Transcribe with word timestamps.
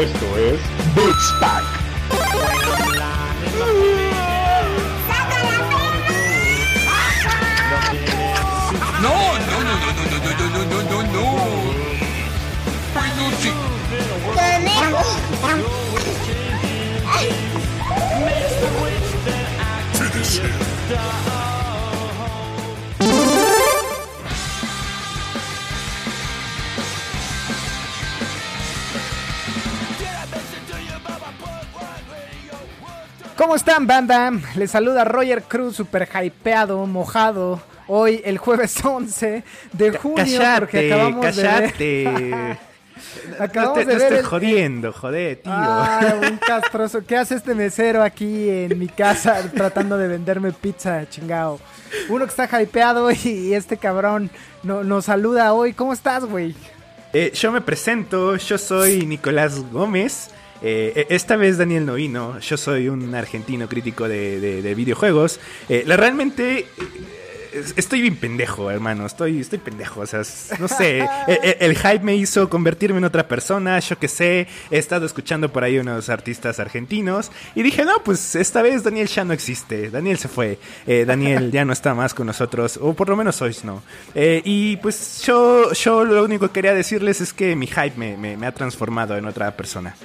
Esto 0.00 0.26
es 0.38 0.58
Pack. 1.40 1.64
No, 9.02 9.14
no, 9.38 9.56
no, 9.60 9.74
no, 9.74 9.92
no, 9.92 10.18
no, 10.24 10.46
no, 10.48 10.64
no, 10.64 10.78
no, 10.84 10.98
no. 11.02 11.24
Finish 19.92 20.38
him. 20.40 21.39
¿Cómo 33.40 33.56
están, 33.56 33.86
banda? 33.86 34.30
Les 34.54 34.70
saluda 34.70 35.02
Roger 35.02 35.42
Cruz, 35.44 35.74
super 35.74 36.06
hypeado, 36.22 36.84
mojado. 36.84 37.58
Hoy, 37.86 38.20
el 38.22 38.36
jueves 38.36 38.76
11 38.84 39.42
de 39.72 39.92
junio, 39.96 40.42
porque 40.58 40.92
acabamos 40.92 41.24
callate. 41.24 41.72
de 41.78 42.04
ver... 42.04 42.58
acabamos 43.40 43.78
no 43.78 43.84
te, 43.84 43.86
de 43.86 43.92
no 43.94 43.98
ver 43.98 44.02
estoy 44.02 44.18
el- 44.18 44.24
jodiendo, 44.26 44.92
joder, 44.92 45.36
tío. 45.38 45.52
Ah, 45.54 46.16
un 46.30 46.36
castroso. 46.46 47.02
¿Qué 47.06 47.16
hace 47.16 47.34
este 47.36 47.54
mesero 47.54 48.02
aquí 48.02 48.50
en 48.50 48.78
mi 48.78 48.88
casa 48.88 49.40
tratando 49.54 49.96
de 49.96 50.08
venderme 50.08 50.52
pizza, 50.52 51.08
chingao? 51.08 51.58
Uno 52.10 52.26
que 52.26 52.30
está 52.42 52.62
hypeado 52.62 53.10
y 53.10 53.54
este 53.54 53.78
cabrón 53.78 54.28
no, 54.62 54.84
nos 54.84 55.06
saluda 55.06 55.54
hoy. 55.54 55.72
¿Cómo 55.72 55.94
estás, 55.94 56.26
güey? 56.26 56.54
Eh, 57.14 57.32
yo 57.34 57.50
me 57.52 57.62
presento, 57.62 58.36
yo 58.36 58.58
soy 58.58 59.06
Nicolás 59.06 59.58
Gómez. 59.72 60.28
Eh, 60.62 61.06
esta 61.10 61.36
vez 61.36 61.56
Daniel 61.58 61.86
no 61.86 61.94
vino, 61.94 62.38
yo 62.40 62.56
soy 62.56 62.88
un 62.88 63.14
argentino 63.14 63.68
crítico 63.68 64.08
de, 64.08 64.40
de- 64.40 64.62
de 64.62 64.74
videojuegos. 64.74 65.40
Eh, 65.68 65.84
la, 65.86 65.96
realmente 65.96 66.58
eh, 66.60 66.66
es- 67.54 67.72
estoy 67.76 68.00
bien 68.02 68.14
pendejo, 68.16 68.70
hermano, 68.70 69.06
estoy, 69.06 69.40
estoy 69.40 69.58
pendejo. 69.58 70.00
O 70.02 70.06
sea, 70.06 70.20
no 70.58 70.68
sé, 70.68 70.98
el, 70.98 71.08
el- 71.42 71.56
el 71.60 71.76
hype 71.78 72.00
me 72.00 72.14
hizo 72.14 72.48
convertirme 72.50 72.98
en 72.98 73.04
otra 73.04 73.26
persona, 73.26 73.78
yo 73.80 73.98
qué 73.98 74.06
sé. 74.06 74.46
He 74.70 74.76
estado 74.78 75.06
escuchando 75.06 75.50
por 75.50 75.64
ahí 75.64 75.78
unos 75.78 76.10
artistas 76.10 76.60
argentinos 76.60 77.30
y 77.54 77.62
dije, 77.62 77.84
no, 77.86 78.04
pues 78.04 78.34
esta 78.36 78.60
vez 78.60 78.82
Daniel 78.84 79.08
ya 79.08 79.24
no 79.24 79.32
existe, 79.32 79.88
Daniel 79.90 80.18
se 80.18 80.28
fue, 80.28 80.58
Eh, 80.86 81.04
Daniel 81.06 81.50
ya 81.50 81.64
no 81.64 81.72
está 81.72 81.94
más 81.94 82.12
con 82.12 82.26
nosotros, 82.26 82.78
o 82.82 82.92
por 82.92 83.08
lo 83.08 83.16
menos 83.16 83.40
hoy 83.40 83.56
no. 83.64 83.82
Eh, 84.14 84.42
y 84.44 84.76
pues 84.76 85.22
yo, 85.26 85.72
yo 85.72 86.04
lo 86.04 86.22
único 86.22 86.48
que 86.48 86.52
quería 86.52 86.74
decirles 86.74 87.20
es 87.22 87.32
que 87.32 87.56
mi 87.56 87.66
hype 87.66 87.94
me, 87.96 88.16
me- 88.18 88.36
me 88.36 88.46
ha 88.46 88.52
transformado 88.52 89.16
en 89.16 89.24
otra 89.24 89.56
persona. 89.56 89.96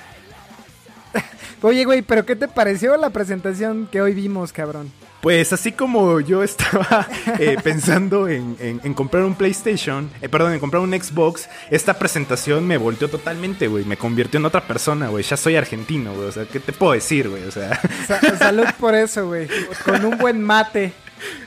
Oye, 1.65 1.83
güey, 1.83 2.03
¿pero 2.03 2.25
qué 2.27 2.35
te 2.35 2.47
pareció 2.47 2.95
la 2.95 3.09
presentación 3.09 3.87
que 3.91 3.99
hoy 3.99 4.13
vimos, 4.13 4.53
cabrón? 4.53 4.91
Pues 5.21 5.51
así 5.51 5.71
como 5.71 6.19
yo 6.19 6.43
estaba 6.43 7.07
eh, 7.39 7.57
pensando 7.63 8.27
en, 8.27 8.55
en- 8.59 8.79
en 8.83 8.93
comprar 8.93 9.23
un 9.23 9.33
PlayStation, 9.33 10.07
eh, 10.21 10.29
perdón, 10.29 10.53
en 10.53 10.59
comprar 10.59 10.83
un 10.83 10.91
Xbox, 10.93 11.49
esta 11.71 11.95
presentación 11.97 12.67
me 12.67 12.77
volteó 12.77 13.09
totalmente, 13.09 13.65
güey. 13.67 13.83
Me 13.85 13.97
convirtió 13.97 14.39
en 14.39 14.45
otra 14.45 14.61
persona, 14.61 15.07
güey. 15.07 15.23
Ya 15.23 15.37
soy 15.37 15.55
argentino, 15.55 16.13
güey. 16.13 16.27
O 16.27 16.31
sea, 16.31 16.45
¿qué 16.45 16.59
te 16.59 16.71
puedo 16.71 16.91
decir, 16.93 17.29
güey? 17.29 17.43
O 17.45 17.51
sea, 17.51 17.81
Sa- 18.07 18.37
salud 18.37 18.67
por 18.79 18.93
eso, 18.93 19.25
güey. 19.25 19.47
Con 19.85 20.05
un 20.05 20.19
buen 20.19 20.43
mate. 20.43 20.93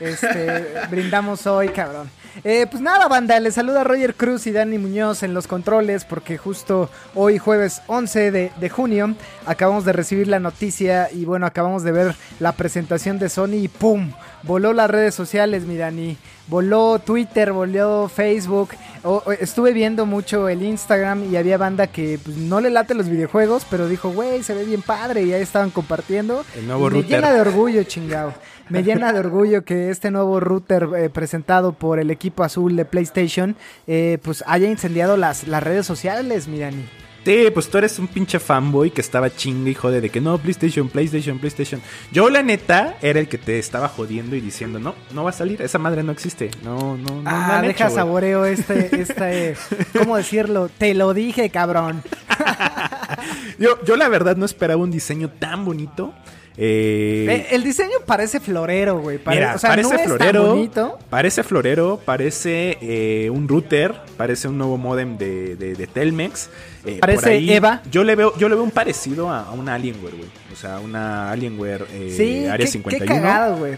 Este, 0.01 0.65
brindamos 0.91 1.47
hoy, 1.47 1.69
cabrón. 1.69 2.09
Eh, 2.43 2.67
pues 2.69 2.81
nada, 2.81 3.07
banda, 3.07 3.39
les 3.39 3.55
saluda 3.55 3.83
Roger 3.83 4.15
Cruz 4.15 4.47
y 4.47 4.51
Dani 4.51 4.77
Muñoz 4.77 5.23
en 5.23 5.33
los 5.33 5.47
controles 5.47 6.05
porque 6.05 6.37
justo 6.37 6.89
hoy 7.15 7.37
jueves 7.37 7.81
11 7.87 8.31
de, 8.31 8.51
de 8.59 8.69
junio 8.69 9.15
acabamos 9.45 9.85
de 9.85 9.93
recibir 9.93 10.27
la 10.27 10.39
noticia 10.39 11.09
y 11.11 11.25
bueno, 11.25 11.45
acabamos 11.45 11.83
de 11.83 11.91
ver 11.91 12.15
la 12.39 12.51
presentación 12.53 13.19
de 13.19 13.29
Sony 13.29 13.55
y 13.55 13.67
¡pum! 13.67 14.11
Voló 14.43 14.71
las 14.71 14.89
redes 14.89 15.13
sociales, 15.15 15.65
mi 15.65 15.75
Dani. 15.75 16.17
Voló 16.47 16.97
Twitter, 16.99 17.51
voló 17.51 18.09
Facebook. 18.13 18.69
O- 19.03 19.21
o- 19.25 19.31
estuve 19.33 19.73
viendo 19.73 20.05
mucho 20.05 20.47
el 20.49 20.63
Instagram 20.63 21.31
y 21.31 21.35
había 21.35 21.57
banda 21.57 21.87
que 21.87 22.19
pues, 22.23 22.37
no 22.37 22.59
le 22.61 22.69
late 22.69 22.93
los 22.95 23.09
videojuegos, 23.09 23.65
pero 23.69 23.87
dijo, 23.87 24.11
güey, 24.11 24.41
se 24.43 24.53
ve 24.53 24.63
bien 24.63 24.81
padre 24.81 25.23
y 25.23 25.33
ahí 25.33 25.41
estaban 25.41 25.69
compartiendo. 25.71 26.43
El 26.55 26.67
nuevo 26.67 26.87
Y 26.87 26.91
me 26.91 27.03
llena 27.03 27.31
de 27.33 27.41
orgullo, 27.41 27.83
chingado. 27.83 28.33
Me 28.69 28.83
llena 28.83 29.11
de 29.13 29.19
orgullo 29.19 29.63
que 29.63 29.89
este 29.89 30.11
nuevo 30.11 30.39
router 30.39 30.87
eh, 30.97 31.09
presentado 31.09 31.73
por 31.73 31.99
el 31.99 32.11
equipo 32.11 32.43
azul 32.43 32.75
de 32.75 32.85
PlayStation, 32.85 33.55
eh, 33.87 34.19
pues 34.21 34.43
haya 34.47 34.69
incendiado 34.69 35.17
las, 35.17 35.47
las 35.47 35.63
redes 35.63 35.85
sociales, 35.85 36.47
mi 36.47 36.59
Dani. 36.59 36.85
sí, 37.25 37.47
pues 37.53 37.69
tú 37.69 37.77
eres 37.77 37.99
un 37.99 38.07
pinche 38.07 38.39
fanboy 38.39 38.91
que 38.91 39.01
estaba 39.01 39.29
chingue 39.29 39.71
y 39.71 39.73
jode 39.75 40.01
de 40.01 40.09
que 40.09 40.21
no, 40.21 40.37
PlayStation, 40.37 40.87
PlayStation, 40.89 41.37
PlayStation. 41.39 41.81
Yo, 42.11 42.29
la 42.29 42.41
neta, 42.43 42.95
era 43.01 43.19
el 43.19 43.27
que 43.27 43.37
te 43.37 43.59
estaba 43.59 43.87
jodiendo 43.87 44.35
y 44.35 44.41
diciendo, 44.41 44.79
no, 44.79 44.95
no 45.13 45.23
va 45.23 45.31
a 45.31 45.33
salir, 45.33 45.61
esa 45.61 45.77
madre 45.77 46.03
no 46.03 46.11
existe. 46.11 46.49
No, 46.63 46.97
no, 46.97 47.21
no. 47.21 47.23
Ah, 47.25 47.59
deja 47.61 47.71
hecho, 47.71 47.83
güey". 47.85 47.95
saboreo 47.95 48.45
este, 48.45 49.01
este, 49.01 49.55
¿cómo 49.97 50.15
decirlo? 50.17 50.69
Te 50.77 50.93
lo 50.93 51.13
dije, 51.13 51.49
cabrón. 51.49 52.03
Yo, 53.59 53.83
yo, 53.83 53.97
la 53.97 54.07
verdad, 54.07 54.37
no 54.37 54.45
esperaba 54.45 54.81
un 54.81 54.91
diseño 54.91 55.29
tan 55.29 55.65
bonito. 55.65 56.13
Eh, 56.57 57.25
Eh, 57.29 57.47
el 57.55 57.63
diseño 57.63 57.99
parece 58.05 58.39
florero, 58.39 58.99
güey. 58.99 59.17
Pare- 59.17 59.37
Mira, 59.37 59.55
o 59.55 59.57
sea, 59.57 59.69
parece 59.69 59.89
no 59.89 59.95
es 59.95 60.01
tan 60.01 60.17
florero. 60.17 60.47
bonito. 60.47 60.99
Parece 61.09 61.43
florero, 61.43 61.99
parece 62.03 62.77
eh, 62.81 63.29
un 63.29 63.47
router, 63.47 63.95
parece 64.17 64.47
un 64.49 64.57
nuevo 64.57 64.77
modem 64.77 65.17
de, 65.17 65.55
de- 65.55 65.75
de 65.75 65.87
Telmex. 65.87 66.49
eh, 66.85 66.97
Parece 66.99 67.29
ahí, 67.31 67.51
Eva. 67.51 67.81
Yo 67.91 68.03
le 68.03 68.15
veo, 68.15 68.37
yo 68.37 68.49
le 68.49 68.55
veo 68.55 68.63
un 68.63 68.71
parecido 68.71 69.29
a, 69.29 69.43
a 69.45 69.51
una 69.51 69.75
Alienware, 69.75 70.15
güey. 70.15 70.29
O 70.51 70.55
sea, 70.55 70.79
una 70.79 71.31
Alienware 71.31 71.85
eh, 71.93 72.13
Sí, 72.15 72.45
Área 72.45 72.65
qué, 72.65 72.71
51. 72.71 73.05
qué 73.05 73.21
cagado, 73.21 73.57
güey. 73.57 73.73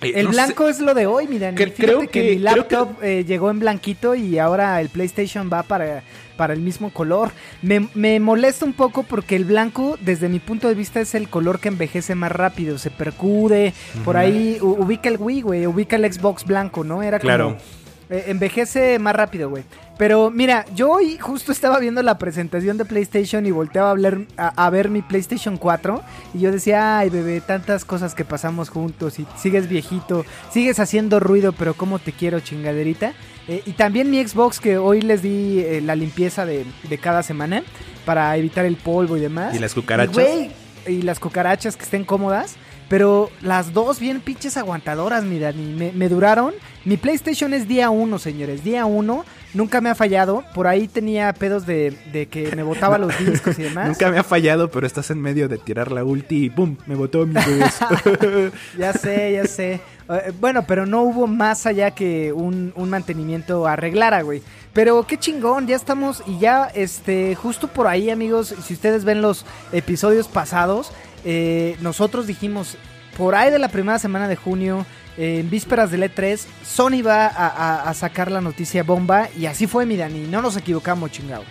Eh, 0.00 0.12
El 0.16 0.24
no 0.26 0.30
sé- 0.32 0.36
blanco 0.36 0.68
es 0.68 0.80
lo 0.80 0.94
de 0.94 1.06
hoy, 1.06 1.28
mira. 1.28 1.54
Que- 1.54 1.66
Fíjate 1.66 1.82
creo 1.82 2.00
que, 2.00 2.08
que- 2.08 2.30
mi 2.32 2.38
laptop 2.38 2.88
eh, 3.02 3.24
llegó 3.26 3.50
en 3.50 3.60
blanquito 3.60 4.14
y 4.14 4.38
ahora 4.38 4.80
el 4.80 4.88
PlayStation 4.88 5.48
va 5.52 5.62
para, 5.62 6.02
para 6.42 6.54
el 6.54 6.60
mismo 6.60 6.90
color. 6.90 7.30
Me, 7.62 7.88
me 7.94 8.18
molesta 8.18 8.64
un 8.64 8.72
poco 8.72 9.04
porque 9.04 9.36
el 9.36 9.44
blanco, 9.44 9.96
desde 10.00 10.28
mi 10.28 10.40
punto 10.40 10.66
de 10.66 10.74
vista, 10.74 10.98
es 11.00 11.14
el 11.14 11.28
color 11.28 11.60
que 11.60 11.68
envejece 11.68 12.16
más 12.16 12.32
rápido. 12.32 12.78
Se 12.78 12.90
percude. 12.90 13.72
Por 14.04 14.16
ahí 14.16 14.58
ubica 14.60 15.08
el 15.08 15.18
Wii, 15.20 15.42
güey. 15.42 15.66
Ubica 15.68 15.94
el 15.94 16.12
Xbox 16.12 16.44
blanco, 16.44 16.82
¿no? 16.82 17.00
Era 17.00 17.20
como. 17.20 17.28
Claro. 17.28 17.56
eh, 18.10 18.24
envejece 18.26 18.98
más 18.98 19.14
rápido, 19.14 19.50
güey. 19.50 19.62
Pero 20.02 20.32
mira, 20.32 20.64
yo 20.74 20.90
hoy 20.90 21.16
justo 21.16 21.52
estaba 21.52 21.78
viendo 21.78 22.02
la 22.02 22.18
presentación 22.18 22.76
de 22.76 22.84
PlayStation 22.84 23.46
y 23.46 23.52
volteaba 23.52 23.86
a, 23.86 23.92
hablar- 23.92 24.26
a, 24.36 24.48
a 24.66 24.68
ver 24.68 24.88
mi 24.88 25.00
PlayStation 25.00 25.56
4 25.56 26.02
y 26.34 26.40
yo 26.40 26.50
decía, 26.50 26.98
ay 26.98 27.08
bebé, 27.08 27.40
tantas 27.40 27.84
cosas 27.84 28.12
que 28.16 28.24
pasamos 28.24 28.68
juntos 28.68 29.20
y 29.20 29.26
sigues 29.36 29.68
viejito, 29.68 30.26
sigues 30.50 30.80
haciendo 30.80 31.20
ruido, 31.20 31.52
pero 31.52 31.74
cómo 31.74 32.00
te 32.00 32.10
quiero 32.10 32.40
chingaderita. 32.40 33.12
Eh, 33.46 33.62
y 33.64 33.74
también 33.74 34.10
mi 34.10 34.20
Xbox 34.26 34.58
que 34.58 34.76
hoy 34.76 35.02
les 35.02 35.22
di 35.22 35.60
eh, 35.60 35.80
la 35.80 35.94
limpieza 35.94 36.44
de, 36.46 36.66
de 36.88 36.98
cada 36.98 37.22
semana 37.22 37.62
para 38.04 38.36
evitar 38.36 38.64
el 38.64 38.74
polvo 38.74 39.16
y 39.16 39.20
demás. 39.20 39.54
Y 39.54 39.60
las 39.60 39.72
cucarachas. 39.72 40.16
Y, 40.88 41.02
las 41.02 41.20
cucarachas 41.20 41.76
que 41.76 41.84
estén 41.84 42.04
cómodas. 42.04 42.56
Pero 42.88 43.30
las 43.40 43.72
dos 43.72 44.00
bien 44.00 44.20
pinches 44.20 44.56
aguantadoras, 44.56 45.22
mi 45.22 45.38
Dani. 45.38 45.74
Me, 45.74 45.92
me 45.92 46.08
duraron. 46.08 46.52
Mi 46.84 46.96
PlayStation 46.96 47.54
es 47.54 47.68
día 47.68 47.88
uno, 47.88 48.18
señores. 48.18 48.64
Día 48.64 48.84
uno. 48.84 49.24
Nunca 49.54 49.80
me 49.80 49.90
ha 49.90 49.94
fallado. 49.94 50.44
Por 50.54 50.66
ahí 50.66 50.88
tenía 50.88 51.32
pedos 51.32 51.66
de, 51.66 51.96
de 52.12 52.26
que 52.26 52.54
me 52.56 52.62
botaba 52.62 52.98
los 52.98 53.16
discos 53.18 53.58
y 53.58 53.62
demás. 53.64 53.88
Nunca 53.88 54.10
me 54.10 54.18
ha 54.18 54.24
fallado, 54.24 54.70
pero 54.70 54.86
estás 54.86 55.10
en 55.10 55.20
medio 55.20 55.48
de 55.48 55.58
tirar 55.58 55.92
la 55.92 56.04
ulti 56.04 56.46
y 56.46 56.50
¡pum! 56.50 56.76
Me 56.86 56.94
botó 56.94 57.26
mi. 57.26 57.34
Ya 58.78 58.92
sé, 58.92 59.32
ya 59.32 59.44
sé. 59.44 59.80
Eh, 60.08 60.32
bueno, 60.40 60.64
pero 60.66 60.86
no 60.86 61.02
hubo 61.02 61.26
más 61.26 61.66
allá 61.66 61.90
que 61.90 62.32
un, 62.32 62.72
un 62.76 62.90
mantenimiento 62.90 63.66
arreglara, 63.66 64.22
güey. 64.22 64.42
Pero 64.72 65.06
qué 65.06 65.18
chingón, 65.18 65.66
ya 65.66 65.76
estamos 65.76 66.22
y 66.26 66.38
ya, 66.38 66.70
este, 66.74 67.34
justo 67.34 67.68
por 67.68 67.86
ahí, 67.86 68.08
amigos, 68.08 68.54
si 68.64 68.72
ustedes 68.72 69.04
ven 69.04 69.20
los 69.20 69.44
episodios 69.70 70.28
pasados, 70.28 70.92
eh, 71.24 71.76
nosotros 71.80 72.26
dijimos, 72.26 72.78
por 73.18 73.34
ahí 73.34 73.50
de 73.50 73.58
la 73.58 73.68
primera 73.68 73.98
semana 73.98 74.28
de 74.28 74.36
junio, 74.36 74.86
en 75.16 75.48
vísperas 75.50 75.90
del 75.90 76.02
E3, 76.04 76.40
Sony 76.64 77.02
va 77.06 77.26
a, 77.26 77.46
a- 77.48 77.90
a 77.90 77.94
sacar 77.94 78.30
la 78.30 78.40
noticia 78.40 78.82
bomba 78.82 79.28
y 79.38 79.46
así 79.46 79.66
fue, 79.66 79.86
mi 79.86 79.96
Dani, 79.96 80.26
no 80.28 80.40
nos 80.42 80.56
equivocamos, 80.56 81.10
chingado. 81.10 81.44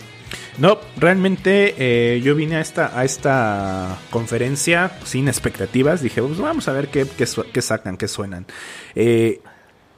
No, 0.58 0.80
realmente 0.98 1.76
eh, 1.78 2.22
yo 2.22 2.36
vine 2.36 2.58
a 2.58 2.62
esta, 2.62 2.98
a 2.98 3.06
esta 3.06 3.98
conferencia 4.10 4.92
sin 5.06 5.28
expectativas. 5.28 6.02
Dije, 6.02 6.22
pues 6.22 6.38
vamos 6.38 6.68
a 6.68 6.74
ver 6.74 6.90
qué, 6.90 7.08
qué, 7.08 7.62
sacan, 7.62 7.96
qué 7.98 8.08
suenan. 8.08 8.46
Eh, 8.96 9.40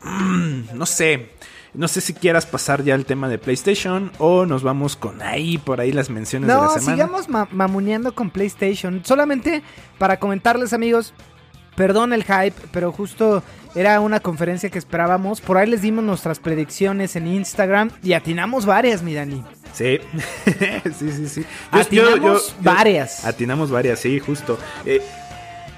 mm, 0.04 0.62
no 0.78 0.86
sé. 0.86 1.32
No 1.74 1.88
sé 1.88 2.02
si 2.02 2.14
quieras 2.14 2.46
pasar 2.46 2.84
ya 2.84 2.94
el 2.94 3.04
tema 3.06 3.28
de 3.30 3.40
PlayStation 3.40 4.12
o 4.20 4.46
nos 4.46 4.62
vamos 4.62 4.96
con 4.96 5.24
ahí, 5.24 5.58
por 5.58 5.82
ahí 5.82 5.92
las 5.92 6.12
menciones 6.12 6.48
de 6.48 6.54
la 6.54 6.62
No, 6.62 6.70
semana. 6.70 6.92
sigamos 6.98 7.30
ma- 7.30 7.48
mamuneando 7.52 8.14
con 8.14 8.30
PlayStation. 8.30 9.02
Solamente 9.04 9.64
para 9.98 10.20
comentarles, 10.20 10.72
amigos, 10.74 11.16
perdón 11.76 12.14
el 12.14 12.24
hype, 12.24 12.56
pero 12.72 12.92
justo 12.92 13.44
era 13.76 14.00
una 14.00 14.20
conferencia 14.20 14.70
que 14.70 14.80
esperábamos. 14.80 15.42
Por 15.42 15.58
ahí 15.58 15.70
les 15.70 15.82
dimos 15.82 16.04
nuestras 16.04 16.40
predicciones 16.40 17.16
en 17.16 17.28
Instagram 17.28 17.92
y 18.04 18.14
atinamos 18.14 18.66
varias, 18.66 19.02
mi 19.02 19.14
Dani. 19.14 19.44
Sí, 19.74 20.00
sí, 20.98 21.12
sí, 21.12 21.28
sí. 21.28 21.46
atinamos 21.72 22.56
varias. 22.60 23.26
Atinamos 23.26 23.72
varias, 23.72 24.00
sí, 24.00 24.20
justo. 24.20 24.60
Eh, 24.86 25.02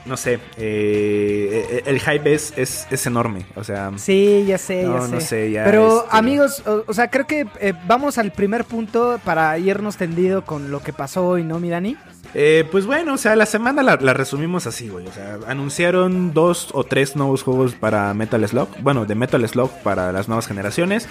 no 0.06 0.18
sé, 0.18 0.40
eh, 0.58 1.84
el 1.86 2.00
hype 2.00 2.34
es, 2.34 2.54
es, 2.58 3.06
enorme, 3.06 3.46
o 3.56 3.64
sea... 3.64 3.92
Sí, 3.98 4.46
ya 4.48 4.58
sé, 4.58 4.84
ya 4.84 5.02
sé. 5.02 5.12
No 5.12 5.22
sé 5.22 5.52
ya 5.52 5.64
Pero 5.64 6.04
este, 6.04 6.18
amigos, 6.18 6.64
o, 6.66 6.94
sea, 6.94 7.10
creo 7.10 7.26
que 7.26 7.48
eh, 7.60 7.74
vamos 7.88 8.18
al 8.18 8.32
primer 8.32 8.66
punto 8.66 9.20
para 9.24 9.58
irnos 9.58 9.98
tendido 9.98 10.46
con 10.46 10.72
lo 10.72 10.82
que 10.82 10.94
pasó 10.94 11.28
hoy, 11.28 11.44
¿no, 11.44 11.60
mi 11.60 11.70
Dani? 11.70 11.98
Eh, 12.38 12.68
pues 12.70 12.86
bueno, 12.86 13.14
o 13.14 13.18
sea, 13.18 13.36
la 13.38 13.46
semana 13.46 13.82
la, 13.82 13.96
la, 13.96 14.14
resumimos 14.14 14.68
así, 14.68 14.90
güey. 14.90 15.08
O 15.08 15.12
sea, 15.14 15.40
anunciaron 15.48 16.34
dos 16.34 16.70
o 16.74 16.84
tres 16.84 17.16
nuevos 17.16 17.44
juegos 17.44 17.76
para 17.76 18.14
Metal 18.14 18.46
Slug. 18.46 18.68
Bueno, 18.82 19.06
de 19.06 19.16
Metal 19.16 19.48
Slug 19.48 19.72
para 19.84 20.12
las 20.12 20.28
nuevas 20.28 20.46
generaciones. 20.46 21.08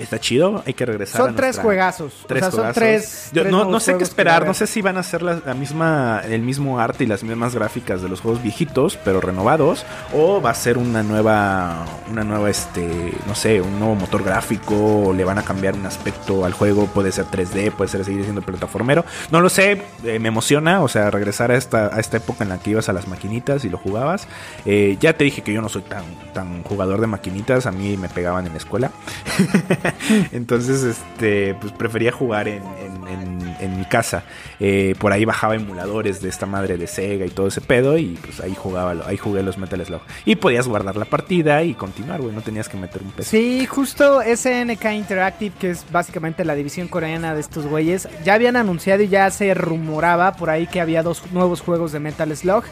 Está 0.00 0.18
chido, 0.18 0.62
hay 0.66 0.74
que 0.74 0.86
regresar. 0.86 1.20
Son 1.20 1.36
tres 1.36 1.58
juegazos. 1.58 2.12
Tres 2.26 2.44
o 2.44 2.50
sea, 2.50 2.64
Son 2.64 2.72
tres, 2.72 3.30
no, 3.32 3.80
sé 3.80 3.96
qué 3.96 4.04
esperar, 4.04 4.46
no 4.46 4.54
sé 4.54 4.66
si 4.66 4.80
van 4.80 4.96
a 4.96 5.02
ser 5.02 5.22
la, 5.22 5.54
misma, 5.54 6.22
el 6.24 6.42
mismo 6.42 6.80
arte 6.80 7.04
y 7.04 7.06
las 7.06 7.22
mismas 7.22 7.54
gráficas 7.54 8.02
de 8.02 8.08
los 8.08 8.20
juegos 8.20 8.42
viejitos, 8.42 8.98
pero 9.04 9.20
renovados, 9.20 9.84
o 10.14 10.40
va 10.40 10.50
a 10.50 10.54
ser 10.54 10.78
una 10.78 11.02
nueva, 11.02 11.84
una 12.10 12.24
nueva, 12.24 12.48
este, 12.48 13.12
no 13.26 13.34
sé, 13.34 13.60
un 13.60 13.78
nuevo 13.78 13.94
motor 13.94 14.24
gráfico, 14.24 15.06
o 15.08 15.12
le 15.12 15.24
van 15.24 15.38
a 15.38 15.42
cambiar 15.42 15.74
un 15.74 15.84
aspecto 15.86 16.44
al 16.44 16.52
juego, 16.52 16.86
puede 16.86 17.12
ser 17.12 17.26
3D, 17.26 17.72
puede 17.72 17.90
ser 17.90 18.04
seguir 18.04 18.22
siendo 18.24 18.42
plataformero, 18.42 19.04
no 19.30 19.40
lo 19.40 19.48
sé, 19.48 19.82
eh, 20.04 20.18
me 20.18 20.28
emociona, 20.28 20.82
o 20.82 20.88
sea, 20.88 21.10
regresar 21.10 21.50
a 21.50 21.56
esta, 21.56 21.94
a 21.94 22.00
esta 22.00 22.16
época 22.16 22.44
en 22.44 22.50
la 22.50 22.58
que 22.58 22.70
ibas 22.70 22.88
a 22.88 22.92
las 22.92 23.06
maquinitas 23.06 23.64
y 23.64 23.68
lo 23.68 23.78
jugabas. 23.78 24.26
Eh, 24.64 24.96
ya 25.00 25.12
te 25.16 25.24
dije 25.24 25.42
que 25.42 25.52
yo 25.52 25.60
no 25.60 25.68
soy 25.68 25.82
tan, 25.82 26.04
tan 26.32 26.62
jugador 26.62 27.00
de 27.00 27.06
maquinitas, 27.06 27.66
a 27.66 27.72
mí 27.72 27.96
me 27.96 28.08
pegaban 28.08 28.46
en 28.46 28.52
la 28.52 28.58
escuela. 28.58 28.90
Entonces, 30.32 30.82
este, 30.82 31.54
pues 31.54 31.72
prefería 31.72 32.12
jugar 32.12 32.48
en, 32.48 32.62
mi 33.76 33.84
casa. 33.84 34.24
Eh, 34.58 34.94
por 34.98 35.12
ahí 35.12 35.24
bajaba 35.24 35.54
emuladores 35.54 36.20
de 36.20 36.28
esta 36.28 36.46
madre 36.46 36.76
de 36.76 36.86
Sega 36.86 37.26
y 37.26 37.30
todo 37.30 37.48
ese 37.48 37.60
pedo. 37.60 37.98
Y 37.98 38.18
pues 38.22 38.40
ahí 38.40 38.54
jugaba, 38.54 38.94
ahí 39.06 39.16
jugué 39.16 39.42
los 39.42 39.58
Metal 39.58 39.84
Slug. 39.84 40.02
Y 40.24 40.36
podías 40.36 40.68
guardar 40.68 40.96
la 40.96 41.04
partida 41.04 41.62
y 41.62 41.74
continuar, 41.74 42.20
güey. 42.20 42.34
No 42.34 42.42
tenías 42.42 42.68
que 42.68 42.76
meter 42.76 43.02
un 43.02 43.10
peso. 43.12 43.30
Sí, 43.30 43.66
justo 43.66 44.20
SNK 44.22 44.84
Interactive, 44.92 45.54
que 45.58 45.70
es 45.70 45.84
básicamente 45.90 46.44
la 46.44 46.54
división 46.54 46.88
coreana 46.88 47.34
de 47.34 47.40
estos 47.40 47.66
güeyes, 47.66 48.08
ya 48.24 48.34
habían 48.34 48.56
anunciado 48.56 49.02
y 49.02 49.08
ya 49.08 49.30
se 49.30 49.54
rumoraba 49.54 50.32
por 50.32 50.50
ahí 50.50 50.66
que 50.66 50.80
había 50.80 51.02
dos 51.02 51.22
nuevos 51.32 51.60
juegos 51.60 51.92
de 51.92 52.00
Metal 52.00 52.36
Slug. 52.36 52.64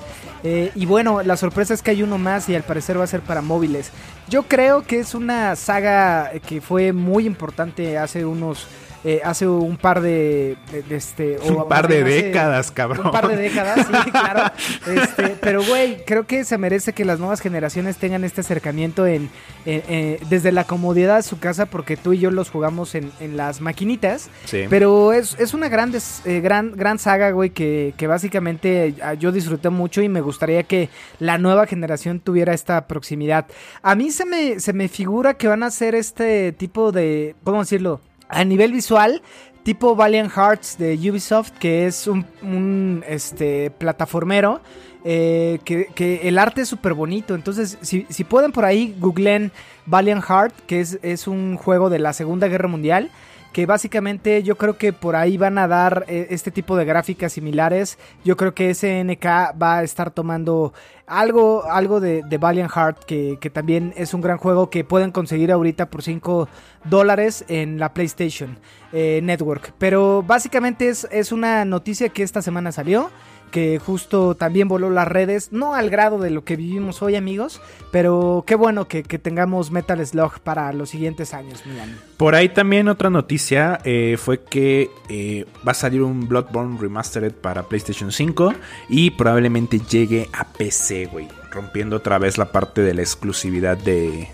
Eh, 0.45 0.71
y 0.75 0.87
bueno, 0.87 1.23
la 1.23 1.37
sorpresa 1.37 1.75
es 1.75 1.83
que 1.83 1.91
hay 1.91 2.03
uno 2.03 2.19
más 2.19 2.49
y 2.49 2.55
al 2.55 2.63
parecer 2.63 2.99
va 2.99 3.05
a 3.05 3.09
ser 3.09 3.21
para 3.21 3.43
móviles. 3.43 3.91
Yo 4.29 4.45
creo 4.45 4.83
que 4.83 5.01
es 5.01 5.15
una 5.15 5.57
saga 5.57 6.31
que 6.47 6.61
fue 6.61 6.93
muy 6.93 7.27
importante 7.27 7.99
hace 7.99 8.25
unos 8.25 8.67
eh, 9.05 9.21
hace 9.25 9.47
un 9.47 9.77
par 9.77 10.01
de, 10.01 10.57
este 10.91 11.39
un 11.45 11.69
par 11.69 11.87
de 11.87 12.03
décadas 12.03 12.73
cabrón. 12.73 13.07
un 13.07 13.13
par 13.13 13.29
de 13.29 13.37
décadas 13.37 13.87
sí 13.87 14.11
claro. 14.11 14.53
Este, 14.87 15.37
pero 15.41 15.63
güey 15.65 16.05
creo 16.05 16.27
que 16.27 16.45
se 16.45 16.59
merece 16.59 16.93
que 16.93 17.05
las 17.05 17.21
nuevas 17.21 17.41
generaciones 17.41 17.97
tengan 17.97 18.25
este 18.25 18.41
acercamiento 18.41 19.07
en, 19.07 19.31
desde 19.65 20.51
la 20.51 20.65
comodidad 20.65 21.17
de 21.17 21.23
su 21.23 21.39
casa 21.39 21.67
porque 21.67 21.97
tú 21.97 22.13
y 22.13 22.19
yo 22.19 22.31
los 22.31 22.51
jugamos 22.51 22.95
en, 22.95 23.13
las 23.37 23.61
maquinitas. 23.61 24.31
Sí. 24.47 24.65
pero 24.69 25.13
es, 25.13 25.37
es 25.39 25.55
una 25.55 25.69
gran, 25.69 25.93
eh, 26.25 26.41
gran 26.41 26.73
gran 26.73 26.99
saga 26.99 27.31
güey 27.31 27.51
que, 27.51 27.95
que 27.97 28.07
básicamente 28.07 28.95
ah, 29.03 29.15
yo 29.15 29.31
disfruté 29.33 29.71
mucho 29.71 30.03
y 30.03 30.09
me 30.09 30.21
gustaría 30.21 30.63
que 30.65 30.89
la 31.21 31.39
nueva 31.39 31.67
generación 31.67 32.21
tuviera 32.21 32.53
esta 32.53 32.87
proximidad. 32.87 33.47
A 33.83 33.95
mí 33.95 34.11
se 34.11 34.25
me 34.25 34.61
se 34.61 34.73
me 34.73 34.89
figura 34.89 35.35
que 35.35 35.47
van 35.47 35.63
a 35.63 35.71
ser 35.71 35.95
este 35.95 36.53
tipo 36.53 36.91
de 36.91 37.37
cómo 37.45 37.61
decirlo 37.61 38.01
a 38.29 38.45
nivel 38.45 38.73
visual, 38.73 39.23
tipo 39.63 39.95
Valiant 39.95 40.31
Hearts 40.31 40.79
de 40.79 40.95
Ubisoft, 41.11 41.53
que 41.59 41.87
es 41.87 42.07
un, 42.07 43.05
este, 43.07 43.71
plataformero. 43.71 44.61
Eh, 45.05 45.61
que, 45.65 46.21
el 46.25 46.39
arte 46.39 46.63
es 46.63 46.69
súper 46.69 46.95
bonito. 46.95 47.35
Entonces, 47.35 47.79
si, 47.83 48.25
pueden 48.25 48.53
por 48.53 48.65
ahí, 48.65 48.97
googlen 48.99 49.53
Valiant 49.87 50.25
Heart, 50.25 50.55
que 50.67 50.81
es, 50.81 50.99
es, 51.03 51.27
un 51.27 51.57
juego 51.57 51.91
de 51.91 51.99
la 51.99 52.13
Segunda 52.13 52.49
Guerra 52.49 52.69
Mundial. 52.69 53.11
Que 53.53 53.65
básicamente 53.65 54.43
yo 54.43 54.57
creo 54.57 54.77
que 54.77 54.93
por 54.93 55.17
ahí 55.17 55.39
van 55.39 55.57
a 55.59 55.67
dar 55.67 56.05
eh, 56.07 56.29
este 56.31 56.51
tipo 56.51 56.77
de 56.77 56.85
gráficas 56.85 57.33
similares. 57.33 57.99
Yo 58.25 58.37
creo 58.37 58.55
que 58.55 58.75
SNK 58.75 59.25
va 59.61 59.79
a 59.79 59.83
estar 59.83 60.11
tomando 60.11 60.75
algo, 61.09 61.65
algo 61.71 62.01
de, 62.01 62.23
Valiant 62.39 62.71
Heart, 62.71 63.05
que, 63.05 63.51
también 63.53 63.93
es 63.97 64.15
un 64.15 64.21
gran 64.21 64.39
juego 64.39 64.71
que 64.71 64.85
pueden 64.85 65.11
conseguir 65.11 65.51
ahorita 65.51 65.91
por 65.91 66.03
5 66.03 66.49
dólares 66.85 67.45
en 67.49 67.79
la 67.79 67.95
PlayStation 67.95 68.59
eh, 68.93 69.21
Network. 69.23 69.73
Pero 69.79 70.23
básicamente 70.23 70.89
es, 70.89 71.09
es 71.11 71.33
una 71.33 71.65
noticia 71.65 72.09
que 72.09 72.23
esta 72.23 72.43
semana 72.43 72.73
salió 72.73 73.11
que 73.49 73.79
justo 73.79 74.35
también 74.35 74.69
voló 74.69 74.91
las 74.91 75.09
redes, 75.09 75.53
no 75.53 75.75
al 75.75 75.91
grado 75.91 76.19
de 76.19 76.31
lo 76.31 76.45
que 76.45 76.57
vivimos 76.57 77.03
hoy 77.03 77.17
amigos, 77.17 77.61
pero 77.91 78.45
qué 78.47 78.55
bueno 78.55 78.89
que, 78.89 79.03
tengamos 79.03 79.71
Metal 79.71 80.05
Slug 80.05 80.41
para 80.41 80.73
los 80.73 80.91
siguientes 80.91 81.35
años, 81.35 81.65
Milan. 81.67 81.99
Por 82.17 82.35
ahí 82.35 82.49
también 82.49 82.89
otra 82.89 83.11
noticia 83.11 83.81
eh, 83.85 84.17
fue 84.19 84.43
que 84.43 84.91
eh, 85.09 85.47
va 85.67 85.73
a 85.73 85.75
salir 85.75 86.03
un 86.03 86.29
Bloodborne 86.29 86.79
Remastered 86.79 87.33
para 87.33 87.65
PlayStation 87.65 88.13
5 88.13 88.55
y 88.89 89.11
probablemente 89.11 89.81
llegue 89.81 90.29
a 90.33 90.45
PC, 90.45 91.07
güey 91.07 91.29
rompiendo 91.51 91.97
otra 91.97 92.19
vez 92.19 92.39
la 92.39 92.53
parte 92.53 92.83
de 92.83 92.95
la 92.95 93.03
exclusividad 93.03 93.77
de, 93.77 94.29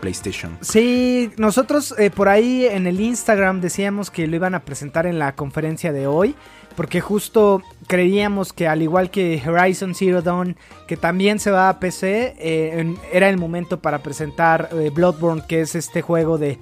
PlayStation. 0.00 0.58
Sí, 0.60 1.30
nosotros 1.36 1.94
eh, 1.98 2.10
por 2.10 2.28
ahí 2.28 2.66
en 2.66 2.86
el 2.86 3.00
Instagram 3.00 3.60
decíamos 3.60 4.10
que 4.10 4.26
lo 4.26 4.36
iban 4.36 4.54
a 4.54 4.60
presentar 4.60 5.06
en 5.06 5.18
la 5.18 5.34
conferencia 5.34 5.92
de 5.92 6.06
hoy 6.06 6.34
porque 6.76 7.00
justo 7.00 7.62
creíamos 7.86 8.52
que 8.52 8.66
al 8.66 8.82
igual 8.82 9.10
que 9.10 9.42
Horizon 9.46 9.94
Zero 9.94 10.22
Dawn, 10.22 10.56
que 10.86 10.96
también 10.96 11.38
se 11.38 11.50
va 11.50 11.68
a 11.68 11.78
PC, 11.78 12.34
eh, 12.38 12.94
era 13.12 13.28
el 13.28 13.38
momento 13.38 13.80
para 13.80 14.00
presentar 14.00 14.70
eh, 14.72 14.90
Bloodborne, 14.92 15.42
que 15.48 15.60
es 15.60 15.74
este 15.74 16.02
juego 16.02 16.38
de, 16.38 16.58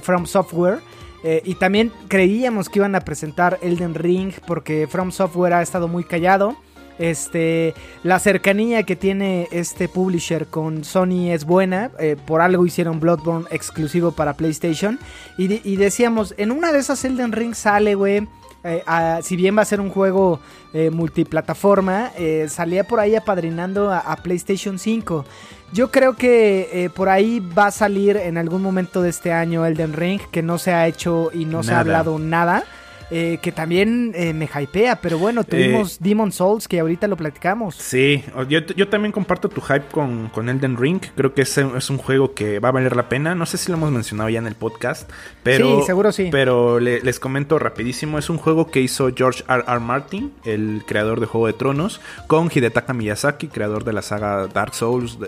From 0.00 0.26
Software. 0.26 0.80
Eh, 1.22 1.42
y 1.44 1.54
también 1.54 1.90
creíamos 2.08 2.68
que 2.68 2.80
iban 2.80 2.94
a 2.94 3.00
presentar 3.00 3.58
Elden 3.62 3.94
Ring, 3.94 4.32
porque 4.46 4.86
From 4.88 5.10
Software 5.10 5.54
ha 5.54 5.62
estado 5.62 5.88
muy 5.88 6.04
callado. 6.04 6.56
Este, 6.96 7.74
la 8.04 8.20
cercanía 8.20 8.84
que 8.84 8.94
tiene 8.94 9.48
este 9.50 9.88
publisher 9.88 10.46
con 10.46 10.84
Sony 10.84 11.32
es 11.32 11.44
buena. 11.44 11.90
por 12.24 12.40
algo 12.40 12.66
hicieron 12.66 13.00
Bloodborne 13.00 13.46
exclusivo 13.50 14.12
para 14.12 14.34
PlayStation. 14.34 14.98
Y, 15.38 15.60
y 15.68 15.76
decíamos, 15.76 16.34
en 16.36 16.52
una 16.52 16.72
de 16.72 16.78
esas 16.78 17.04
Elden 17.04 17.32
Ring 17.32 17.54
sale, 17.54 17.94
güey 17.94 18.28
eh, 18.64 18.82
si 19.22 19.36
bien 19.36 19.56
va 19.56 19.62
a 19.62 19.66
ser 19.66 19.80
un 19.80 19.90
juego 19.90 20.40
eh, 20.72 20.90
multiplataforma, 20.90 22.12
eh, 22.16 22.46
salía 22.48 22.84
por 22.84 22.98
ahí 22.98 23.14
apadrinando 23.14 23.92
a, 23.92 24.16
PlayStation 24.16 24.78
5. 24.78 25.24
Yo 25.72 25.90
creo 25.90 26.14
que 26.14 26.90
por 26.94 27.08
ahí 27.08 27.40
va 27.40 27.66
a 27.66 27.70
salir 27.70 28.16
en 28.16 28.38
algún 28.38 28.62
momento 28.62 29.02
de 29.02 29.10
este 29.10 29.32
año 29.32 29.66
Elden 29.66 29.92
Ring, 29.92 30.20
que 30.30 30.40
no 30.40 30.56
se 30.58 30.72
ha 30.72 30.86
hecho 30.86 31.30
y 31.34 31.44
no 31.46 31.62
se 31.62 31.74
ha 31.74 31.80
hablado 31.80 32.18
nada. 32.18 32.64
Eh, 33.10 33.38
que 33.42 33.52
también 33.52 34.12
eh, 34.14 34.32
me 34.32 34.46
hypea, 34.46 34.96
pero 34.96 35.18
bueno, 35.18 35.42
eh, 35.42 35.44
tuvimos 35.44 35.98
Demon 36.00 36.32
Souls 36.32 36.66
que 36.66 36.80
ahorita 36.80 37.06
lo 37.06 37.16
platicamos. 37.16 37.74
Sí, 37.74 38.24
yo, 38.48 38.88
también 38.88 39.12
comparto 39.12 39.48
tu 39.48 39.60
hype 39.60 39.86
con, 39.92 40.28
con 40.28 40.48
Elden 40.48 40.76
Ring, 40.76 41.00
creo 41.14 41.34
que 41.34 41.42
es, 41.42 41.58
es, 41.58 41.90
un 41.90 41.98
juego 41.98 42.32
que 42.34 42.60
va 42.60 42.70
a 42.70 42.72
valer 42.72 42.96
la 42.96 43.08
pena, 43.08 43.34
no 43.34 43.44
sé 43.44 43.58
si 43.58 43.70
lo 43.70 43.76
hemos 43.76 43.90
mencionado 43.90 44.30
ya 44.30 44.38
en 44.38 44.46
el 44.46 44.54
podcast, 44.54 45.10
pero, 45.42 45.80
sí, 45.80 45.86
seguro 45.86 46.12
sí. 46.12 46.28
pero 46.30 46.80
les 46.80 47.20
comento 47.20 47.58
rapidísimo, 47.58 48.18
es 48.18 48.30
un 48.30 48.38
juego 48.38 48.70
que 48.70 48.80
hizo 48.80 49.10
George 49.14 49.44
R. 49.48 49.64
R. 49.66 49.80
Martin, 49.80 50.32
el 50.44 50.82
creador 50.86 51.20
de 51.20 51.26
Juego 51.26 51.46
de 51.46 51.52
Tronos, 51.52 52.00
con 52.26 52.50
Hidetaka 52.52 52.94
Miyazaki, 52.94 53.48
creador 53.48 53.84
de 53.84 53.92
la 53.92 54.02
saga 54.02 54.46
Dark 54.46 54.74
Souls, 54.74 55.18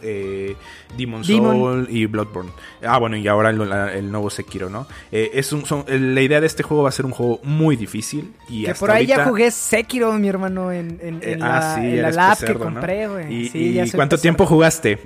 Demon, 0.97 1.25
Souls 1.25 1.89
y 1.91 2.07
Bloodborne. 2.07 2.51
Ah, 2.83 2.99
bueno, 2.99 3.17
y 3.17 3.29
ahora 3.29 3.51
el, 3.51 4.11
nuevo 4.11 4.31
Sekiro, 4.31 4.71
¿no? 4.71 4.87
es 5.11 5.53
un, 5.53 5.65
la 5.89 6.23
idea 6.23 6.41
de 6.41 6.47
este 6.47 6.63
juego 6.63 6.85
va 6.85 6.89
a 6.89 6.93
ser 6.93 7.05
un 7.05 7.13
juego 7.13 7.41
muy 7.43 7.66
muy 7.67 7.77
difícil. 7.77 8.33
Y 8.49 8.65
que 8.65 8.75
por 8.75 8.91
ahí 8.91 9.07
ya 9.07 9.25
jugué 9.25 9.51
Sekiro, 9.51 10.13
mi 10.13 10.29
hermano, 10.29 10.71
en, 10.71 10.99
en, 11.03 11.21
eh, 11.23 11.37
la, 11.37 11.75
ah, 11.75 11.85
en 11.85 12.03
la 12.03 12.11
lab 12.11 12.39
que 12.39 12.55
compré, 12.55 13.09
güey. 13.09 13.51
¿Y, 13.53 13.91
cuánto 13.91 14.17
tiempo 14.19 14.47
jugaste? 14.47 15.01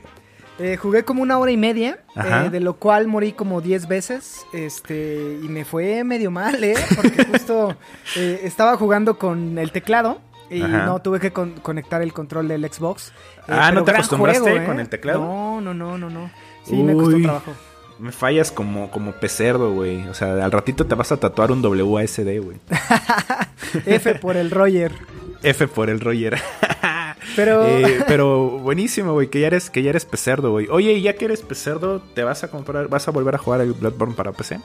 Eh, 0.58 0.76
jugué 0.76 1.04
como 1.04 1.22
una 1.22 1.38
hora 1.38 1.50
y 1.50 1.56
media, 1.56 2.00
eh, 2.16 2.50
de 2.50 2.60
lo 2.60 2.74
cual 2.74 3.06
morí 3.06 3.32
como 3.32 3.62
10 3.62 3.88
veces. 3.88 4.44
Este, 4.52 5.38
y 5.42 5.48
me 5.48 5.64
fue 5.64 6.04
medio 6.04 6.30
mal, 6.30 6.62
¿eh? 6.62 6.74
Porque 6.96 7.24
justo 7.32 7.76
estaba 8.14 8.76
jugando 8.76 9.18
con 9.18 9.58
el 9.58 9.72
teclado. 9.72 10.20
Y 10.50 10.60
no 10.60 11.00
tuve 11.00 11.20
que 11.20 11.32
conectar 11.32 12.02
el 12.02 12.12
control 12.12 12.48
del 12.48 12.70
Xbox. 12.70 13.12
ah, 13.46 13.70
¿no 13.70 13.84
te 13.84 13.92
acostumbraste 13.92 14.64
con 14.66 14.80
el 14.80 14.88
teclado? 14.88 15.20
No, 15.20 15.60
no, 15.60 15.72
no, 15.72 15.96
no, 15.96 16.10
no. 16.10 16.30
Sí, 16.64 16.82
me 16.82 16.92
costó 16.94 17.22
trabajo. 17.22 17.52
Me 18.00 18.12
fallas 18.12 18.50
como, 18.50 18.90
como 18.90 19.12
pecerdo, 19.12 19.72
güey. 19.72 20.08
O 20.08 20.14
sea, 20.14 20.44
al 20.44 20.50
ratito 20.50 20.86
te 20.86 20.94
vas 20.94 21.12
a 21.12 21.18
tatuar 21.18 21.52
un 21.52 21.64
WASD, 21.64 22.40
güey. 22.42 22.56
F 23.86 24.14
por 24.16 24.36
el 24.36 24.50
Roger. 24.50 24.92
F 25.42 25.68
por 25.68 25.90
el 25.90 26.00
Roger. 26.00 26.38
pero... 27.36 27.66
Eh, 27.66 28.04
pero 28.08 28.58
buenísimo, 28.58 29.12
güey, 29.12 29.28
que 29.28 29.40
ya 29.40 29.48
eres, 29.48 29.70
que 29.70 29.82
ya 29.82 29.90
eres 29.90 30.04
pecerdo, 30.04 30.50
güey. 30.50 30.66
Oye, 30.70 31.00
ya 31.00 31.14
que 31.14 31.26
eres 31.26 31.42
pecerdo, 31.42 32.00
¿te 32.14 32.24
vas 32.24 32.42
a 32.42 32.48
comprar, 32.48 32.88
vas 32.88 33.06
a 33.06 33.10
volver 33.10 33.34
a 33.34 33.38
jugar 33.38 33.60
el 33.60 33.74
Bloodborne 33.74 34.14
para 34.14 34.32
PC? 34.32 34.60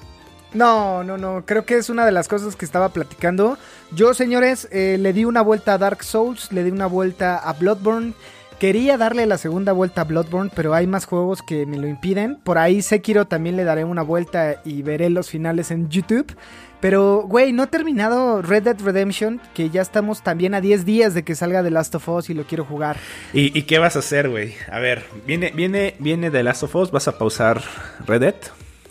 No, 0.54 1.04
no, 1.04 1.18
no. 1.18 1.44
Creo 1.46 1.66
que 1.66 1.76
es 1.76 1.90
una 1.90 2.06
de 2.06 2.14
las 2.14 2.30
cosas 2.30 2.56
que 2.56 2.64
estaba 2.64 2.90
platicando. 2.90 3.58
Yo, 3.92 4.14
señores, 4.14 4.70
eh, 4.72 4.98
le 4.98 5.12
di 5.12 5.26
una 5.26 5.42
vuelta 5.42 5.74
a 5.74 5.78
Dark 5.78 6.04
Souls, 6.04 6.52
le 6.54 6.64
di 6.64 6.72
una 6.72 6.88
vuelta 6.88 7.38
a 7.38 7.52
Bloodborne. 7.54 8.14
Quería 8.60 8.98
darle 8.98 9.26
la 9.26 9.38
segunda 9.38 9.74
vuelta 9.74 10.02
a 10.02 10.04
Bloodborne, 10.06 10.50
pero 10.56 10.74
hay 10.74 10.88
más 10.88 11.06
juegos 11.06 11.42
que 11.42 11.66
me 11.66 11.78
lo 11.78 11.88
impiden. 11.88 12.38
Por 12.38 12.58
ahí 12.58 12.82
Sekiro 12.82 13.26
también 13.28 13.58
le 13.58 13.66
daré 13.66 13.84
una 13.84 14.02
vuelta 14.02 14.62
y 14.64 14.82
veré 14.82 15.10
los 15.10 15.30
finales 15.30 15.72
en 15.72 15.90
YouTube. 15.90 16.34
Pero, 16.80 17.24
güey, 17.28 17.52
no 17.52 17.64
he 17.64 17.68
terminado 17.68 18.42
Red 18.42 18.64
Dead 18.64 18.80
Redemption, 18.82 19.42
que 19.54 19.70
ya 19.70 19.82
estamos 19.82 20.22
también 20.24 20.54
a 20.54 20.62
10 20.62 20.86
días 20.86 21.14
de 21.14 21.24
que 21.24 21.36
salga 21.36 21.64
The 21.64 21.72
Last 21.72 21.96
of 21.96 22.08
Us 22.08 22.30
y 22.30 22.34
lo 22.34 22.46
quiero 22.46 22.64
jugar. 22.64 22.98
¿Y, 23.34 23.58
y 23.58 23.64
qué 23.64 23.78
vas 23.80 23.96
a 23.98 24.00
hacer, 24.00 24.30
güey? 24.30 24.54
A 24.72 24.80
ver, 24.80 25.04
viene, 25.28 25.52
viene, 25.54 25.96
viene 26.00 26.32
The 26.32 26.44
Last 26.44 26.64
of 26.64 26.76
Us, 26.76 26.92
¿vas 26.92 27.08
a 27.08 27.18
pausar 27.18 27.62
Red 28.08 28.22
Dead? 28.22 28.36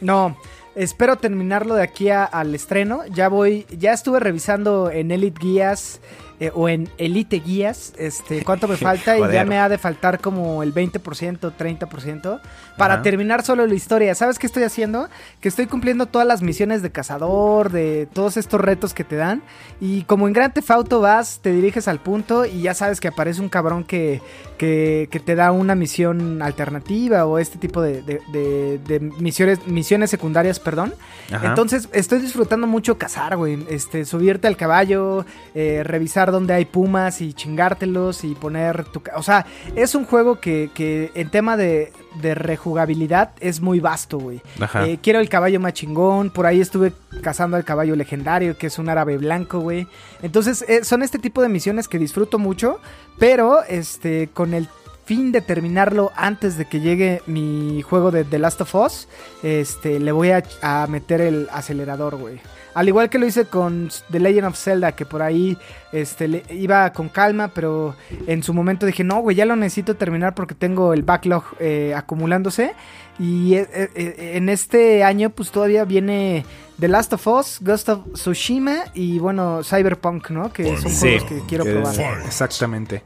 No, 0.00 0.36
espero 0.74 1.16
terminarlo 1.16 1.74
de 1.76 1.84
aquí 1.84 2.10
a- 2.10 2.24
al 2.24 2.54
estreno. 2.54 3.02
Ya 3.14 3.28
voy, 3.28 3.64
ya 3.70 3.92
estuve 3.92 4.18
revisando 4.20 4.90
en 4.90 5.10
Elite 5.10 5.38
Guías 5.40 6.00
eh, 6.40 6.50
o 6.54 6.68
en 6.68 6.88
Elite 6.98 7.40
Guías, 7.40 7.92
este, 7.98 8.42
cuánto 8.44 8.66
me 8.68 8.76
falta 8.78 9.16
y 9.18 9.32
ya 9.32 9.44
me 9.44 9.58
ha 9.58 9.68
de 9.68 9.78
faltar 9.78 10.20
como 10.20 10.62
el 10.62 10.74
20%, 10.74 11.52
30% 11.56 12.40
para 12.76 12.94
Ajá. 12.94 13.02
terminar 13.02 13.44
solo 13.44 13.66
la 13.66 13.74
historia. 13.74 14.14
¿Sabes 14.14 14.38
qué 14.38 14.46
estoy 14.46 14.64
haciendo? 14.64 15.08
Que 15.40 15.48
estoy 15.48 15.66
cumpliendo 15.66 16.06
todas 16.06 16.26
las 16.26 16.42
misiones 16.42 16.82
de 16.82 16.90
cazador, 16.90 17.70
de 17.70 18.08
todos 18.12 18.36
estos 18.36 18.60
retos 18.60 18.94
que 18.94 19.04
te 19.04 19.16
dan 19.16 19.42
y 19.80 20.02
como 20.02 20.26
en 20.28 20.34
Theft 20.34 20.70
Auto 20.70 21.00
vas, 21.00 21.40
te 21.40 21.52
diriges 21.52 21.86
al 21.88 22.00
punto 22.00 22.44
y 22.46 22.62
ya 22.62 22.74
sabes 22.74 23.00
que 23.00 23.08
aparece 23.08 23.40
un 23.40 23.48
cabrón 23.48 23.84
que, 23.84 24.20
que, 24.58 25.08
que 25.10 25.20
te 25.20 25.34
da 25.36 25.52
una 25.52 25.74
misión 25.74 26.42
alternativa 26.42 27.26
o 27.26 27.38
este 27.38 27.58
tipo 27.58 27.80
de, 27.80 28.02
de- 28.02 28.20
de- 28.32 28.78
de 28.86 29.00
misiones, 29.00 29.66
misiones 29.66 30.10
secundarias, 30.10 30.58
perdón. 30.60 30.94
Ajá. 31.32 31.48
Entonces 31.48 31.88
estoy 31.92 32.18
disfrutando 32.20 32.66
mucho 32.66 32.98
cazar, 32.98 33.36
güey. 33.36 33.64
Este, 33.70 34.04
subirte 34.04 34.48
al 34.48 34.56
caballo, 34.56 35.24
eh, 35.54 35.82
revisar 35.84 36.23
dónde 36.30 36.54
hay 36.54 36.64
pumas 36.64 37.20
y 37.20 37.32
chingártelos 37.32 38.24
y 38.24 38.34
poner 38.34 38.84
tu... 38.84 39.02
O 39.16 39.22
sea, 39.22 39.46
es 39.74 39.94
un 39.94 40.04
juego 40.04 40.40
que, 40.40 40.70
que 40.74 41.10
en 41.14 41.30
tema 41.30 41.56
de, 41.56 41.92
de 42.20 42.34
rejugabilidad 42.34 43.30
es 43.40 43.60
muy 43.60 43.80
vasto, 43.80 44.18
güey. 44.18 44.40
Eh, 44.86 44.98
quiero 45.02 45.20
el 45.20 45.28
caballo 45.28 45.60
más 45.60 45.72
chingón. 45.72 46.30
Por 46.30 46.46
ahí 46.46 46.60
estuve 46.60 46.92
cazando 47.22 47.56
al 47.56 47.64
caballo 47.64 47.96
legendario, 47.96 48.56
que 48.56 48.68
es 48.68 48.78
un 48.78 48.88
árabe 48.88 49.18
blanco, 49.18 49.60
güey. 49.60 49.86
Entonces, 50.22 50.64
eh, 50.68 50.84
son 50.84 51.02
este 51.02 51.18
tipo 51.18 51.42
de 51.42 51.48
misiones 51.48 51.88
que 51.88 51.98
disfruto 51.98 52.38
mucho. 52.38 52.80
Pero, 53.18 53.62
este, 53.64 54.28
con 54.32 54.54
el 54.54 54.68
fin 55.04 55.32
de 55.32 55.40
terminarlo 55.40 56.12
antes 56.16 56.56
de 56.56 56.64
que 56.66 56.80
llegue 56.80 57.22
mi 57.26 57.82
juego 57.82 58.10
de 58.10 58.24
The 58.24 58.38
Last 58.38 58.60
of 58.62 58.74
Us, 58.74 59.08
este, 59.42 60.00
le 60.00 60.12
voy 60.12 60.30
a, 60.30 60.42
a 60.62 60.86
meter 60.86 61.20
el 61.20 61.48
acelerador, 61.52 62.16
güey. 62.16 62.40
Al 62.74 62.88
igual 62.88 63.08
que 63.08 63.18
lo 63.20 63.26
hice 63.26 63.44
con 63.44 63.88
The 64.10 64.18
Legend 64.18 64.46
of 64.48 64.56
Zelda, 64.58 64.92
que 64.92 65.06
por 65.06 65.22
ahí 65.22 65.56
este, 65.92 66.26
le- 66.26 66.42
iba 66.50 66.92
con 66.92 67.08
calma, 67.08 67.48
pero 67.54 67.94
en 68.26 68.42
su 68.42 68.52
momento 68.52 68.84
dije, 68.84 69.04
no, 69.04 69.20
güey, 69.20 69.36
ya 69.36 69.44
lo 69.46 69.54
necesito 69.54 69.94
terminar 69.94 70.34
porque 70.34 70.56
tengo 70.56 70.92
el 70.92 71.02
backlog 71.04 71.44
eh, 71.60 71.94
acumulándose. 71.96 72.72
Y 73.20 73.54
eh, 73.54 73.68
eh, 73.94 74.32
en 74.34 74.48
este 74.48 75.04
año, 75.04 75.30
pues 75.30 75.52
todavía 75.52 75.84
viene 75.84 76.44
The 76.80 76.88
Last 76.88 77.12
of 77.12 77.24
Us, 77.28 77.58
Ghost 77.60 77.88
of 77.90 78.00
Tsushima 78.14 78.86
y 78.92 79.20
bueno, 79.20 79.60
Cyberpunk, 79.62 80.30
¿no? 80.30 80.52
Que 80.52 80.76
son 80.76 80.90
Sí, 80.90 80.98
juegos 81.18 81.24
que 81.28 81.42
quiero 81.46 81.64
que- 81.64 81.74
probar. 81.74 81.94
Exactamente. 82.26 83.02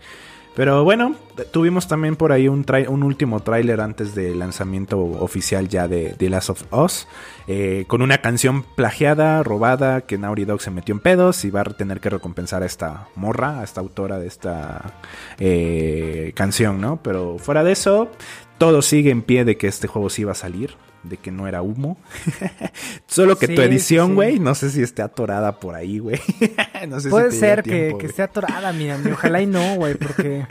Pero 0.58 0.82
bueno, 0.82 1.14
tuvimos 1.52 1.86
también 1.86 2.16
por 2.16 2.32
ahí 2.32 2.48
un, 2.48 2.64
último 3.04 3.38
tráiler 3.38 3.80
antes 3.80 4.16
del 4.16 4.40
lanzamiento 4.40 4.98
oficial 4.98 5.68
ya 5.68 5.86
de 5.86 6.16
The 6.18 6.28
Last 6.28 6.50
of 6.50 6.64
Us, 6.72 7.06
eh, 7.46 7.84
con 7.86 8.02
una 8.02 8.18
canción 8.18 8.64
plagiada, 8.64 9.44
robada, 9.44 10.00
que 10.00 10.18
Naughty 10.18 10.46
Dog 10.46 10.60
se 10.60 10.72
metió 10.72 10.96
en 10.96 10.98
pedos 10.98 11.44
y 11.44 11.50
va 11.50 11.60
a 11.60 11.64
tener 11.64 12.00
que 12.00 12.10
recompensar 12.10 12.64
a 12.64 12.66
esta 12.66 13.06
morra, 13.14 13.60
a 13.60 13.62
esta 13.62 13.80
autora 13.80 14.18
de 14.18 14.26
esta 14.26 14.94
eh, 15.38 16.32
canción, 16.34 16.80
¿no? 16.80 17.00
Pero 17.04 17.38
fuera 17.38 17.62
de 17.62 17.70
eso, 17.70 18.10
todo 18.58 18.82
sigue 18.82 19.12
en 19.12 19.22
pie 19.22 19.44
de 19.44 19.56
que 19.56 19.68
este 19.68 19.86
juego 19.86 20.10
sí 20.10 20.22
iba 20.22 20.32
a 20.32 20.34
salir, 20.34 20.74
de 21.02 21.16
que 21.16 21.30
no 21.30 21.46
era 21.48 21.62
humo. 21.62 21.96
Solo 23.06 23.38
que 23.38 23.46
Sí, 23.46 23.54
tu 23.54 23.62
edición, 23.62 24.08
sí. 24.08 24.14
güey, 24.14 24.38
no 24.38 24.54
sé 24.54 24.70
si 24.70 24.82
esté 24.82 25.02
atorada 25.02 25.60
por 25.60 25.74
ahí, 25.74 25.98
güey. 25.98 26.20
no 26.88 26.96
sé 27.00 27.04
si 27.04 27.08
Puede 27.10 27.30
ser 27.32 27.62
que, 27.62 27.70
tiempo, 27.70 27.98
que 27.98 28.06
esté 28.06 28.22
atorada, 28.22 28.72
mira, 28.72 28.98
mi- 28.98 29.12
ojalá 29.12 29.40
y 29.40 29.46
no, 29.46 29.76
güey, 29.76 29.94
porque 29.94 30.46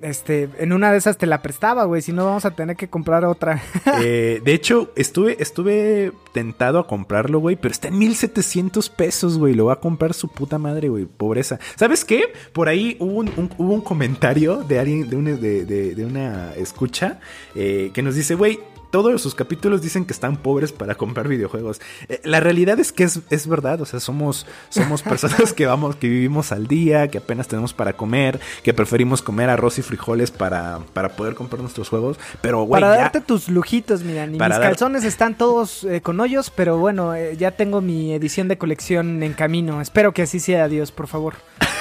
este, 0.00 0.50
en 0.58 0.72
una 0.72 0.92
de 0.92 0.98
esas 0.98 1.16
te 1.16 1.24
la 1.26 1.40
prestaba, 1.40 1.84
güey, 1.84 2.02
si 2.02 2.12
no 2.12 2.26
vamos 2.26 2.44
a 2.44 2.50
tener 2.50 2.76
que 2.76 2.88
comprar 2.88 3.24
otra. 3.24 3.62
Eh, 4.02 4.42
de 4.44 4.52
hecho, 4.52 4.92
estuve, 4.96 5.36
estuve 5.40 6.12
tentado 6.32 6.78
a 6.80 6.86
comprarlo, 6.86 7.38
güey, 7.38 7.54
pero 7.56 7.70
está 7.72 7.88
en 7.88 7.96
1700 7.98 8.90
pesos, 8.90 9.38
güey. 9.38 9.54
Lo 9.54 9.66
va 9.66 9.74
a 9.74 9.80
comprar 9.80 10.12
su 10.14 10.28
puta 10.28 10.58
madre, 10.58 10.88
güey. 10.88 11.04
Pobreza. 11.06 11.58
¿Sabes 11.76 12.04
qué? 12.04 12.32
Por 12.52 12.68
ahí 12.68 12.96
hubo 13.00 13.12
un, 13.20 13.30
un- 13.36 13.50
hubo 13.56 13.72
un 13.72 13.80
comentario 13.80 14.56
de 14.64 14.78
alguien, 14.80 15.08
de 15.08 15.16
una, 15.16 15.30
de, 15.32 15.64
de- 15.64 15.94
de 15.94 16.04
una 16.04 16.52
escucha, 16.56 17.20
eh, 17.54 17.90
que 17.94 18.02
nos 18.02 18.14
dice, 18.16 18.34
güey. 18.34 18.58
Todos 18.94 19.20
sus 19.20 19.34
capítulos 19.34 19.82
dicen 19.82 20.04
que 20.04 20.12
están 20.12 20.36
pobres 20.36 20.70
para 20.70 20.94
comprar 20.94 21.26
videojuegos. 21.26 21.80
Eh, 22.08 22.20
la 22.22 22.38
realidad 22.38 22.78
es 22.78 22.92
que 22.92 23.02
es, 23.02 23.18
es 23.28 23.48
verdad, 23.48 23.80
o 23.80 23.86
sea, 23.86 23.98
somos, 23.98 24.46
somos 24.68 25.02
personas 25.10 25.52
que 25.52 25.66
vamos, 25.66 25.96
que 25.96 26.08
vivimos 26.08 26.52
al 26.52 26.68
día, 26.68 27.08
que 27.08 27.18
apenas 27.18 27.48
tenemos 27.48 27.74
para 27.74 27.94
comer, 27.94 28.38
que 28.62 28.72
preferimos 28.72 29.20
comer 29.20 29.50
arroz 29.50 29.80
y 29.80 29.82
frijoles 29.82 30.30
para, 30.30 30.78
para 30.92 31.08
poder 31.16 31.34
comprar 31.34 31.60
nuestros 31.60 31.88
juegos. 31.88 32.20
Pero, 32.40 32.62
güey, 32.62 32.80
Para 32.80 32.94
ya- 32.94 33.02
darte 33.02 33.20
tus 33.20 33.48
lujitos, 33.48 34.04
mira, 34.04 34.28
mis 34.28 34.38
dar- 34.38 34.60
calzones 34.60 35.02
están 35.02 35.36
todos 35.36 35.82
eh, 35.82 36.00
con 36.00 36.20
hoyos, 36.20 36.50
pero 36.54 36.78
bueno, 36.78 37.16
eh, 37.16 37.36
ya 37.36 37.50
tengo 37.50 37.80
mi 37.80 38.12
edición 38.14 38.46
de 38.46 38.58
colección 38.58 39.24
en 39.24 39.32
camino. 39.32 39.80
Espero 39.80 40.12
que 40.12 40.22
así 40.22 40.38
sea, 40.38 40.68
Dios, 40.68 40.92
por 40.92 41.08
favor. 41.08 41.34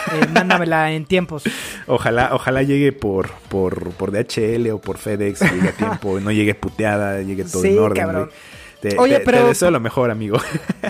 Mándamela 0.33 0.91
en 0.91 1.05
tiempos. 1.05 1.43
Ojalá, 1.87 2.31
ojalá 2.33 2.61
llegue 2.63 2.91
por, 2.91 3.31
por, 3.49 3.91
por 3.91 4.11
DHL 4.11 4.69
o 4.71 4.79
por 4.81 4.97
FedEx, 4.97 5.39
llegue 5.41 5.69
a 5.69 5.71
tiempo, 5.71 6.19
no 6.19 6.29
llegue 6.31 6.55
puteada, 6.55 7.02
llegue 7.21 7.43
todo 7.45 7.61
Sí, 7.61 7.69
en 7.69 7.79
orden, 7.79 8.03
cabrón. 8.05 8.29
Te, 8.81 8.97
Oye, 8.99 9.19
te- 9.19 9.25
pero- 9.25 9.43
te 9.43 9.47
deseo 9.47 9.71
lo 9.71 9.79
mejor, 9.79 10.11
amigo. 10.11 10.37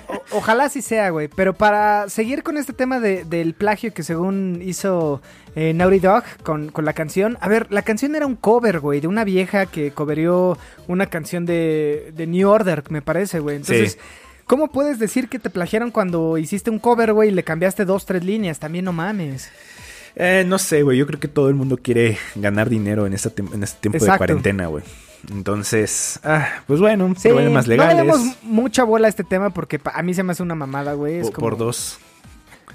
O- 0.08 0.38
ojalá 0.38 0.64
así 0.66 0.82
sea, 0.82 1.12
güey. 1.12 1.28
Pero 1.28 1.54
para 1.54 2.10
seguir 2.10 2.42
con 2.42 2.58
este 2.58 2.74
tema 2.74 3.00
de- 3.00 3.24
del 3.24 3.54
plagio 3.54 3.94
que 3.94 4.02
según 4.02 4.62
hizo 4.64 5.22
eh, 5.56 5.74
Naughty 5.76 6.00
Dog 6.00 6.24
con, 6.42 6.70
con 6.70 6.86
la 6.86 6.94
canción. 6.94 7.38
A 7.40 7.48
ver, 7.48 7.68
la 7.72 7.84
canción 7.84 8.16
era 8.16 8.26
un 8.26 8.36
cover, 8.36 8.80
güey, 8.80 9.00
de 9.00 9.08
una 9.08 9.24
vieja 9.24 9.68
que 9.68 9.92
coverió 9.92 10.58
una 10.88 11.06
canción 11.06 11.46
de, 11.46 12.12
de 12.16 12.26
New 12.26 12.50
Order, 12.50 12.84
me 12.90 13.04
parece, 13.04 13.40
güey. 13.40 13.58
Entonces, 13.58 13.92
Sí. 13.92 14.00
¿cómo 14.48 14.72
puedes 14.72 14.98
decir 14.98 15.30
que 15.30 15.38
te 15.38 15.52
plagiaron 15.52 15.92
cuando 15.92 16.40
hiciste 16.40 16.72
un 16.72 16.80
cover, 16.80 17.14
güey, 17.14 17.30
y 17.30 17.32
le 17.32 17.44
cambiaste 17.44 17.86
dos, 17.86 18.08
tres 18.08 18.24
líneas? 18.24 18.58
También 18.58 18.86
no 18.86 18.94
mames. 18.94 19.52
Eh, 20.16 20.44
no 20.48 20.58
sé, 20.58 20.82
güey, 20.82 20.98
yo 20.98 21.06
creo 21.06 21.20
que 21.20 21.28
todo 21.28 21.48
el 21.50 21.54
mundo 21.56 21.78
quiere 21.78 22.18
ganar 22.34 22.70
dinero 22.70 23.06
en, 23.06 23.14
esta 23.14 23.32
en 23.38 23.62
este 23.62 23.80
tiempo 23.90 24.04
de 24.04 24.18
cuarentena, 24.18 24.66
güey. 24.66 24.84
Entonces, 25.32 26.20
ah, 26.24 26.48
pues 26.68 26.80
bueno, 26.80 27.14
Sí, 27.18 27.30
problemas 27.30 27.66
no 27.68 27.70
legales. 27.72 27.96
le 27.98 28.02
demos 28.04 28.22
mucha 28.44 28.84
bola 28.84 29.08
a 29.08 29.10
este 29.10 29.24
tema 29.24 29.50
porque 29.52 29.80
a 29.84 30.02
mí 30.04 30.14
se 30.14 30.24
me 30.24 30.32
hace 30.32 30.44
una 30.44 30.56
mamada, 30.56 30.94
güey. 30.94 31.18
Es 31.18 31.32
como- 31.32 31.50
Por 31.50 31.58
dos. 31.58 32.00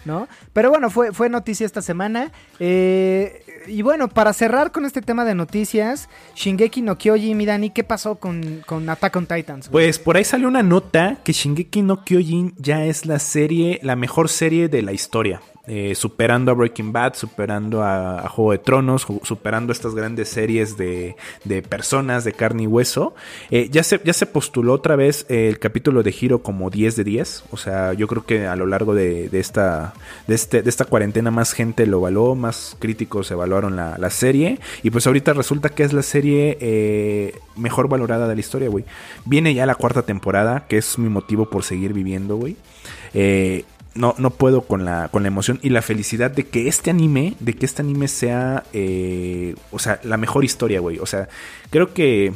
¿no? 0.04 0.26
Pero 0.54 0.70
bueno, 0.70 0.88
fue, 0.88 1.12
fue 1.12 1.28
noticia 1.28 1.66
esta 1.66 1.82
semana. 1.82 2.32
Eh, 2.60 3.42
y 3.66 3.82
bueno, 3.82 4.08
para 4.08 4.32
cerrar 4.32 4.72
con 4.72 4.86
este 4.86 5.02
tema 5.02 5.24
de 5.26 5.34
noticias, 5.34 6.08
Shingeki 6.34 6.80
no 6.80 6.96
Kyoji, 6.96 7.34
mi 7.34 7.44
Dani, 7.44 7.70
¿qué 7.70 7.84
pasó 7.84 8.14
con, 8.14 8.62
con 8.64 8.88
Attack 8.88 9.16
on 9.16 9.26
Titans? 9.26 9.68
güey? 9.68 9.86
Pues 9.86 9.98
por 9.98 10.16
ahí 10.16 10.24
salió 10.24 10.48
una 10.48 10.62
nota 10.62 11.18
que 11.24 11.32
Shingeki 11.32 11.82
no 11.82 12.04
Kyojin 12.04 12.54
ya 12.56 12.84
es 12.86 13.04
la 13.04 13.18
serie, 13.18 13.80
la 13.82 13.96
mejor 13.96 14.30
serie 14.30 14.68
de 14.68 14.80
la 14.82 14.92
historia. 14.92 15.42
Eh, 15.68 15.94
superando 15.94 16.50
a 16.50 16.54
Breaking 16.54 16.92
Bad, 16.92 17.14
superando 17.14 17.82
a, 17.82 18.26
Juego 18.28 18.52
de 18.52 18.58
Tronos, 18.58 19.06
superando 19.22 19.72
estas 19.72 19.94
grandes 19.94 20.30
series 20.30 20.78
de, 20.78 21.14
de 21.44 21.62
personas 21.62 22.24
de 22.24 22.32
carne 22.32 22.62
y 22.62 22.66
hueso. 22.66 23.14
Eh, 23.50 23.68
ya, 23.70 23.82
se, 23.82 24.00
ya 24.02 24.14
se 24.14 24.24
postuló 24.26 24.72
otra 24.72 24.96
vez 24.96 25.26
el 25.28 25.58
capítulo 25.58 26.02
de 26.02 26.14
Hiro 26.18 26.42
como 26.42 26.70
10 26.70 26.96
de 26.96 27.04
10. 27.04 27.44
O 27.50 27.56
sea, 27.58 27.92
yo 27.92 28.06
creo 28.06 28.24
que 28.24 28.46
a 28.46 28.56
lo 28.56 28.66
largo 28.66 28.94
de, 28.94 29.28
de 29.28 29.40
esta, 29.40 29.92
de, 30.26 30.34
este, 30.34 30.62
de 30.62 30.70
esta 30.70 30.86
cuarentena 30.86 31.30
más 31.30 31.52
gente 31.52 31.86
lo 31.86 31.98
evaluó, 31.98 32.34
más 32.34 32.76
críticos 32.78 33.30
evaluaron 33.30 33.76
la, 33.76 33.98
la 33.98 34.10
serie. 34.10 34.60
Y 34.82 34.90
pues 34.90 35.06
ahorita 35.06 35.34
resulta 35.34 35.68
que 35.68 35.82
es 35.82 35.92
la 35.92 36.02
serie 36.02 36.56
eh, 36.60 37.34
mejor 37.56 37.88
valorada 37.88 38.26
de 38.26 38.34
la 38.34 38.40
historia, 38.40 38.68
güey. 38.68 38.84
Viene 39.26 39.52
ya 39.52 39.66
la 39.66 39.74
cuarta 39.74 40.02
temporada, 40.02 40.66
que 40.66 40.78
es 40.78 40.98
mi 40.98 41.08
motivo 41.08 41.50
por 41.50 41.62
seguir 41.62 41.92
viviendo, 41.92 42.36
güey. 42.36 42.56
Eh, 43.14 43.64
no, 43.98 44.14
no 44.18 44.30
puedo 44.30 44.62
con 44.62 44.84
la, 44.84 45.08
con 45.08 45.22
la 45.22 45.28
emoción 45.28 45.58
y 45.62 45.70
la 45.70 45.82
felicidad 45.82 46.30
de 46.30 46.44
que 46.44 46.68
este 46.68 46.90
anime, 46.90 47.34
de 47.40 47.54
que 47.54 47.66
este 47.66 47.82
anime 47.82 48.08
sea, 48.08 48.64
eh, 48.72 49.54
o 49.72 49.78
sea, 49.78 50.00
la 50.04 50.16
mejor 50.16 50.44
historia, 50.44 50.80
güey. 50.80 50.98
O 50.98 51.06
sea, 51.06 51.28
creo 51.70 51.92
que, 51.92 52.32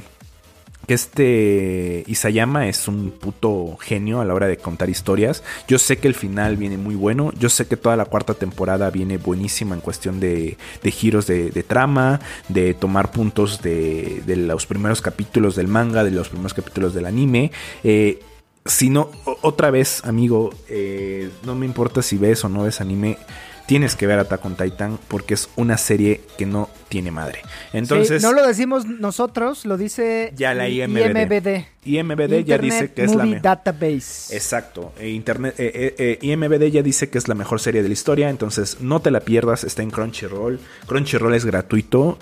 que 0.86 0.94
este 0.94 2.02
Isayama 2.06 2.68
es 2.68 2.88
un 2.88 3.12
puto 3.12 3.76
genio 3.80 4.20
a 4.20 4.24
la 4.24 4.34
hora 4.34 4.48
de 4.48 4.56
contar 4.56 4.90
historias. 4.90 5.44
Yo 5.68 5.78
sé 5.78 5.98
que 5.98 6.08
el 6.08 6.14
final 6.14 6.56
viene 6.56 6.76
muy 6.76 6.96
bueno. 6.96 7.32
Yo 7.38 7.48
sé 7.48 7.66
que 7.66 7.76
toda 7.76 7.96
la 7.96 8.06
cuarta 8.06 8.34
temporada 8.34 8.90
viene 8.90 9.16
buenísima 9.16 9.74
en 9.74 9.80
cuestión 9.80 10.18
de, 10.18 10.58
de 10.82 10.90
giros 10.90 11.26
de, 11.26 11.50
de 11.50 11.62
trama, 11.62 12.20
de 12.48 12.74
tomar 12.74 13.12
puntos 13.12 13.62
de, 13.62 14.22
de 14.26 14.36
los 14.36 14.66
primeros 14.66 15.00
capítulos 15.00 15.54
del 15.54 15.68
manga, 15.68 16.02
de 16.02 16.10
los 16.10 16.28
primeros 16.28 16.54
capítulos 16.54 16.92
del 16.92 17.06
anime. 17.06 17.52
Eh, 17.84 18.20
si 18.64 18.90
no, 18.90 19.10
otra 19.42 19.70
vez, 19.70 20.04
amigo, 20.04 20.50
eh, 20.68 21.30
no 21.44 21.54
me 21.54 21.66
importa 21.66 22.02
si 22.02 22.16
ves 22.16 22.44
o 22.44 22.48
no 22.48 22.62
ves 22.64 22.80
anime, 22.80 23.18
tienes 23.66 23.96
que 23.96 24.06
ver 24.06 24.18
Attack 24.18 24.44
on 24.44 24.56
Titan 24.56 24.98
porque 25.08 25.34
es 25.34 25.48
una 25.56 25.76
serie 25.78 26.20
que 26.38 26.46
no 26.46 26.68
tiene 26.88 27.10
madre. 27.10 27.40
Entonces, 27.72 28.22
Sí, 28.22 28.26
no 28.26 28.32
lo 28.32 28.46
decimos 28.46 28.86
nosotros, 28.86 29.64
lo 29.64 29.76
dice 29.76 30.32
Ya 30.36 30.54
la 30.54 30.68
IMBD. 30.68 31.66
IMBD. 31.84 32.44
Ya 32.44 32.58
dice 32.58 32.92
que 32.92 33.04
es 33.04 33.14
la 33.14 33.24
mejor. 33.24 33.42
Database. 33.42 34.34
Exacto, 34.36 34.92
e 34.98 35.08
Internet, 35.10 35.54
eh, 35.58 35.72
eh, 35.98 36.18
eh, 36.22 36.26
IMBD 36.26 36.70
ya 36.70 36.82
dice 36.82 37.08
que 37.10 37.18
es 37.18 37.28
la 37.28 37.34
mejor 37.34 37.60
serie 37.60 37.82
de 37.82 37.88
la 37.88 37.92
historia, 37.92 38.30
entonces 38.30 38.78
no 38.80 39.00
te 39.00 39.10
la 39.10 39.20
pierdas, 39.20 39.64
está 39.64 39.82
en 39.82 39.90
Crunchyroll. 39.90 40.60
Crunchyroll 40.86 41.34
es 41.34 41.44
gratuito, 41.44 42.18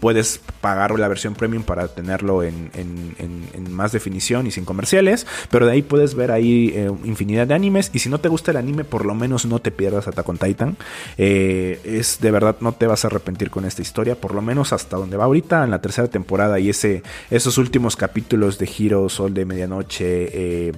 puedes 0.00 0.40
pagar 0.60 0.98
la 0.98 1.08
versión 1.08 1.34
premium 1.34 1.62
para 1.62 1.88
tenerlo 1.88 2.42
en, 2.42 2.70
en- 2.74 3.14
en- 3.18 3.42
en 3.54 3.72
más 3.72 3.92
definición 3.92 4.46
y 4.46 4.50
sin 4.50 4.64
comerciales, 4.64 5.26
pero 5.50 5.66
de 5.66 5.72
ahí 5.72 5.82
puedes 5.82 6.14
ver 6.14 6.30
ahí 6.30 6.74
infinidad 7.04 7.46
de 7.46 7.54
animes 7.54 7.90
y 7.92 7.98
si 7.98 8.08
no 8.08 8.18
te 8.18 8.28
gusta 8.28 8.50
el 8.50 8.56
anime, 8.56 8.84
por 8.84 9.04
lo 9.04 9.14
menos 9.14 9.44
no 9.46 9.58
te 9.58 9.70
pierdas 9.70 10.08
Attack 10.08 10.28
on 10.28 10.38
Titan. 10.38 10.76
Es 11.16 12.18
de 12.20 12.30
verdad, 12.30 12.56
no 12.60 12.72
te 12.72 12.86
vas 12.86 13.04
a 13.04 13.08
arrepentir 13.08 13.50
con 13.50 13.64
esta 13.64 13.82
historia, 13.82 14.14
por 14.14 14.34
lo 14.34 14.42
menos 14.42 14.72
hasta 14.72 14.96
donde 14.96 15.16
va 15.16 15.24
ahorita, 15.24 15.64
en 15.64 15.70
la 15.70 15.80
tercera 15.80 16.08
temporada 16.08 16.58
y 16.58 16.70
ese, 16.70 17.02
esos 17.30 17.58
últimos 17.58 17.96
capítulos 17.96 18.58
de 18.58 18.66
Sol 19.08 19.34
de 19.34 19.44
Medianoche. 19.44 20.68
eh, 20.68 20.72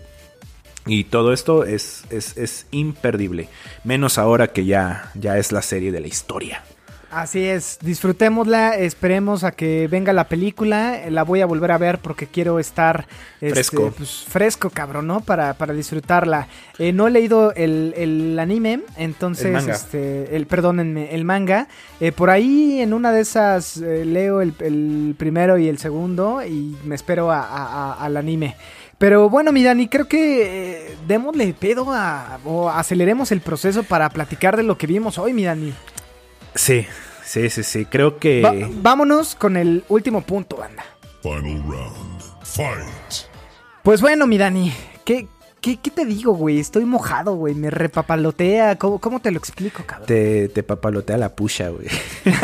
y 0.87 1.05
todo 1.05 1.33
esto 1.33 1.65
es, 1.65 2.05
es, 2.11 2.37
es 2.37 2.67
imperdible. 2.71 3.49
Menos 3.85 4.19
ahora 4.19 4.49
que 4.49 4.67
ya, 4.67 5.11
ya 5.15 5.39
es 5.39 5.51
la 5.51 5.63
serie 5.63 5.93
de 5.93 6.01
la 6.01 6.09
historia. 6.09 6.63
Así 7.15 7.45
es, 7.45 7.79
disfrutémosla, 7.81 8.75
esperemos 8.77 9.45
a 9.45 9.53
que 9.53 9.87
venga 9.87 10.13
la 10.13 10.27
película, 10.29 10.99
la 11.11 11.23
voy 11.23 11.43
a 11.43 11.47
volver 11.47 11.71
a 11.71 11.79
ver 11.79 12.01
porque 12.01 12.27
quiero 12.27 12.59
estar 12.59 13.07
este, 13.41 13.51
Fresco. 13.55 13.93
pues, 13.97 14.25
fresco, 14.29 14.69
cabrón, 14.71 15.07
¿no? 15.07 15.21
Para, 15.21 15.55
para 15.55 15.73
disfrutarla. 15.75 16.49
Eh, 16.79 16.93
no 16.93 17.07
he 17.07 17.13
leído 17.13 17.53
el, 17.55 17.95
el 17.97 18.37
anime, 18.41 18.81
entonces, 18.97 19.47
El 19.47 19.53
manga. 19.53 19.75
este, 19.75 20.35
el, 20.35 20.47
perdónenme, 20.47 21.15
el 21.15 21.25
manga. 21.25 21.69
Eh, 22.01 22.11
por 22.11 22.31
ahí 22.31 22.81
en 22.81 22.93
una 22.93 23.13
de 23.13 23.21
esas 23.21 23.77
eh, 23.77 24.05
leo 24.05 24.41
el, 24.41 24.53
el 24.59 25.15
primero 25.17 25.57
y 25.57 25.69
el 25.69 25.79
segundo 25.79 26.43
y 26.45 26.77
me 26.85 26.97
espero 26.97 27.31
a- 27.31 27.39
a- 27.45 27.93
a- 27.93 28.05
al 28.05 28.17
anime. 28.17 28.57
Pero 28.99 29.31
bueno, 29.31 29.53
mi 29.53 29.63
Dani, 29.63 29.87
creo 29.87 30.09
que 30.09 30.89
eh, 30.89 30.97
démosle 31.07 31.55
pedo 31.55 31.93
a, 31.93 32.41
o 32.45 32.69
aceleremos 32.71 33.31
el 33.31 33.41
proceso 33.41 33.85
para 33.85 34.09
platicar 34.11 34.57
de 34.57 34.65
lo 34.65 34.77
que 34.77 34.89
vimos 34.89 35.17
hoy, 35.19 35.33
mi 35.33 35.45
Dani. 35.45 35.73
Sí, 36.57 36.87
sí, 37.25 37.51
sí, 37.51 37.63
sí. 37.63 37.85
Creo 37.87 38.19
que... 38.19 38.41
Va- 38.43 38.55
vámonos 38.83 39.35
con 39.35 39.57
el 39.57 39.85
último 39.89 40.21
punto, 40.23 40.57
banda. 40.57 40.85
Final 41.23 41.63
round. 41.69 42.23
Fight. 42.43 43.29
Pues 43.83 44.01
bueno, 44.01 44.27
mi 44.27 44.39
Dani, 44.39 44.73
¿qué, 45.05 45.29
qué, 45.65 45.79
qué 45.79 45.91
te 45.91 46.05
digo, 46.05 46.35
güey? 46.35 46.61
Estoy 46.61 46.85
mojado, 46.85 47.37
güey. 47.37 47.55
Me 47.55 47.71
repapalotea. 47.71 48.77
¿Cómo, 48.77 48.99
cómo 48.99 49.21
te 49.21 49.31
lo 49.31 49.39
explico, 49.39 49.83
cabrón? 49.87 50.07
Te, 50.07 50.49
te 50.49 50.63
papalotea 50.63 51.17
la 51.17 51.35
pucha, 51.35 51.71
güey. 51.71 51.89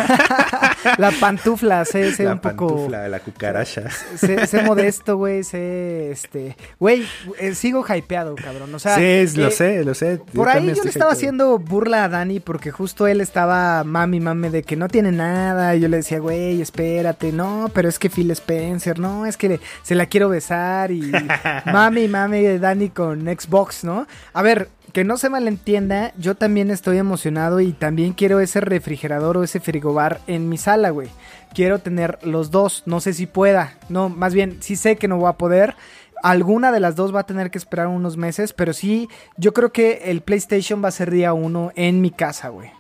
La 0.96 1.10
pantufla, 1.10 1.84
sé, 1.84 2.12
sé 2.12 2.24
la 2.24 2.32
un 2.32 2.38
poco. 2.38 2.68
pantufla, 2.68 3.08
la 3.08 3.20
cucaracha. 3.20 3.90
Sé, 4.16 4.46
sé 4.46 4.62
modesto, 4.62 5.18
güey. 5.18 5.44
Sé, 5.44 6.10
este. 6.10 6.56
Güey, 6.78 7.06
eh, 7.38 7.54
sigo 7.54 7.84
hypeado, 7.86 8.34
cabrón. 8.34 8.74
O 8.74 8.78
sea. 8.78 8.96
sí, 8.96 9.36
lo 9.36 9.48
eh, 9.48 9.50
sé, 9.50 9.84
lo 9.84 9.94
sé. 9.94 10.20
Por 10.32 10.48
ahí 10.48 10.72
yo 10.74 10.82
le 10.82 10.88
estaba 10.88 10.88
hypeado. 10.88 11.10
haciendo 11.10 11.58
burla 11.58 12.04
a 12.04 12.08
Dani 12.08 12.40
porque 12.40 12.70
justo 12.70 13.06
él 13.06 13.20
estaba 13.20 13.84
mami 13.84 14.20
mami 14.20 14.48
de 14.48 14.62
que 14.62 14.76
no 14.76 14.88
tiene 14.88 15.12
nada. 15.12 15.76
Y 15.76 15.80
yo 15.80 15.88
le 15.88 15.98
decía, 15.98 16.18
güey, 16.18 16.62
espérate, 16.62 17.30
no, 17.30 17.70
pero 17.74 17.90
es 17.90 17.98
que 17.98 18.08
Phil 18.08 18.30
Spencer, 18.30 18.98
no, 18.98 19.26
es 19.26 19.36
que 19.36 19.60
se 19.82 19.94
la 19.94 20.06
quiero 20.06 20.30
besar. 20.30 20.90
Y 20.92 21.12
mami 21.66 22.08
mami 22.08 22.58
Dani 22.58 22.88
con 22.88 23.09
Xbox, 23.18 23.84
¿no? 23.84 24.06
A 24.32 24.42
ver, 24.42 24.68
que 24.92 25.04
no 25.04 25.16
se 25.16 25.28
malentienda, 25.28 26.12
yo 26.16 26.34
también 26.34 26.70
estoy 26.70 26.98
emocionado 26.98 27.60
y 27.60 27.73
también 27.73 28.12
quiero 28.12 28.40
ese 28.40 28.60
refrigerador 28.60 29.36
o 29.36 29.44
ese 29.44 29.60
frigobar 29.60 30.20
en 30.26 30.49
mi 30.49 30.58
sala, 30.58 30.90
güey. 30.90 31.08
Quiero 31.54 31.78
tener 31.78 32.18
los 32.23 32.50
dos, 32.50 32.82
no 32.86 33.00
sé 33.00 33.12
si 33.12 33.26
pueda, 33.26 33.78
no, 33.88 34.08
más 34.08 34.34
bien, 34.34 34.58
sí 34.60 34.76
sé 34.76 34.96
que 34.96 35.08
no 35.08 35.18
voy 35.18 35.28
a 35.28 35.34
poder. 35.38 35.76
Alguna 36.23 36.70
de 36.70 36.80
las 36.80 36.96
dos 36.96 37.14
va 37.14 37.20
a 37.20 37.26
tener 37.26 37.50
que 37.50 37.58
esperar 37.58 37.86
unos 37.86 38.16
meses, 38.16 38.52
pero 38.52 38.73
sí, 38.73 39.08
yo 39.36 39.54
creo 39.54 39.73
que 39.73 40.02
el 40.06 40.20
PlayStation 40.20 40.82
va 40.84 40.88
a 40.88 40.92
ser 40.92 41.10
día 41.10 41.32
uno 41.32 41.73
en 41.76 42.00
mi 42.00 42.10
casa, 42.10 42.49
güey. 42.50 42.70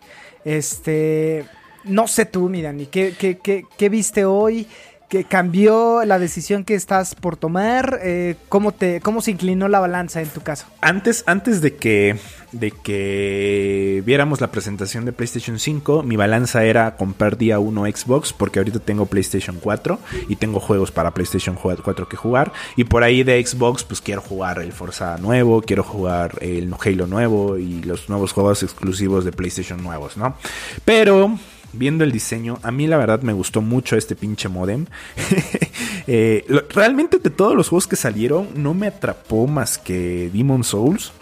Este, 0.44 1.46
no 1.84 2.06
sé 2.06 2.26
tú, 2.26 2.48
mi 2.48 2.60
Dani, 2.60 2.86
¿qué, 2.86 3.14
qué, 3.18 3.38
qué, 3.38 3.64
qué 3.76 3.88
viste 3.88 4.24
hoy? 4.24 4.66
¿Qué 5.10 5.24
cambió 5.24 6.04
la 6.04 6.20
decisión 6.20 6.62
que 6.62 6.76
estás 6.76 7.16
por 7.16 7.36
tomar? 7.36 7.98
Eh, 8.00 8.36
¿cómo, 8.48 8.70
te, 8.70 9.00
¿Cómo 9.00 9.22
se 9.22 9.32
inclinó 9.32 9.66
la 9.66 9.80
balanza 9.80 10.22
en 10.22 10.28
tu 10.28 10.40
caso? 10.40 10.66
Antes, 10.80 11.24
antes 11.26 11.60
de 11.60 11.74
que 11.74 12.16
de 12.52 12.70
que 12.70 14.02
viéramos 14.06 14.40
la 14.40 14.50
presentación 14.50 15.04
de 15.04 15.12
PlayStation 15.12 15.58
5, 15.58 16.04
mi 16.04 16.16
balanza 16.16 16.64
era 16.64 16.96
comprar 16.96 17.36
día 17.36 17.58
1 17.58 17.86
Xbox, 17.86 18.32
porque 18.32 18.58
ahorita 18.58 18.78
tengo 18.78 19.06
PlayStation 19.06 19.58
4 19.60 19.98
y 20.28 20.36
tengo 20.36 20.60
juegos 20.60 20.92
para 20.92 21.12
PlayStation 21.12 21.56
4 21.56 22.08
que 22.08 22.16
jugar. 22.16 22.52
Y 22.76 22.84
por 22.84 23.02
ahí 23.02 23.24
de 23.24 23.44
Xbox, 23.44 23.82
pues 23.82 24.00
quiero 24.00 24.20
jugar 24.20 24.60
el 24.60 24.72
Forza 24.72 25.16
nuevo, 25.18 25.62
quiero 25.62 25.82
jugar 25.82 26.38
el 26.40 26.72
Halo 26.84 27.08
nuevo 27.08 27.58
y 27.58 27.82
los 27.82 28.08
nuevos 28.08 28.32
juegos 28.32 28.62
exclusivos 28.62 29.24
de 29.24 29.32
PlayStation 29.32 29.82
nuevos, 29.82 30.16
¿no? 30.16 30.36
Pero 30.84 31.36
viendo 31.72 32.04
el 32.04 32.12
diseño, 32.12 32.58
a 32.62 32.70
mí 32.70 32.86
la 32.86 32.96
verdad 32.96 33.22
me 33.22 33.32
gustó 33.32 33.60
mucho 33.60 33.96
este 33.96 34.16
pinche 34.16 34.48
modem. 34.48 34.86
Eh, 36.06 36.44
realmente 36.70 37.18
de 37.18 37.30
todos 37.30 37.54
los 37.54 37.68
juegos 37.68 37.86
que 37.86 37.94
salieron, 37.94 38.48
no 38.56 38.74
me 38.74 38.88
atrapó 38.88 39.46
más 39.46 39.78
que 39.78 40.28
Demon 40.32 40.64
Souls. 40.64 41.12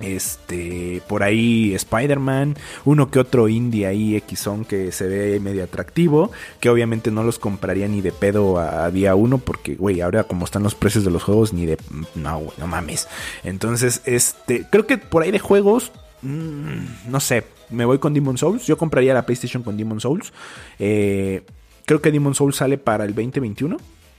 Este, 0.00 1.02
por 1.06 1.22
ahí 1.22 1.74
Spider-Man, 1.74 2.56
uno 2.86 3.10
que 3.10 3.20
otro 3.20 3.48
indie 3.48 3.86
ahí 3.86 4.20
Xon 4.34 4.64
que 4.64 4.90
se 4.90 5.06
ve 5.06 5.38
medio 5.38 5.62
atractivo, 5.62 6.32
que 6.58 6.70
obviamente 6.70 7.10
no 7.10 7.22
los 7.22 7.38
compraría 7.38 7.86
ni 7.86 8.00
de 8.00 8.10
pedo 8.10 8.58
a, 8.58 8.90
día 8.90 9.14
uno, 9.14 9.38
porque, 9.38 9.74
güey, 9.74 10.00
ahora 10.00 10.24
como 10.24 10.46
están 10.46 10.62
los 10.62 10.74
precios 10.74 11.04
de 11.04 11.10
los 11.10 11.22
juegos, 11.22 11.52
ni 11.52 11.66
de... 11.66 11.76
No, 12.14 12.42
no 12.56 12.66
mames. 12.66 13.06
Entonces, 13.44 14.00
este, 14.06 14.66
creo 14.70 14.86
que 14.86 14.96
por 14.96 15.22
ahí 15.22 15.30
de 15.30 15.38
juegos, 15.38 15.92
mm, 16.22 17.10
no 17.10 17.20
sé, 17.20 17.44
me 17.70 17.84
voy 17.84 17.98
con 17.98 18.14
Demon 18.14 18.38
Souls, 18.38 18.66
yo 18.66 18.76
compraría 18.76 19.14
la 19.14 19.26
PlayStation 19.26 19.62
con 19.62 19.76
Demon 19.76 20.00
Souls. 20.00 20.32
Eh, 20.78 21.42
creo 21.86 22.00
que 22.00 22.12
Demon 22.12 22.34
Souls 22.34 22.56
sale 22.56 22.78
para 22.78 23.04
el 23.04 23.14
2021 23.14 23.76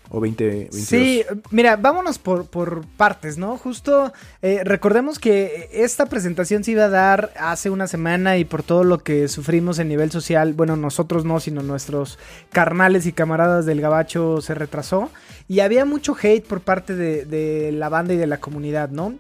o 0.10 0.20
2022. 0.20 0.84
Sí, 0.84 1.24
mira, 1.52 1.78
vámonos 1.78 2.20
por, 2.20 2.46
por 2.46 2.86
partes, 2.98 3.38
¿no? 3.38 3.58
Justo 3.58 4.12
eh, 4.42 4.62
recordemos 4.66 5.20
que 5.20 5.70
esta 5.72 6.06
presentación 6.08 6.64
se 6.64 6.72
iba 6.72 6.86
a 6.86 6.90
dar 6.90 7.32
hace 7.40 7.70
una 7.70 7.88
semana 7.88 8.38
y 8.38 8.44
por 8.44 8.62
todo 8.62 8.84
lo 8.84 9.00
que 9.00 9.30
sufrimos 9.30 9.80
en 9.80 9.88
nivel 9.88 10.12
social, 10.12 10.54
bueno, 10.54 10.76
nosotros 10.76 11.24
no, 11.24 11.40
sino 11.40 11.64
nuestros 11.64 12.20
carnales 12.52 13.06
y 13.06 13.14
camaradas 13.14 13.66
del 13.66 13.80
gabacho 13.80 14.42
se 14.42 14.54
retrasó 14.54 15.10
y 15.48 15.62
había 15.62 15.86
mucho 15.86 16.16
hate 16.22 16.46
por 16.46 16.60
parte 16.60 16.96
de 16.96 17.72
la 17.72 17.88
banda 17.88 18.14
y 18.14 18.18
de 18.18 18.28
la 18.28 18.40
comunidad, 18.40 18.90
¿no? 18.90 19.16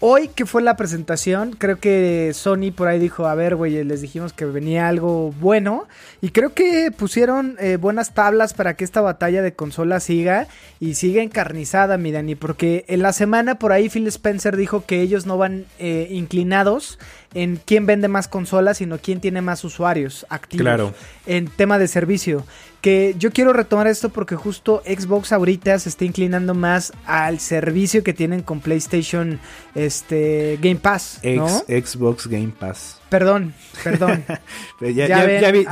Hoy 0.00 0.28
que 0.28 0.44
fue 0.44 0.60
la 0.60 0.76
presentación, 0.76 1.52
creo 1.56 1.78
que 1.78 2.32
Sony 2.34 2.72
por 2.76 2.88
ahí 2.88 2.98
dijo, 2.98 3.26
a 3.26 3.34
ver, 3.34 3.56
güey, 3.56 3.82
les 3.84 4.02
dijimos 4.02 4.34
que 4.34 4.44
venía 4.44 4.86
algo 4.88 5.32
bueno. 5.40 5.86
Y 6.20 6.28
creo 6.30 6.52
que 6.52 6.90
pusieron 6.90 7.56
eh, 7.58 7.76
buenas 7.76 8.12
tablas 8.12 8.52
para 8.52 8.74
que 8.74 8.84
esta 8.84 9.00
batalla 9.00 9.40
de 9.40 9.54
consola 9.54 10.00
siga 10.00 10.46
y 10.78 10.94
siga 10.94 11.22
encarnizada, 11.22 11.96
mi 11.96 12.12
Dani. 12.12 12.34
Porque 12.34 12.84
en 12.88 13.00
la 13.00 13.14
semana 13.14 13.54
por 13.54 13.72
ahí 13.72 13.88
Phil 13.88 14.06
Spencer 14.08 14.56
dijo 14.58 14.84
que 14.84 15.00
ellos 15.00 15.24
no 15.24 15.38
van 15.38 15.64
eh, 15.78 16.08
inclinados 16.10 16.98
en 17.32 17.58
quién 17.64 17.86
vende 17.86 18.08
más 18.08 18.28
consolas, 18.28 18.78
sino 18.78 18.98
quién 18.98 19.20
tiene 19.20 19.40
más 19.40 19.64
usuarios 19.64 20.26
activos 20.28 20.62
Claro. 20.64 20.94
en 21.26 21.48
tema 21.48 21.78
de 21.78 21.88
servicio. 21.88 22.44
Que 22.84 23.14
yo 23.18 23.30
quiero 23.30 23.54
retomar 23.54 23.86
esto 23.86 24.10
porque 24.10 24.36
justo 24.36 24.82
Xbox 24.84 25.32
ahorita 25.32 25.78
se 25.78 25.88
está 25.88 26.04
inclinando 26.04 26.52
más 26.52 26.92
al 27.06 27.40
servicio 27.40 28.04
que 28.04 28.12
tienen 28.12 28.42
con 28.42 28.60
PlayStation 28.60 29.40
este, 29.74 30.58
Game 30.60 30.76
Pass, 30.76 31.18
¿no? 31.24 31.46
Ex- 31.66 31.92
Xbox 31.92 32.26
Game 32.26 32.52
Pass. 32.58 33.00
Perdón, 33.08 33.54
perdón. 33.82 34.22
Ya, 34.82 34.90
Ya 34.90 35.06
ya- 35.06 35.40
ya 35.40 35.50
vi, 35.50 35.64
tu, 35.64 35.70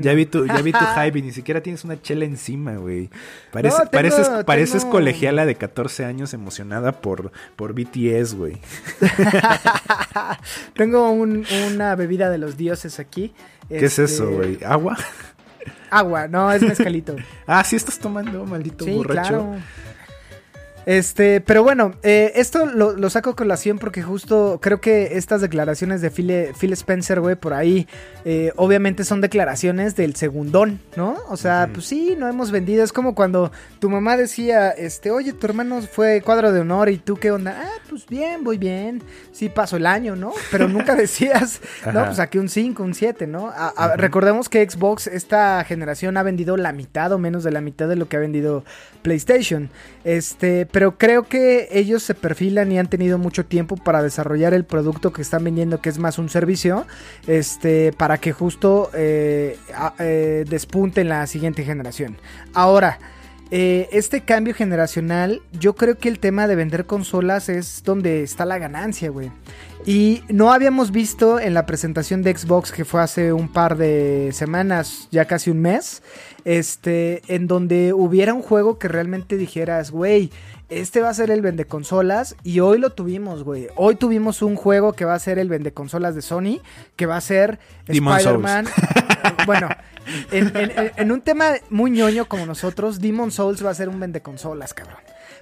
ya 0.00 0.14
vi 0.14 0.24
tu, 0.24 0.46
ya 0.46 0.62
vi 0.62 0.72
tu 0.72 0.78
hype 0.78 1.18
y 1.18 1.22
ni 1.22 1.32
siquiera 1.32 1.60
tienes 1.62 1.84
una 1.84 2.00
chela 2.00 2.24
encima, 2.24 2.76
güey. 2.76 3.10
Parece- 3.52 3.84
No, 3.84 3.90
pareces, 3.90 4.28
pareces 4.46 4.80
tengo- 4.82 4.92
colegiala 4.92 5.44
de 5.44 5.56
14 5.56 6.06
años 6.06 6.32
emocionada 6.32 6.92
por, 7.02 7.32
por 7.56 7.74
BTS, 7.74 8.32
güey. 8.34 8.62
Tengo 10.74 11.10
un- 11.10 11.44
una 11.74 11.94
bebida 11.96 12.30
de 12.30 12.38
los 12.38 12.56
dioses 12.56 12.98
aquí. 12.98 13.34
¿Qué 13.68 13.76
es 13.76 13.98
Este, 13.98 14.04
eso, 14.04 14.30
güey? 14.30 14.58
¿Agua? 14.64 14.96
Agua, 15.90 16.28
no, 16.28 16.50
es 16.52 16.62
mezcalito. 16.62 17.16
Ah, 17.46 17.62
sí 17.62 17.76
estás 17.76 17.98
tomando, 17.98 18.44
maldito 18.46 18.84
sí, 18.84 18.92
borracho. 18.92 19.28
claro. 19.28 19.56
Este, 20.86 21.40
pero 21.40 21.62
bueno, 21.62 21.92
eh, 22.02 22.32
esto 22.36 22.66
lo, 22.66 22.92
lo 22.92 23.08
saco 23.10 23.30
a 23.30 23.36
colación 23.36 23.78
porque 23.78 24.02
justo 24.02 24.58
creo 24.60 24.80
que 24.80 25.16
estas 25.16 25.40
declaraciones 25.40 26.00
de 26.02 26.10
Phil, 26.10 26.48
Phil 26.58 26.72
Spencer, 26.74 27.20
güey, 27.20 27.36
por 27.36 27.54
ahí, 27.54 27.86
eh, 28.24 28.52
obviamente 28.56 29.04
son 29.04 29.20
declaraciones 29.20 29.96
del 29.96 30.14
segundón, 30.16 30.80
¿no? 30.96 31.16
O 31.28 31.36
sea, 31.36 31.70
pues 31.72 31.86
sí, 31.86 32.16
no 32.18 32.28
hemos 32.28 32.50
vendido. 32.50 32.84
Es 32.84 32.92
como 32.92 33.14
cuando 33.14 33.50
tu 33.78 33.88
mamá 33.88 34.16
decía, 34.16 34.70
este, 34.70 35.10
oye, 35.10 35.32
tu 35.32 35.46
hermano 35.46 35.80
fue 35.82 36.20
cuadro 36.22 36.52
de 36.52 36.60
honor 36.60 36.88
y 36.90 36.98
tú 36.98 37.16
qué 37.16 37.30
onda. 37.30 37.62
Ah, 37.64 37.80
pues 37.88 38.06
bien, 38.06 38.44
voy 38.44 38.58
bien. 38.58 39.02
Sí, 39.32 39.48
paso 39.48 39.76
el 39.76 39.86
año, 39.86 40.16
¿no? 40.16 40.32
Pero 40.50 40.68
nunca 40.68 40.94
decías, 40.96 41.60
no, 41.92 42.04
pues 42.06 42.18
aquí 42.18 42.38
un 42.38 42.48
5, 42.48 42.82
un 42.82 42.94
7, 42.94 43.26
¿no? 43.26 43.48
A- 43.48 43.72
a- 43.76 43.96
Recordemos 43.96 44.48
que 44.48 44.68
Xbox, 44.68 45.06
esta 45.06 45.64
generación, 45.64 46.16
ha 46.16 46.22
vendido 46.22 46.56
la 46.56 46.72
mitad 46.72 47.10
o 47.12 47.18
menos 47.18 47.42
de 47.44 47.52
la 47.52 47.60
mitad 47.60 47.88
de 47.88 47.96
lo 47.96 48.08
que 48.08 48.16
ha 48.16 48.20
vendido 48.20 48.64
PlayStation. 49.02 49.70
Este, 50.04 50.66
pero 50.74 50.98
creo 50.98 51.22
que 51.22 51.68
ellos 51.70 52.02
se 52.02 52.14
perfilan 52.14 52.72
y 52.72 52.80
han 52.80 52.88
tenido 52.88 53.16
mucho 53.16 53.46
tiempo 53.46 53.76
para 53.76 54.02
desarrollar 54.02 54.54
el 54.54 54.64
producto 54.64 55.12
que 55.12 55.22
están 55.22 55.44
vendiendo, 55.44 55.80
que 55.80 55.88
es 55.88 56.00
más 56.00 56.18
un 56.18 56.28
servicio, 56.28 56.84
este, 57.28 57.92
para 57.92 58.18
que 58.18 58.32
justo 58.32 58.90
eh, 58.92 59.56
eh, 60.00 60.44
despunte 60.50 61.02
en 61.02 61.10
la 61.10 61.28
siguiente 61.28 61.62
generación. 61.62 62.16
Ahora, 62.54 62.98
eh, 63.52 63.88
este 63.92 64.22
cambio 64.22 64.52
generacional, 64.52 65.42
yo 65.52 65.76
creo 65.76 65.96
que 65.96 66.08
el 66.08 66.18
tema 66.18 66.48
de 66.48 66.56
vender 66.56 66.86
consolas 66.86 67.48
es 67.48 67.84
donde 67.84 68.24
está 68.24 68.44
la 68.44 68.58
ganancia, 68.58 69.10
güey. 69.10 69.30
Y 69.86 70.22
no 70.28 70.52
habíamos 70.52 70.90
visto 70.90 71.38
en 71.38 71.54
la 71.54 71.66
presentación 71.66 72.22
de 72.22 72.36
Xbox 72.36 72.72
que 72.72 72.84
fue 72.84 73.00
hace 73.00 73.32
un 73.32 73.52
par 73.52 73.76
de 73.76 74.30
semanas, 74.32 75.08
ya 75.12 75.26
casi 75.26 75.50
un 75.50 75.60
mes, 75.60 76.02
este, 76.44 77.22
en 77.28 77.46
donde 77.46 77.92
hubiera 77.92 78.32
un 78.32 78.42
juego 78.42 78.78
que 78.78 78.88
realmente 78.88 79.36
dijeras, 79.36 79.90
güey, 79.90 80.30
este 80.80 81.00
va 81.00 81.08
a 81.10 81.14
ser 81.14 81.30
el 81.30 81.40
vende 81.42 81.64
consolas 81.66 82.36
y 82.42 82.60
hoy 82.60 82.78
lo 82.78 82.90
tuvimos, 82.90 83.44
güey. 83.44 83.68
Hoy 83.76 83.96
tuvimos 83.96 84.42
un 84.42 84.56
juego 84.56 84.92
que 84.92 85.04
va 85.04 85.14
a 85.14 85.18
ser 85.18 85.38
el 85.38 85.48
vende 85.48 85.72
consolas 85.72 86.14
de 86.14 86.22
Sony, 86.22 86.60
que 86.96 87.06
va 87.06 87.16
a 87.16 87.20
ser 87.20 87.58
Spider-Man. 87.86 88.66
bueno, 89.46 89.68
en, 90.30 90.56
en- 90.56 90.70
en- 90.78 90.92
en 90.96 91.12
un 91.12 91.20
tema 91.20 91.52
muy 91.70 91.90
ñoño 91.90 92.26
como 92.26 92.46
nosotros, 92.46 93.00
Demon 93.00 93.30
Souls 93.30 93.64
va 93.64 93.70
a 93.70 93.74
ser 93.74 93.88
un 93.88 93.98
vende 94.00 94.20
consolas, 94.22 94.74
cabrón. 94.74 94.98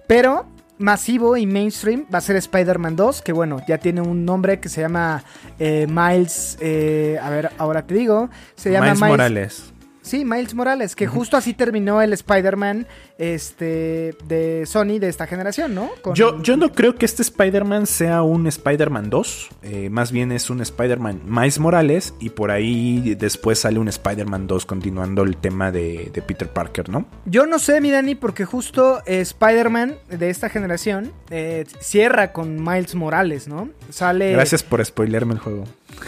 Pero 0.07 0.47
masivo 0.79 1.37
y 1.37 1.47
mainstream 1.47 2.07
va 2.13 2.19
a 2.19 2.21
ser 2.23 2.35
Spider-Man 2.37 2.97
2, 2.97 3.23
que 3.23 3.33
bueno, 3.33 3.59
ya 3.69 3.79
tiene 3.79 4.01
un 4.01 4.25
nombre 4.25 4.59
que 4.59 4.69
se 4.69 4.81
llama 4.81 5.23
eh, 5.59 5.87
Miles, 5.89 6.59
eh, 6.61 7.19
a 7.23 7.31
ver, 7.31 7.51
ahora 7.59 7.83
te 7.87 7.95
digo, 7.95 8.29
se 8.57 8.73
llama 8.73 8.87
Miles 8.87 9.01
Morales. 9.11 9.72
Sí, 10.03 10.25
Miles 10.25 10.55
Morales, 10.55 10.95
que 10.97 11.07
justo 11.07 11.37
así 11.37 11.55
terminó 11.55 12.03
el 12.03 12.13
Spider-Man 12.13 12.87
este, 13.19 14.15
de 14.27 14.65
Sony 14.67 14.99
de 14.99 15.09
esta 15.09 15.27
generación, 15.27 15.75
¿no? 15.75 15.91
Con- 16.03 16.15
Yo, 16.15 16.43
yo 16.43 16.57
no 16.57 16.73
creo 16.73 16.97
que 16.97 17.07
este 17.07 17.23
Spider-Man 17.23 17.87
sea 17.87 18.23
un 18.23 18.47
Spider-Man 18.47 19.11
2. 19.11 19.49
eh, 19.63 19.91
más 19.91 20.11
bien 20.13 20.33
es 20.33 20.51
un 20.51 20.61
Spider-Man 20.61 21.23
Miles 21.25 21.59
Morales. 21.61 22.15
Y 22.21 22.31
por 22.31 22.51
ahí 22.51 23.15
después 23.15 23.61
sale 23.61 23.79
un 23.79 23.89
Spider-Man 23.89 24.47
2 24.49 24.67
continuando 24.67 25.23
el 25.23 25.37
tema 25.37 25.71
de, 25.71 26.11
de 26.13 26.23
Peter 26.23 26.49
Parker, 26.49 26.89
¿no? 26.89 27.07
Yo 27.25 27.47
no 27.47 27.59
sé, 27.59 27.81
mi 27.81 27.91
Dani, 27.91 28.15
porque 28.17 28.45
justo 28.45 29.03
eh, 29.07 29.21
Spider-Man 29.21 29.95
de 30.11 30.31
esta 30.31 30.49
generación 30.49 31.13
eh, 31.31 31.65
cierra 31.81 32.33
con 32.33 32.63
Miles 32.63 32.95
Morales, 32.95 33.47
¿no? 33.49 33.69
Sale... 33.91 34.33
Gracias 34.33 34.63
por 34.63 34.85
spoilerme 34.85 35.35
el 35.35 35.39
juego. 35.39 35.65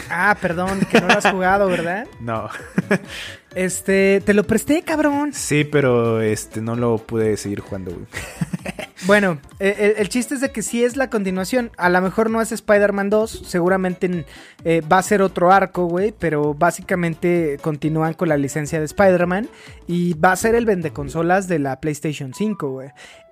Ah, 0.09 0.37
perdón, 0.39 0.79
que 0.91 1.01
no 1.01 1.07
lo 1.07 1.13
has 1.13 1.29
jugado, 1.29 1.67
¿verdad? 1.67 2.07
No. 2.19 2.49
Este, 3.53 4.21
te 4.25 4.33
lo 4.33 4.43
presté, 4.43 4.81
cabrón. 4.81 5.31
sí, 5.33 5.63
pero 5.63 6.21
este 6.21 6.61
no 6.61 6.75
lo 6.75 6.97
pude 6.97 7.37
seguir 7.37 7.61
jugando, 7.61 7.91
güey. 7.91 8.05
Bueno, 9.05 9.39
eh, 9.59 9.75
el, 9.77 10.01
el 10.01 10.09
chiste 10.09 10.33
es 10.33 10.41
de 10.41 10.51
que 10.51 10.63
sí 10.63 10.83
es 10.83 10.97
la 10.97 11.11
continuación. 11.11 11.69
A 11.77 11.89
lo 11.89 12.01
mejor 12.01 12.31
no 12.31 12.41
es 12.41 12.51
Spider-Man 12.51 13.11
2, 13.11 13.43
seguramente 13.45 14.25
eh, 14.63 14.81
va 14.81 14.97
a 14.97 15.03
ser 15.03 15.21
otro 15.21 15.51
arco, 15.51 15.85
güey, 15.85 16.11
pero 16.17 16.55
básicamente 16.55 17.59
continúan 17.61 18.13
con 18.15 18.29
la 18.29 18.37
licencia 18.37 18.79
de 18.79 18.85
Spider-Man 18.85 19.47
y 19.85 20.15
va 20.15 20.31
a 20.31 20.35
ser 20.35 20.55
el 20.55 20.65
vende 20.65 20.91
consolas 20.91 21.47
de 21.47 21.59
la 21.59 21.79
PlayStation 21.81 22.33
5, 22.33 22.69
güey. 22.71 22.89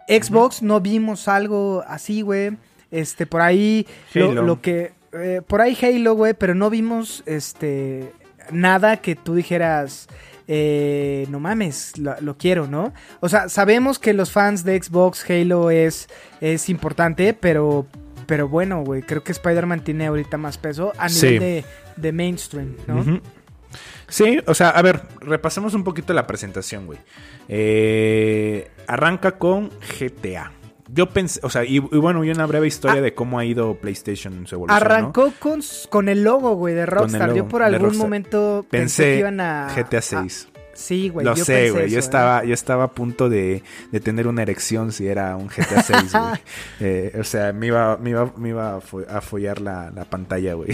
Xbox 0.07 0.61
no 0.61 0.79
vimos 0.79 1.27
algo 1.27 1.83
así, 1.87 2.21
güey. 2.21 2.57
Este, 2.91 3.25
por 3.25 3.41
ahí 3.41 3.87
lo 4.13 4.61
que 4.61 4.91
eh, 5.13 5.41
por 5.45 5.62
ahí 5.62 5.78
Halo, 5.82 6.13
güey, 6.15 6.34
pero 6.34 6.56
no 6.56 6.69
vimos 6.69 7.23
este 7.26 8.12
nada 8.52 8.97
que 8.97 9.15
tú 9.15 9.36
dijeras 9.36 10.08
eh, 10.47 11.26
no 11.30 11.39
mames, 11.39 11.97
lo, 11.97 12.19
lo 12.19 12.38
quiero, 12.38 12.67
¿no? 12.67 12.93
O 13.21 13.30
sea, 13.30 13.47
sabemos 13.47 13.97
que 13.97 14.12
los 14.13 14.32
fans 14.32 14.65
de 14.65 14.82
Xbox 14.82 15.23
Halo 15.30 15.71
es, 15.71 16.10
es 16.41 16.67
importante, 16.67 17.34
pero, 17.34 17.88
pero 18.28 18.49
bueno, 18.49 18.84
güey, 18.84 19.04
creo 19.04 19.23
que 19.23 19.32
Spider-Man 19.32 19.86
tiene 19.86 20.08
ahorita 20.08 20.38
más 20.38 20.58
peso 20.58 20.91
a 20.97 21.08
nivel 21.08 21.19
Sí. 21.30 21.39
de, 21.39 21.65
de 21.95 22.12
mainstream, 22.12 22.76
¿no? 22.88 23.21
Sí, 24.10 24.39
o 24.45 24.54
sea, 24.54 24.69
a 24.71 24.82
ver, 24.82 25.04
repasemos 25.21 25.73
un 25.76 25.86
poquito 25.86 26.13
la 26.13 26.28
presentación, 26.28 26.86
güey. 26.88 26.99
Eh, 27.47 28.69
arranca 28.86 29.38
con 29.38 29.69
GTA. 29.99 30.52
Yo 30.93 31.10
pensé, 31.10 31.39
o 31.43 31.49
sea, 31.49 31.63
y, 31.63 31.77
y 31.77 31.79
bueno, 31.79 32.23
y 32.23 32.29
una 32.29 32.45
breve 32.45 32.67
historia 32.67 33.01
de 33.01 33.13
cómo 33.15 33.39
ha 33.39 33.45
ido 33.45 33.75
PlayStation 33.75 34.34
en 34.34 34.45
su 34.47 34.56
evolución. 34.56 34.79
¿no? 34.79 34.86
Ah. 34.86 34.95
Arrancó 34.95 35.34
con, 35.39 35.62
con 35.89 36.08
el 36.10 36.23
logo, 36.23 36.56
güey, 36.56 36.75
de 36.75 36.86
Rockstar. 36.86 37.29
logo 37.29 37.38
Yo 37.38 37.47
por 37.47 37.63
algún 37.63 37.97
momento 37.97 38.65
pensé, 38.69 39.03
Pensé 39.03 39.03
que 39.13 39.19
iban 39.19 39.39
a... 39.39 39.67
GTA 39.75 39.97
a- 39.97 40.01
6. 40.01 40.47
sí, 40.73 41.10
güey, 41.10 41.25
Lo 41.25 41.36
yo 41.36 41.45
sé, 41.45 41.71
güey. 41.71 41.89
Yo 41.89 41.97
¿eh? 41.97 41.99
estaba, 41.99 42.43
yo 42.43 42.53
estaba 42.53 42.84
a 42.86 42.91
punto 42.91 43.29
de, 43.29 43.63
de 43.91 43.99
tener 43.99 44.27
una 44.27 44.41
erección 44.43 44.91
si 44.91 45.08
era 45.08 45.36
un 45.36 45.47
GTA 45.47 45.82
6, 45.84 46.12
güey. 46.13 46.23
Eh, 46.79 47.17
o 47.19 47.23
sea, 47.23 47.53
me 47.53 47.67
iba, 47.67 47.97
me 47.97 48.12
iba, 48.12 48.32
me 48.38 48.49
iba 48.49 48.75
a, 48.75 48.79
fo- 48.82 49.08
a 49.10 49.21
follar 49.21 49.62
la, 49.62 49.89
la 49.95 50.06
pantalla, 50.06 50.53
güey. 50.53 50.69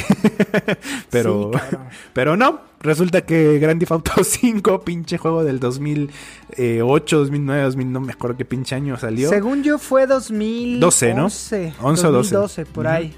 pero, 1.10 1.52
Sí, 1.54 1.78
pero 2.14 2.36
no. 2.36 2.69
Resulta 2.82 3.22
que 3.22 3.60
Grand 3.60 3.80
Theft 3.80 3.92
Auto 3.92 4.12
5, 4.24 4.82
pinche 4.82 5.18
juego 5.18 5.44
del 5.44 5.60
2008, 5.60 7.18
2009, 7.18 7.64
2000, 7.64 7.92
no 7.92 8.00
me 8.00 8.14
acuerdo 8.14 8.38
qué 8.38 8.46
pinche 8.46 8.76
año 8.76 8.98
salió. 8.98 9.30
Según 9.30 9.64
yo 9.64 9.78
fue 9.78 10.08
2012, 10.08 10.80
12, 10.80 11.14
¿no? 11.14 11.26
11 11.26 11.74
11 11.82 12.08
o 12.08 12.12
12. 12.12 12.36
2012, 12.36 12.66
por 12.66 12.88
ahí. 12.88 13.16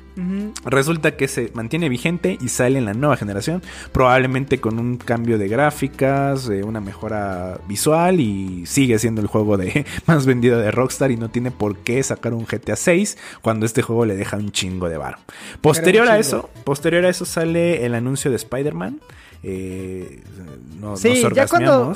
Resulta 0.66 1.16
que 1.16 1.28
se 1.28 1.52
mantiene 1.54 1.90
vigente 1.90 2.38
y 2.42 2.50
sale 2.50 2.78
en 2.78 2.86
la 2.86 2.94
nueva 2.94 3.18
generación, 3.18 3.62
probablemente 3.92 4.60
con 4.60 4.78
un 4.78 4.98
cambio 4.98 5.38
de 5.38 5.48
gráficas, 5.48 6.50
eh, 6.50 6.64
una 6.64 6.82
mejora 6.82 7.60
visual 7.68 8.20
y 8.20 8.66
sigue 8.66 9.00
siendo 9.00 9.22
el 9.22 9.28
juego 9.28 9.58
de 9.58 9.86
más 10.06 10.26
vendido 10.26 10.60
de 10.60 10.70
Rockstar 10.70 11.12
y 11.12 11.18
no 11.18 11.30
tiene 11.30 11.50
por 11.50 11.78
qué 11.78 12.04
sacar 12.04 12.34
un 12.34 12.46
GTA 12.46 12.76
6 12.76 13.18
cuando 13.42 13.66
este 13.66 13.82
juego 13.82 14.06
le 14.06 14.16
deja 14.16 14.38
un 14.38 14.52
chingo 14.52 14.90
de 14.90 14.98
varo. 14.98 15.18
Posterior 15.62 16.08
a 16.08 16.20
eso, 16.20 16.50
posterior 16.66 17.06
a 17.06 17.10
eso 17.10 17.26
sale 17.26 17.86
el 17.86 17.96
anuncio 17.96 18.30
de 18.30 18.38
Spider-Man. 18.38 19.00
Eh, 19.44 20.24
no, 20.80 20.96
Sí, 20.98 21.24
nos 21.24 21.34
ya 21.34 21.48
cuando... 21.48 21.96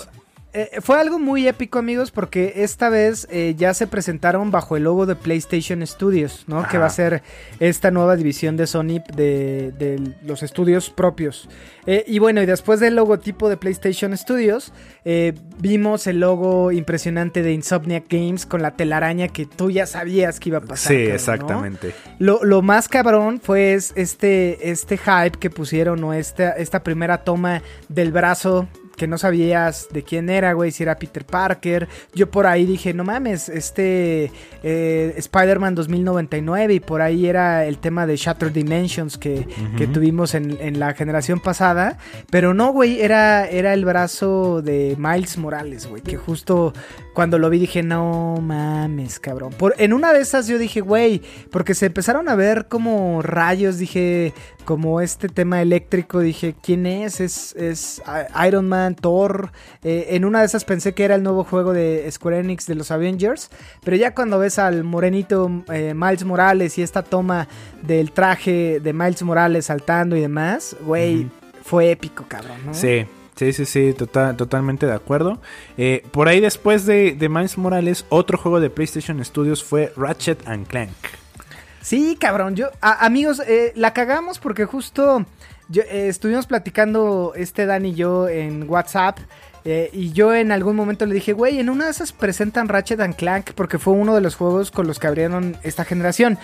orgasmeamos. 0.56 0.74
eh, 0.78 0.82
fue 0.82 1.00
algo 1.00 1.20
muy 1.20 1.48
épico, 1.48 1.80
amigos, 1.80 2.12
porque 2.12 2.54
esta 2.58 2.90
vez 2.90 3.28
eh, 3.30 3.56
ya 3.58 3.74
se 3.74 3.88
presentaron 3.88 4.52
bajo 4.52 4.78
el 4.78 4.84
logo 4.84 5.06
de 5.06 5.16
PlayStation 5.16 5.86
Studios, 5.86 6.44
¿no? 6.48 6.68
Que 6.68 6.78
va 6.78 6.86
a 6.86 6.90
ser 6.90 7.24
esta 7.60 7.92
nueva 7.92 8.16
división 8.16 8.58
de 8.58 8.68
Sony 8.68 9.02
de, 9.16 9.72
de 9.78 10.02
los 10.24 10.44
estudios 10.44 10.90
propios. 10.90 11.50
Eh, 11.86 12.04
y 12.08 12.20
bueno, 12.20 12.42
y 12.42 12.46
después 12.46 12.80
del 12.80 12.96
logotipo 12.96 13.50
de 13.50 13.58
PlayStation 13.58 14.16
Studios, 14.18 14.74
eh, 15.04 15.34
vimos 15.60 16.08
el 16.08 16.20
logo 16.20 16.72
impresionante 16.72 17.44
de 17.44 17.54
Insomniac 17.54 18.06
Games 18.10 18.46
con 18.46 18.62
la 18.62 18.72
telaraña 18.72 19.28
que 19.28 19.46
tú 19.46 19.70
ya 19.72 19.86
sabías 19.86 20.40
que 20.40 20.50
iba 20.50 20.58
a 20.60 20.62
pasar. 20.62 20.92
Sí, 20.92 20.96
cabrón, 20.96 21.10
¿no? 21.10 21.16
exactamente. 21.16 21.94
Lo, 22.20 22.44
lo 22.44 22.62
más 22.62 22.88
cabrón 22.88 23.40
fue 23.42 23.74
es- 23.74 23.94
este, 23.96 24.72
este 24.72 24.98
hype 24.98 25.38
que 25.40 25.50
pusieron 25.50 26.04
o 26.04 26.14
esta, 26.14 26.52
esta 26.52 26.82
primera 26.84 27.20
toma 27.24 27.62
del 27.90 28.12
brazo 28.12 28.68
que 28.96 29.08
no 29.08 29.18
sabías 29.18 29.88
de 29.92 30.04
quién 30.04 30.30
era, 30.30 30.54
güey, 30.54 30.72
si 30.72 30.84
era 30.84 30.96
Peter 30.98 31.26
Parker. 31.26 31.88
Yo 32.14 32.30
por 32.32 32.48
ahí 32.48 32.66
dije, 32.66 32.94
no 32.94 33.04
mames, 33.04 33.50
este 33.50 34.32
eh, 34.64 35.14
Spider-Man 35.18 35.76
2099 35.76 36.74
y 36.76 36.80
por 36.80 37.02
ahí 37.02 37.28
era 37.28 37.66
el 37.66 37.78
tema 37.78 38.06
de 38.06 38.16
Shattered 38.18 38.54
Dimensions 38.54 39.18
que, 39.18 39.48
que 39.78 39.88
tuvimos 39.88 40.34
en, 40.36 40.58
en 40.62 40.80
la 40.80 40.94
generación 40.94 41.40
pasada. 41.40 41.98
Pero 42.30 42.54
no, 42.54 42.72
güey, 42.72 43.02
era, 43.02 43.48
era 43.48 43.74
el 43.74 43.86
brazo 43.86 44.62
de 44.62 44.96
Miles 44.98 45.38
Morales, 45.38 45.88
güey, 45.88 46.02
que 46.02 46.18
justo 46.18 46.74
cuando 47.14 47.40
lo 47.40 47.50
vi 47.50 47.60
dije, 47.60 47.82
no 47.84 48.36
mames, 48.42 49.20
cabrón. 49.20 49.52
Por, 49.58 49.74
en 49.78 49.94
una 49.94 50.14
de 50.14 50.20
esas 50.22 50.48
yo 50.48 50.58
dije, 50.58 50.82
güey, 50.82 51.22
porque 51.52 51.74
se 51.74 51.88
empezaron 51.88 52.30
a 52.30 52.36
ver 52.36 52.68
como 52.68 53.22
rayos, 53.22 53.78
dije, 53.78 54.34
como 54.66 55.00
este 55.02 55.30
tema 55.30 55.62
eléctrico, 55.62 56.20
dije, 56.20 56.56
¿quién 56.62 56.86
es? 56.86 57.22
Es, 57.22 57.56
es 57.56 58.02
I- 58.06 58.48
Iron 58.48 58.68
Man, 58.68 58.85
Thor. 58.94 59.52
Eh, 59.84 60.10
en 60.12 60.26
una 60.26 60.42
de 60.42 60.46
esas 60.46 60.64
pensé 60.66 60.94
que 60.94 61.04
era 61.06 61.16
el 61.16 61.24
nuevo 61.24 61.44
juego 61.44 61.74
de 61.74 62.08
Square 62.12 62.38
Enix 62.42 62.68
de 62.68 62.76
los 62.76 62.92
Avengers, 62.92 63.50
pero 63.84 63.98
ya 63.98 64.14
cuando 64.14 64.38
ves 64.38 64.60
al 64.60 64.84
morenito 64.84 65.50
eh, 65.74 65.94
Miles 65.96 66.24
Morales 66.26 66.78
y 66.78 66.84
esta 66.84 67.02
toma 67.02 67.48
del 67.82 68.12
traje 68.12 68.80
de 68.80 68.94
Miles 68.94 69.24
Morales 69.24 69.66
saltando 69.66 70.16
y 70.16 70.22
demás, 70.22 70.76
güey, 70.82 71.28
fue 71.64 71.90
épico, 71.90 72.26
cabrón, 72.28 72.58
¿no? 72.68 72.74
Sí, 72.76 73.08
Sí, 73.38 73.52
sí, 73.52 73.66
sí, 73.66 73.92
total, 73.92 74.38
totalmente 74.38 74.86
de 74.86 74.94
acuerdo. 74.94 75.42
Eh, 75.78 76.06
por 76.12 76.30
ahí 76.30 76.40
después 76.40 76.86
de, 76.86 77.12
de 77.16 77.28
Miles 77.28 77.58
Morales, 77.58 78.06
otro 78.08 78.38
juego 78.38 78.62
de 78.62 78.70
PlayStation 78.70 79.22
Studios 79.26 79.62
fue 79.62 79.92
Ratchet 79.98 80.48
and 80.48 80.66
Clank. 80.68 80.92
Sí, 81.82 82.16
cabrón. 82.18 82.56
Yo, 82.56 82.70
a- 82.80 83.06
amigos, 83.06 83.42
eh, 83.46 83.74
la 83.76 83.94
cagamos 83.94 84.40
porque 84.40 84.64
justo 84.64 85.26
yo, 85.70 85.84
eh, 85.84 86.08
estuvimos 86.08 86.46
platicando 86.48 87.34
este 87.36 87.66
Dan 87.66 87.86
y 87.86 87.94
yo 87.94 88.28
en 88.28 88.70
WhatsApp. 88.70 89.20
Eh, 89.68 89.90
y 89.92 90.12
yo 90.12 90.34
en 90.36 90.52
algún 90.52 90.76
momento 90.76 91.08
le 91.08 91.16
dije, 91.16 91.34
güey, 91.34 91.60
en 91.60 91.72
una 91.72 91.86
de 91.86 91.92
esas 91.92 92.14
presentan 92.14 92.70
Ratchet 92.70 93.00
and 93.00 93.16
Clank 93.16 93.52
porque 93.56 93.80
fue 93.80 93.94
uno 93.94 94.14
de 94.14 94.22
los 94.22 94.36
juegos 94.36 94.70
con 94.70 94.86
los 94.86 95.00
que 95.00 95.08
abrieron 95.08 95.58
esta 95.64 95.84
generación. 95.84 96.38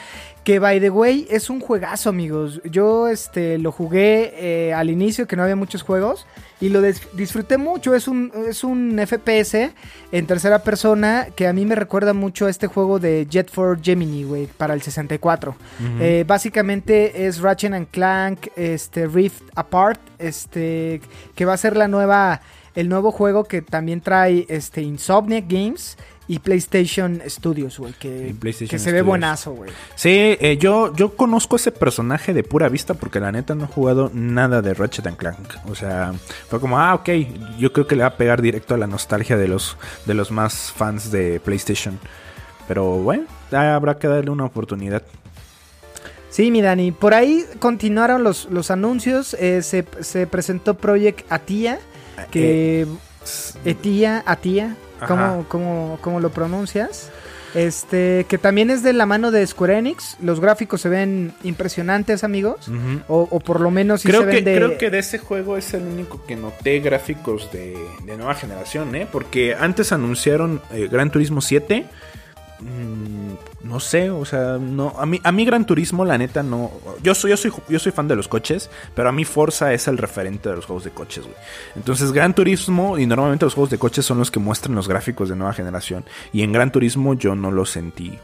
Que 0.43 0.57
by 0.57 0.79
the 0.79 0.89
way 0.89 1.27
es 1.29 1.51
un 1.51 1.59
juegazo, 1.59 2.09
amigos. 2.09 2.61
Yo 2.63 3.07
este 3.07 3.59
lo 3.59 3.71
jugué 3.71 4.33
eh, 4.37 4.73
al 4.73 4.89
inicio, 4.89 5.27
que 5.27 5.35
no 5.35 5.43
había 5.43 5.55
muchos 5.55 5.83
juegos, 5.83 6.25
y 6.59 6.69
lo 6.69 6.81
disfruté 6.81 7.59
mucho. 7.59 7.93
Es 7.93 8.07
un, 8.07 8.31
es 8.47 8.63
un 8.63 8.99
FPS 9.05 9.71
en 10.11 10.25
tercera 10.25 10.63
persona 10.63 11.27
que 11.35 11.47
a 11.47 11.53
mí 11.53 11.63
me 11.67 11.75
recuerda 11.75 12.13
mucho 12.13 12.47
a 12.47 12.49
este 12.49 12.65
juego 12.65 12.97
de 12.97 13.27
Jet 13.29 13.51
for 13.51 13.79
Gemini, 13.79 14.23
güey, 14.23 14.47
para 14.47 14.73
el 14.73 14.81
64. 14.81 15.55
Eh, 15.99 16.23
básicamente 16.25 17.27
es 17.27 17.39
Ratchet 17.39 17.73
and 17.73 17.87
Clank, 17.91 18.47
este 18.55 19.05
Rift 19.05 19.43
Apart, 19.53 20.01
este 20.17 21.01
que 21.35 21.45
va 21.45 21.53
a 21.53 21.57
ser 21.57 21.77
la 21.77 21.87
nueva, 21.87 22.41
el 22.75 22.89
nuevo 22.89 23.11
juego 23.11 23.43
que 23.43 23.61
también 23.61 24.01
trae 24.01 24.45
este 24.49 24.81
Insomniac 24.81 25.45
Games 25.47 25.97
y 26.27 26.39
PlayStation 26.39 27.21
Studios, 27.27 27.77
güey, 27.77 27.93
que, 27.93 28.33
que 28.69 28.79
se 28.79 28.91
ve 28.93 29.01
buenazo, 29.01 29.51
güey. 29.51 29.71
Sí, 29.95 30.37
eh, 30.39 30.57
yo, 30.57 30.95
yo 30.95 31.15
conozco 31.17 31.57
ese 31.57 31.73
personaje 31.73 32.33
de 32.33 32.43
pura 32.43 32.69
vista 32.69 32.93
porque 32.93 33.19
la 33.19 33.33
neta 33.33 33.53
no 33.53 33.65
he 33.65 33.67
jugado 33.67 34.11
nada 34.13 34.61
de 34.61 34.73
Ratchet 34.73 35.07
and 35.07 35.17
Clank. 35.17 35.55
O 35.69 35.75
sea, 35.75 36.13
fue 36.47 36.61
como, 36.61 36.79
ah, 36.79 36.93
ok, 36.95 37.09
yo 37.59 37.73
creo 37.73 37.85
que 37.85 37.97
le 37.97 38.03
va 38.03 38.09
a 38.09 38.17
pegar 38.17 38.41
directo 38.41 38.75
a 38.75 38.77
la 38.77 38.87
nostalgia 38.87 39.35
de 39.35 39.49
los, 39.49 39.75
de 40.05 40.13
los 40.13 40.31
más 40.31 40.71
fans 40.71 41.11
de 41.11 41.41
PlayStation. 41.41 41.99
Pero 42.65 42.85
bueno, 42.99 43.25
habrá 43.51 43.97
que 43.97 44.07
darle 44.07 44.31
una 44.31 44.45
oportunidad. 44.45 45.03
Sí, 46.29 46.49
mi 46.49 46.61
Dani, 46.61 46.93
por 46.93 47.13
ahí 47.13 47.43
continuaron 47.59 48.23
los, 48.23 48.47
los 48.49 48.71
anuncios, 48.71 49.33
eh, 49.33 49.61
se, 49.63 49.85
se 49.99 50.27
presentó 50.27 50.75
Project 50.75 51.29
Atia, 51.29 51.81
que... 52.29 52.87
Etia, 53.65 54.23
Atia, 54.25 54.75
¿cómo, 55.07 55.23
Ajá. 55.23 55.43
cómo, 55.47 55.99
cómo 56.01 56.19
lo 56.19 56.31
pronuncias? 56.31 57.11
Este, 57.53 58.25
que 58.29 58.37
también 58.37 58.69
es 58.69 58.81
de 58.81 58.93
la 58.93 59.05
mano 59.05 59.29
de 59.31 59.45
Square 59.45 59.77
Enix. 59.77 60.17
Los 60.21 60.39
gráficos 60.39 60.81
se 60.81 60.89
ven 60.89 61.33
impresionantes, 61.43 62.23
amigos. 62.23 62.69
O, 63.07 63.27
o 63.29 63.39
por 63.39 63.59
lo 63.59 63.71
menos 63.71 64.01
sí 64.01 64.07
creo, 64.07 64.23
se 64.23 64.29
que, 64.29 64.41
de... 64.41 64.55
creo 64.55 64.77
que 64.77 64.89
de 64.89 64.99
ese 64.99 65.17
juego 65.17 65.57
es 65.57 65.73
el 65.73 65.83
único 65.83 66.25
que 66.25 66.35
noté 66.35 66.79
gráficos 66.79 67.51
de, 67.51 67.77
de 68.05 68.17
nueva 68.17 68.35
generación, 68.35 68.95
¿eh? 68.95 69.07
Porque 69.11 69.55
antes 69.55 69.91
anunciaron 69.91 70.61
eh, 70.71 70.87
Gran 70.89 71.11
Turismo 71.11 71.41
7. 71.41 71.85
Mm, 72.59 73.33
no 73.63 73.79
sé, 73.79 74.09
o 74.09 74.25
sea, 74.25 74.57
no 74.59 74.93
a 74.97 75.05
mí 75.05 75.19
a 75.23 75.31
mí 75.31 75.45
Gran 75.45 75.65
Turismo 75.65 76.03
la 76.03 76.17
neta 76.17 76.41
no 76.41 76.71
yo 77.03 77.13
soy 77.13 77.29
yo 77.31 77.37
soy 77.37 77.51
yo 77.69 77.77
soy 77.79 77.91
fan 77.91 78.07
de 78.07 78.15
los 78.15 78.27
coches, 78.27 78.69
pero 78.95 79.09
a 79.09 79.11
mí 79.11 79.23
Forza 79.23 79.71
es 79.73 79.87
el 79.87 79.97
referente 79.99 80.49
de 80.49 80.55
los 80.55 80.65
juegos 80.65 80.83
de 80.83 80.91
coches, 80.91 81.23
güey. 81.25 81.35
Entonces, 81.75 82.11
Gran 82.11 82.33
Turismo 82.33 82.97
y 82.97 83.05
normalmente 83.05 83.45
los 83.45 83.53
juegos 83.53 83.69
de 83.69 83.77
coches 83.77 84.05
son 84.05 84.17
los 84.17 84.31
que 84.31 84.39
muestran 84.39 84.75
los 84.75 84.87
gráficos 84.87 85.29
de 85.29 85.35
nueva 85.35 85.53
generación 85.53 86.05
y 86.33 86.41
en 86.41 86.51
Gran 86.53 86.71
Turismo 86.71 87.13
yo 87.13 87.35
no 87.35 87.51
lo 87.51 87.65
sentí. 87.65 88.17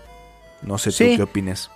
No 0.64 0.78
sé 0.80 0.92
Sí. 0.92 1.12
tú 1.12 1.18
qué 1.18 1.24
opines. 1.24 1.70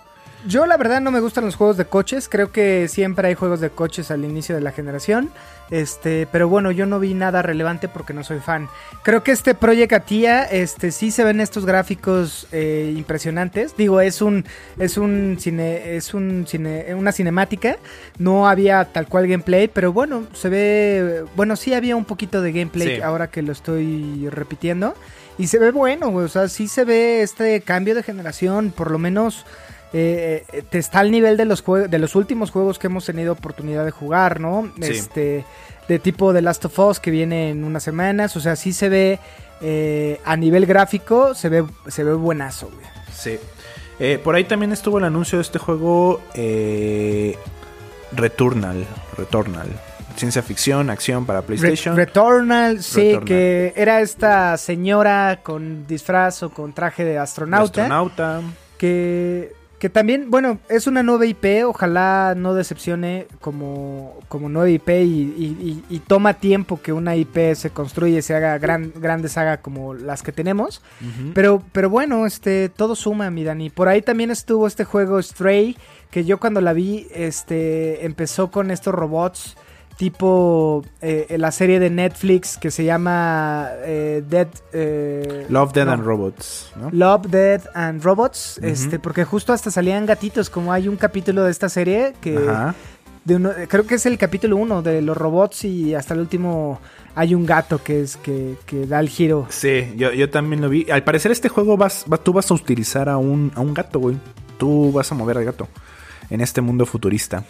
Yo 0.44 0.66
la 0.66 0.76
verdad 0.76 1.00
no 1.00 1.12
me 1.12 1.20
gustan 1.20 1.44
los 1.44 1.54
juegos 1.54 1.76
de 1.76 1.84
coches, 1.84 2.28
creo 2.28 2.50
que 2.50 2.88
siempre 2.88 3.28
hay 3.28 3.34
juegos 3.34 3.60
de 3.60 3.70
coches 3.70 4.10
al 4.10 4.24
inicio 4.24 4.56
de 4.56 4.60
la 4.60 4.72
generación, 4.72 5.30
este, 5.70 6.26
pero 6.32 6.48
bueno, 6.48 6.72
yo 6.72 6.84
no 6.84 6.98
vi 6.98 7.14
nada 7.14 7.42
relevante 7.42 7.86
porque 7.86 8.12
no 8.12 8.24
soy 8.24 8.40
fan. 8.40 8.68
Creo 9.04 9.22
que 9.22 9.30
este 9.30 9.54
Project 9.54 9.92
Atia, 9.92 10.42
este, 10.42 10.90
sí 10.90 11.12
se 11.12 11.22
ven 11.22 11.40
estos 11.40 11.64
gráficos 11.64 12.48
eh, 12.50 12.92
impresionantes. 12.96 13.76
Digo, 13.76 14.00
es 14.00 14.20
un, 14.20 14.44
es 14.80 14.96
un 14.96 15.36
cine, 15.38 15.94
es 15.94 16.12
un 16.12 16.44
cine, 16.48 16.92
una 16.94 17.12
cinemática. 17.12 17.76
No 18.18 18.48
había 18.48 18.84
tal 18.86 19.06
cual 19.06 19.28
gameplay, 19.28 19.68
pero 19.68 19.92
bueno, 19.92 20.24
se 20.32 20.48
ve, 20.48 21.24
bueno, 21.36 21.54
sí 21.54 21.72
había 21.72 21.94
un 21.94 22.04
poquito 22.04 22.42
de 22.42 22.50
gameplay 22.50 22.96
Sí. 22.96 23.00
ahora 23.00 23.28
que 23.28 23.42
lo 23.42 23.52
estoy 23.52 24.28
repitiendo. 24.28 24.94
Y 25.38 25.46
se 25.46 25.60
ve 25.60 25.70
bueno, 25.70 26.10
güey, 26.10 26.26
o 26.26 26.28
sea, 26.28 26.48
sí 26.48 26.66
se 26.66 26.84
ve 26.84 27.22
este 27.22 27.60
cambio 27.60 27.94
de 27.94 28.02
generación, 28.02 28.72
por 28.76 28.90
lo 28.90 28.98
menos 28.98 29.46
eh, 29.92 30.44
eh, 30.52 30.62
te 30.68 30.78
está 30.78 31.00
al 31.00 31.10
nivel 31.10 31.36
de 31.36 31.44
los 31.44 31.62
de 31.66 31.98
los 31.98 32.14
últimos 32.14 32.50
juegos 32.50 32.78
que 32.78 32.86
hemos 32.86 33.04
tenido 33.06 33.32
oportunidad 33.32 33.84
de 33.84 33.90
jugar, 33.90 34.40
¿no? 34.40 34.72
Sí. 34.80 34.92
Este 34.92 35.44
de 35.88 35.98
tipo 35.98 36.32
The 36.32 36.42
Last 36.42 36.64
of 36.64 36.78
Us 36.78 37.00
que 37.00 37.10
viene 37.10 37.50
en 37.50 37.64
unas 37.64 37.82
semanas, 37.82 38.36
o 38.36 38.40
sea, 38.40 38.56
sí 38.56 38.72
se 38.72 38.88
ve 38.88 39.18
eh, 39.60 40.20
a 40.24 40.36
nivel 40.36 40.64
gráfico 40.66 41.34
se 41.34 41.48
ve 41.48 41.64
se 41.88 42.04
ve 42.04 42.14
buenazo, 42.14 42.66
güey. 42.72 42.86
Sí. 43.14 43.38
Eh, 44.00 44.18
por 44.22 44.34
ahí 44.34 44.44
también 44.44 44.72
estuvo 44.72 44.98
el 44.98 45.04
anuncio 45.04 45.38
de 45.38 45.42
este 45.42 45.58
juego 45.58 46.20
eh, 46.34 47.36
Returnal. 48.12 48.84
Returnal. 49.16 49.68
Ciencia 50.16 50.42
ficción, 50.42 50.90
acción 50.90 51.24
para 51.24 51.40
Re- 51.40 51.46
PlayStation. 51.46 51.96
Returnal, 51.96 52.82
sí, 52.82 53.00
Returnal. 53.14 53.24
que 53.24 53.72
era 53.76 54.00
esta 54.00 54.56
señora 54.58 55.40
con 55.42 55.86
disfraz 55.86 56.42
o 56.42 56.50
con 56.50 56.72
traje 56.72 57.04
de 57.04 57.18
astronauta. 57.18 57.82
Astronauta. 57.82 58.40
que, 58.76 59.52
que 59.82 59.90
también, 59.90 60.30
bueno, 60.30 60.60
es 60.68 60.86
una 60.86 61.02
nueva 61.02 61.26
IP, 61.26 61.64
ojalá 61.66 62.34
no 62.36 62.54
decepcione 62.54 63.26
como, 63.40 64.14
como 64.28 64.48
nueva 64.48 64.70
IP 64.70 64.88
y, 64.90 64.94
y- 65.36 65.82
y- 65.90 65.96
y 65.96 65.98
toma 65.98 66.34
tiempo 66.34 66.80
que 66.80 66.92
una 66.92 67.16
IP 67.16 67.56
se 67.56 67.70
construye, 67.70 68.22
se 68.22 68.32
haga 68.36 68.58
gran, 68.58 68.92
grande 68.94 69.28
saga 69.28 69.56
como 69.56 69.92
las 69.94 70.22
que 70.22 70.30
tenemos. 70.30 70.82
Pero, 71.34 71.64
pero 71.72 71.90
bueno, 71.90 72.26
este, 72.26 72.68
todo 72.68 72.94
suma, 72.94 73.28
mi 73.32 73.42
Dani. 73.42 73.70
Por 73.70 73.88
ahí 73.88 74.02
también 74.02 74.30
estuvo 74.30 74.68
este 74.68 74.84
juego 74.84 75.20
Stray, 75.20 75.76
que 76.12 76.24
yo 76.24 76.38
cuando 76.38 76.60
la 76.60 76.72
vi, 76.74 77.08
este, 77.12 78.06
empezó 78.06 78.52
con 78.52 78.70
estos 78.70 78.94
robots 78.94 79.56
tipo 80.02 80.84
eh, 81.00 81.36
la 81.38 81.52
serie 81.52 81.78
de 81.78 81.88
Netflix 81.88 82.58
que 82.58 82.72
se 82.72 82.84
llama 82.84 83.68
eh, 83.84 84.20
Dead... 84.28 84.48
eh, 84.72 85.46
Love, 85.48 85.72
Dead 85.72 85.86
no. 85.86 85.92
and 85.92 86.04
Robots. 86.04 86.72
¿no? 86.74 86.90
Love, 86.90 87.26
Dead 87.28 87.62
and 87.74 88.02
Robots, 88.02 88.58
este, 88.62 88.98
porque 88.98 89.24
justo 89.24 89.52
hasta 89.52 89.70
salían 89.70 90.04
gatitos, 90.04 90.50
como 90.50 90.72
hay 90.72 90.88
un 90.88 90.96
capítulo 90.96 91.44
de 91.44 91.52
esta 91.52 91.68
serie 91.68 92.14
que 92.20 92.36
Ajá. 92.36 92.74
de 93.24 93.36
uno, 93.36 93.50
creo 93.68 93.86
que 93.86 93.94
es 93.94 94.04
el 94.06 94.18
capítulo 94.18 94.56
uno 94.56 94.82
de 94.82 95.00
los 95.02 95.16
robots 95.16 95.64
y 95.64 95.94
hasta 95.94 96.14
el 96.14 96.20
último 96.20 96.80
hay 97.14 97.36
un 97.36 97.46
gato 97.46 97.80
que 97.84 98.00
es 98.02 98.16
que, 98.16 98.56
que 98.66 98.86
da 98.86 98.98
el 98.98 99.08
giro. 99.08 99.46
Sí, 99.50 99.92
yo, 99.96 100.12
yo 100.12 100.30
también 100.30 100.62
lo 100.62 100.68
vi. 100.68 100.90
Al 100.90 101.04
parecer 101.04 101.30
este 101.30 101.48
juego 101.48 101.76
vas, 101.76 102.06
va- 102.12 102.16
tú 102.18 102.32
vas 102.32 102.50
a 102.50 102.54
utilizar 102.54 103.08
a 103.08 103.18
un, 103.18 103.52
a 103.54 103.60
un 103.60 103.72
gato, 103.72 104.00
güey. 104.00 104.16
Tú 104.58 104.90
vas 104.90 105.12
a 105.12 105.14
mover 105.14 105.38
al 105.38 105.44
gato 105.44 105.68
en 106.28 106.40
este 106.40 106.60
mundo 106.60 106.86
futurista. 106.86 107.44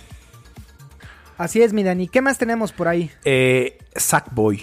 Así 1.43 1.63
es, 1.63 1.73
mi 1.73 1.83
Dani. 1.83 2.09
¿Qué 2.09 2.21
más 2.23 2.39
tenemos 2.39 2.73
por 2.73 2.89
ahí? 2.89 3.11
Eh, 3.25 3.79
Sackboy, 3.97 4.63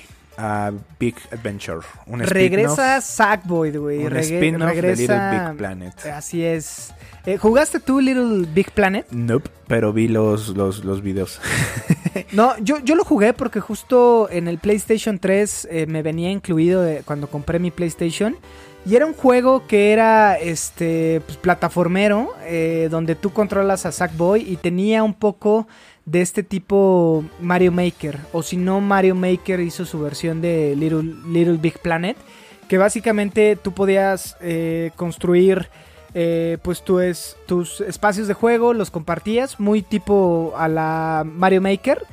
Big 1.00 1.15
Adventure. 1.32 1.80
Un 2.06 2.22
regresa. 2.22 3.02
Sackboy, 3.02 3.72
güey. 3.78 4.06
Un 4.06 4.12
Reg- 4.12 4.20
spin-off 4.36 4.70
de 4.74 4.82
regresa. 4.82 5.02
Little 5.32 5.50
Big 5.50 5.58
Planet. 5.58 6.06
Así 6.08 6.44
es. 6.44 6.94
Eh, 7.26 7.38
¿Jugaste 7.38 7.80
tú 7.82 8.00
Little 8.00 8.48
Big 8.54 8.72
Planet? 8.72 9.06
Nope, 9.12 9.50
pero 9.68 9.92
vi 9.92 10.08
los, 10.08 10.50
los, 10.50 10.84
los 10.86 11.02
videos. 11.02 11.39
No, 12.32 12.58
yo, 12.60 12.80
yo 12.80 12.96
lo 12.96 13.06
jugué 13.06 13.34
porque 13.34 13.60
justo 13.60 14.28
en 14.32 14.48
el 14.48 14.58
PlayStation 14.58 15.20
3 15.20 15.68
eh, 15.72 15.86
me 15.88 16.02
venía 16.02 16.30
incluido 16.32 16.82
de- 16.82 17.02
cuando 17.04 17.28
compré 17.28 17.60
mi 17.60 17.72
PlayStation. 17.72 18.36
Y 18.86 18.96
era 18.96 19.06
un 19.06 19.13
juego 19.13 19.68
que 19.68 19.92
era 19.94 20.38
este 20.38 21.22
pues, 21.26 21.38
plataformero, 21.38 22.34
eh, 22.46 22.88
donde 22.92 23.15
tú 23.15 23.32
controlas 23.32 23.86
a 23.86 23.92
Sackboy 23.92 24.42
y 24.42 24.58
tenía 24.58 25.04
un 25.04 25.13
poco 25.13 25.68
de 26.10 26.22
este 26.22 26.43
tipo 26.43 27.24
Mario 27.39 27.72
Maker. 27.72 28.17
O 28.34 28.41
si 28.41 28.58
no, 28.58 28.82
Mario 28.82 29.15
Maker 29.15 29.60
hizo 29.60 29.86
su 29.86 30.00
versión 30.00 30.41
de 30.41 30.76
Little, 30.76 31.04
Little 31.28 31.58
Big 31.58 31.80
Planet. 31.80 32.17
Que 32.67 32.78
básicamente 32.78 33.56
tú 33.56 33.74
podías 33.74 34.38
eh, 34.41 34.91
construir 34.95 35.69
eh, 36.13 36.58
pues 36.62 36.84
es, 37.04 37.36
tus 37.48 37.82
espacios 37.82 38.28
de 38.28 38.36
juego, 38.36 38.74
los 38.74 38.91
compartías, 38.91 39.60
muy 39.60 39.82
tipo 39.82 40.54
a 40.56 40.67
la 40.67 41.24
Mario 41.26 41.62
Maker. 41.62 42.04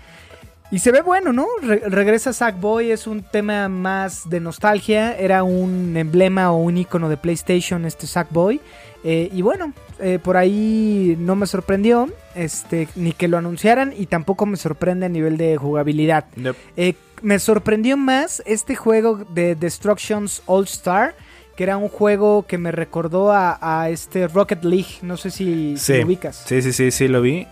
Y 0.70 0.80
se 0.80 0.92
ve 0.92 1.00
bueno, 1.00 1.32
¿no? 1.32 1.46
Re- 1.62 1.82
regresa 1.86 2.32
Sackboy, 2.32 2.90
es 2.90 3.06
un 3.06 3.22
tema 3.22 3.68
más 3.68 4.28
de 4.28 4.40
nostalgia. 4.40 5.16
Era 5.16 5.42
un 5.44 5.96
emblema 5.96 6.50
o 6.50 6.56
un 6.56 6.76
icono 6.76 7.08
de 7.08 7.16
PlayStation, 7.16 7.84
este 7.84 8.06
Sackboy. 8.06 8.60
Eh, 9.08 9.30
y 9.32 9.40
bueno, 9.40 9.72
eh, 10.00 10.18
por 10.20 10.36
ahí 10.36 11.16
no 11.20 11.36
me 11.36 11.46
sorprendió 11.46 12.08
este, 12.34 12.88
ni 12.96 13.12
que 13.12 13.28
lo 13.28 13.38
anunciaran 13.38 13.94
y 13.96 14.06
tampoco 14.06 14.46
me 14.46 14.56
sorprende 14.56 15.06
a 15.06 15.08
nivel 15.08 15.36
de 15.36 15.56
jugabilidad. 15.56 16.24
Nope. 16.34 16.58
Eh, 16.76 16.94
me 17.22 17.38
sorprendió 17.38 17.96
más 17.96 18.42
este 18.46 18.74
juego 18.74 19.24
de 19.32 19.54
Destructions 19.54 20.42
All 20.46 20.64
Star, 20.64 21.14
que 21.56 21.62
era 21.62 21.76
un 21.76 21.88
juego 21.88 22.46
que 22.48 22.58
me 22.58 22.72
recordó 22.72 23.30
a, 23.30 23.58
a 23.60 23.90
este 23.90 24.26
Rocket 24.26 24.64
League. 24.64 24.98
No 25.02 25.16
sé 25.16 25.30
si, 25.30 25.76
Sí. 25.76 25.98
lo 26.00 26.06
ubicas. 26.06 26.42
Sí, 26.44 26.60
sí, 26.60 26.72
sí, 26.72 26.90
sí, 26.90 27.06
lo 27.06 27.22
vi. 27.22 27.46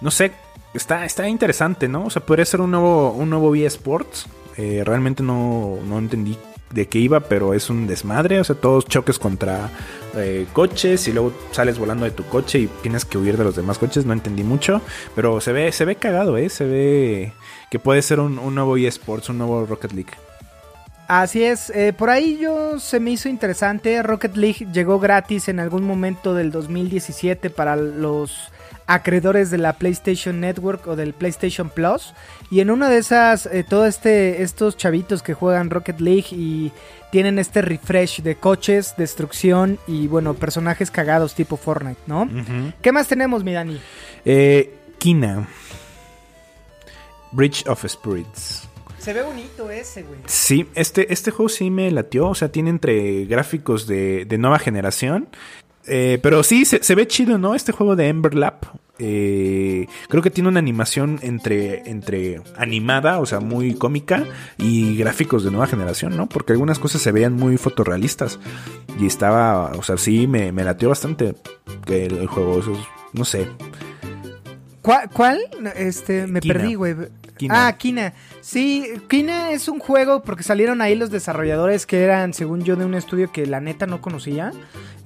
No 0.00 0.10
sé, 0.10 0.32
está, 0.74 1.04
está 1.04 1.28
interesante, 1.28 1.86
¿no? 1.86 2.06
O 2.06 2.10
sea, 2.10 2.20
podría 2.26 2.44
ser 2.44 2.60
un 2.62 2.72
nuevo, 2.72 3.12
un 3.12 3.30
nuevo 3.30 3.54
eSports. 3.54 4.26
Realmente 4.56 5.22
no, 5.22 5.78
no 5.86 5.98
entendí 6.00 6.36
de 6.72 6.86
qué 6.86 6.98
iba, 6.98 7.20
pero 7.20 7.54
es 7.54 7.70
un 7.70 7.86
desmadre. 7.86 8.40
O 8.40 8.44
sea, 8.44 8.56
todos 8.56 8.84
choques 8.86 9.18
contra 9.18 9.70
eh, 10.18 10.46
coches 10.52 11.08
y 11.08 11.12
luego 11.12 11.32
sales 11.50 11.78
volando 11.78 12.04
de 12.04 12.10
tu 12.10 12.24
coche 12.24 12.58
y 12.58 12.66
tienes 12.82 13.04
que 13.04 13.18
huir 13.18 13.36
de 13.36 13.44
los 13.44 13.56
demás 13.56 13.78
coches. 13.78 14.04
No 14.04 14.12
entendí 14.12 14.44
mucho, 14.44 14.80
pero 15.14 15.40
se 15.40 15.52
ve, 15.52 15.72
se 15.72 15.84
ve 15.84 15.96
cagado, 15.96 16.36
¿eh? 16.36 16.48
Se 16.48 16.64
ve 16.64 17.32
que 17.70 17.78
puede 17.78 18.02
ser 18.02 18.20
un, 18.20 18.54
nuevo 18.54 18.76
eSports, 18.76 19.28
un 19.28 19.38
nuevo 19.38 19.66
Rocket 19.66 19.92
League. 19.92 20.12
Así 21.06 21.42
es, 21.42 21.70
eh, 21.70 21.94
por 21.94 22.10
ahí 22.10 22.38
yo 22.38 22.78
se 22.78 23.00
me 23.00 23.12
hizo 23.12 23.30
interesante. 23.30 24.02
Rocket 24.02 24.36
League 24.36 24.66
llegó 24.72 24.98
gratis 24.98 25.48
en 25.48 25.58
algún 25.58 25.84
momento 25.84 26.34
del 26.34 26.50
2017 26.50 27.48
para 27.48 27.76
los 27.76 28.50
acreedores 28.88 29.50
de 29.50 29.58
la 29.58 29.74
PlayStation 29.74 30.40
Network 30.40 30.86
o 30.88 30.96
del 30.96 31.12
PlayStation 31.12 31.68
Plus. 31.68 32.14
Y 32.50 32.60
en 32.60 32.70
una 32.70 32.88
de 32.88 32.98
esas, 32.98 33.46
eh, 33.46 33.64
todos 33.68 33.86
este, 33.86 34.42
estos 34.42 34.76
chavitos 34.76 35.22
que 35.22 35.34
juegan 35.34 35.70
Rocket 35.70 36.00
League 36.00 36.28
y 36.32 36.72
tienen 37.12 37.38
este 37.38 37.62
refresh 37.62 38.22
de 38.22 38.36
coches, 38.36 38.94
destrucción 38.96 39.78
y 39.86 40.08
bueno, 40.08 40.34
personajes 40.34 40.90
cagados 40.90 41.34
tipo 41.34 41.56
Fortnite, 41.56 42.00
¿no? 42.06 42.28
¿Qué 42.82 42.90
más 42.90 43.06
tenemos, 43.06 43.44
mi 43.44 43.52
Dani? 43.52 43.78
Eh, 44.24 44.74
Kina. 44.98 45.46
Bridge 47.30 47.66
of 47.66 47.84
Spirits. 47.86 48.66
Se 48.98 49.12
ve 49.12 49.22
bonito 49.22 49.70
ese, 49.70 50.02
güey. 50.02 50.18
Sí, 50.24 50.66
este, 50.74 51.12
este 51.12 51.30
juego 51.30 51.50
sí 51.50 51.70
me 51.70 51.90
latió. 51.90 52.28
O 52.28 52.34
sea, 52.34 52.50
tiene 52.50 52.70
entre 52.70 53.26
gráficos 53.26 53.86
de, 53.86 54.24
de 54.24 54.38
nueva 54.38 54.58
generación. 54.58 55.28
Eh, 55.88 56.18
pero 56.22 56.42
sí, 56.42 56.64
se, 56.64 56.82
se 56.82 56.94
ve 56.94 57.06
chido, 57.06 57.38
¿no? 57.38 57.54
Este 57.54 57.72
juego 57.72 57.96
de 57.96 58.08
Emberlap. 58.08 58.64
eh, 59.00 59.86
creo 60.08 60.22
que 60.22 60.30
tiene 60.30 60.48
una 60.48 60.58
animación 60.58 61.18
entre, 61.22 61.88
entre 61.88 62.40
animada, 62.56 63.20
o 63.20 63.26
sea, 63.26 63.38
muy 63.40 63.74
cómica, 63.74 64.24
y 64.58 64.96
gráficos 64.96 65.44
de 65.44 65.50
nueva 65.50 65.66
generación, 65.68 66.16
¿no? 66.16 66.28
Porque 66.28 66.52
algunas 66.52 66.78
cosas 66.78 67.00
se 67.00 67.12
veían 67.12 67.32
muy 67.34 67.56
fotorrealistas. 67.58 68.38
Y 69.00 69.06
estaba, 69.06 69.72
o 69.78 69.82
sea, 69.82 69.96
sí, 69.96 70.26
me, 70.26 70.50
me 70.52 70.64
latió 70.64 70.88
bastante 70.88 71.34
que 71.86 72.06
el, 72.06 72.18
el 72.18 72.26
juego. 72.26 72.58
eso 72.60 72.72
es- 72.72 72.78
no 73.12 73.24
sé. 73.24 73.46
¿Cuál? 74.82 75.08
cuál? 75.12 75.38
Este, 75.76 76.26
me 76.26 76.40
Kina. 76.40 76.54
perdí, 76.54 76.74
güey. 76.74 76.94
Kina. 77.38 77.66
Ah, 77.68 77.72
Kina. 77.78 78.12
Sí, 78.42 78.84
Kina 79.08 79.52
es 79.52 79.68
un 79.68 79.78
juego 79.78 80.22
porque 80.22 80.42
salieron 80.42 80.82
ahí 80.82 80.94
los 80.94 81.10
desarrolladores 81.10 81.86
que 81.86 82.02
eran, 82.02 82.34
según 82.34 82.64
yo, 82.64 82.76
de 82.76 82.84
un 82.84 82.94
estudio 82.94 83.32
que 83.32 83.46
la 83.46 83.60
neta 83.60 83.86
no 83.86 84.02
conocía. 84.02 84.52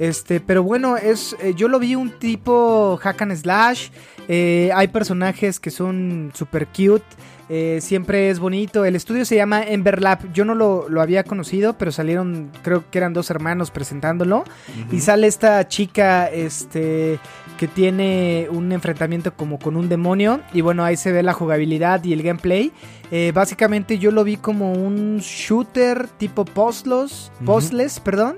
Este, 0.00 0.40
pero 0.40 0.64
bueno, 0.64 0.96
es, 0.96 1.36
eh, 1.40 1.54
yo 1.54 1.68
lo 1.68 1.78
vi 1.78 1.94
un 1.94 2.10
tipo 2.18 2.98
hack 3.00 3.22
and 3.22 3.36
slash. 3.36 3.90
eh, 4.28 4.70
hay 4.74 4.88
personajes 4.88 5.60
que 5.60 5.70
son 5.70 6.32
super 6.34 6.66
cute. 6.66 7.04
eh, 7.48 7.80
siempre 7.82 8.30
es 8.30 8.38
bonito. 8.38 8.84
El 8.86 8.96
estudio 8.96 9.24
se 9.26 9.36
llama 9.36 9.62
Emberlap. 9.62 10.32
Yo 10.32 10.44
no 10.46 10.54
lo, 10.54 10.88
lo 10.88 11.02
había 11.02 11.22
conocido, 11.24 11.76
pero 11.76 11.92
salieron, 11.92 12.50
creo 12.62 12.84
que 12.90 12.96
eran 12.96 13.12
dos 13.12 13.28
hermanos 13.30 13.70
presentándolo. 13.70 14.44
Y 14.90 15.00
sale 15.00 15.26
esta 15.26 15.68
chica, 15.68 16.28
este, 16.30 17.18
que 17.62 17.68
tiene 17.68 18.48
un 18.50 18.72
enfrentamiento 18.72 19.36
como 19.36 19.60
con 19.60 19.76
un 19.76 19.88
demonio. 19.88 20.40
Y 20.52 20.62
bueno, 20.62 20.82
ahí 20.82 20.96
se 20.96 21.12
ve 21.12 21.22
la 21.22 21.32
jugabilidad 21.32 22.02
y 22.02 22.12
el 22.12 22.24
gameplay. 22.24 22.72
Eh, 23.12 23.30
básicamente 23.32 24.00
yo 24.00 24.10
lo 24.10 24.24
vi 24.24 24.36
como 24.36 24.72
un 24.72 25.18
shooter 25.18 26.08
tipo 26.08 26.44
puzzles, 26.44 27.30
puzzles, 27.46 28.00
perdón. 28.00 28.34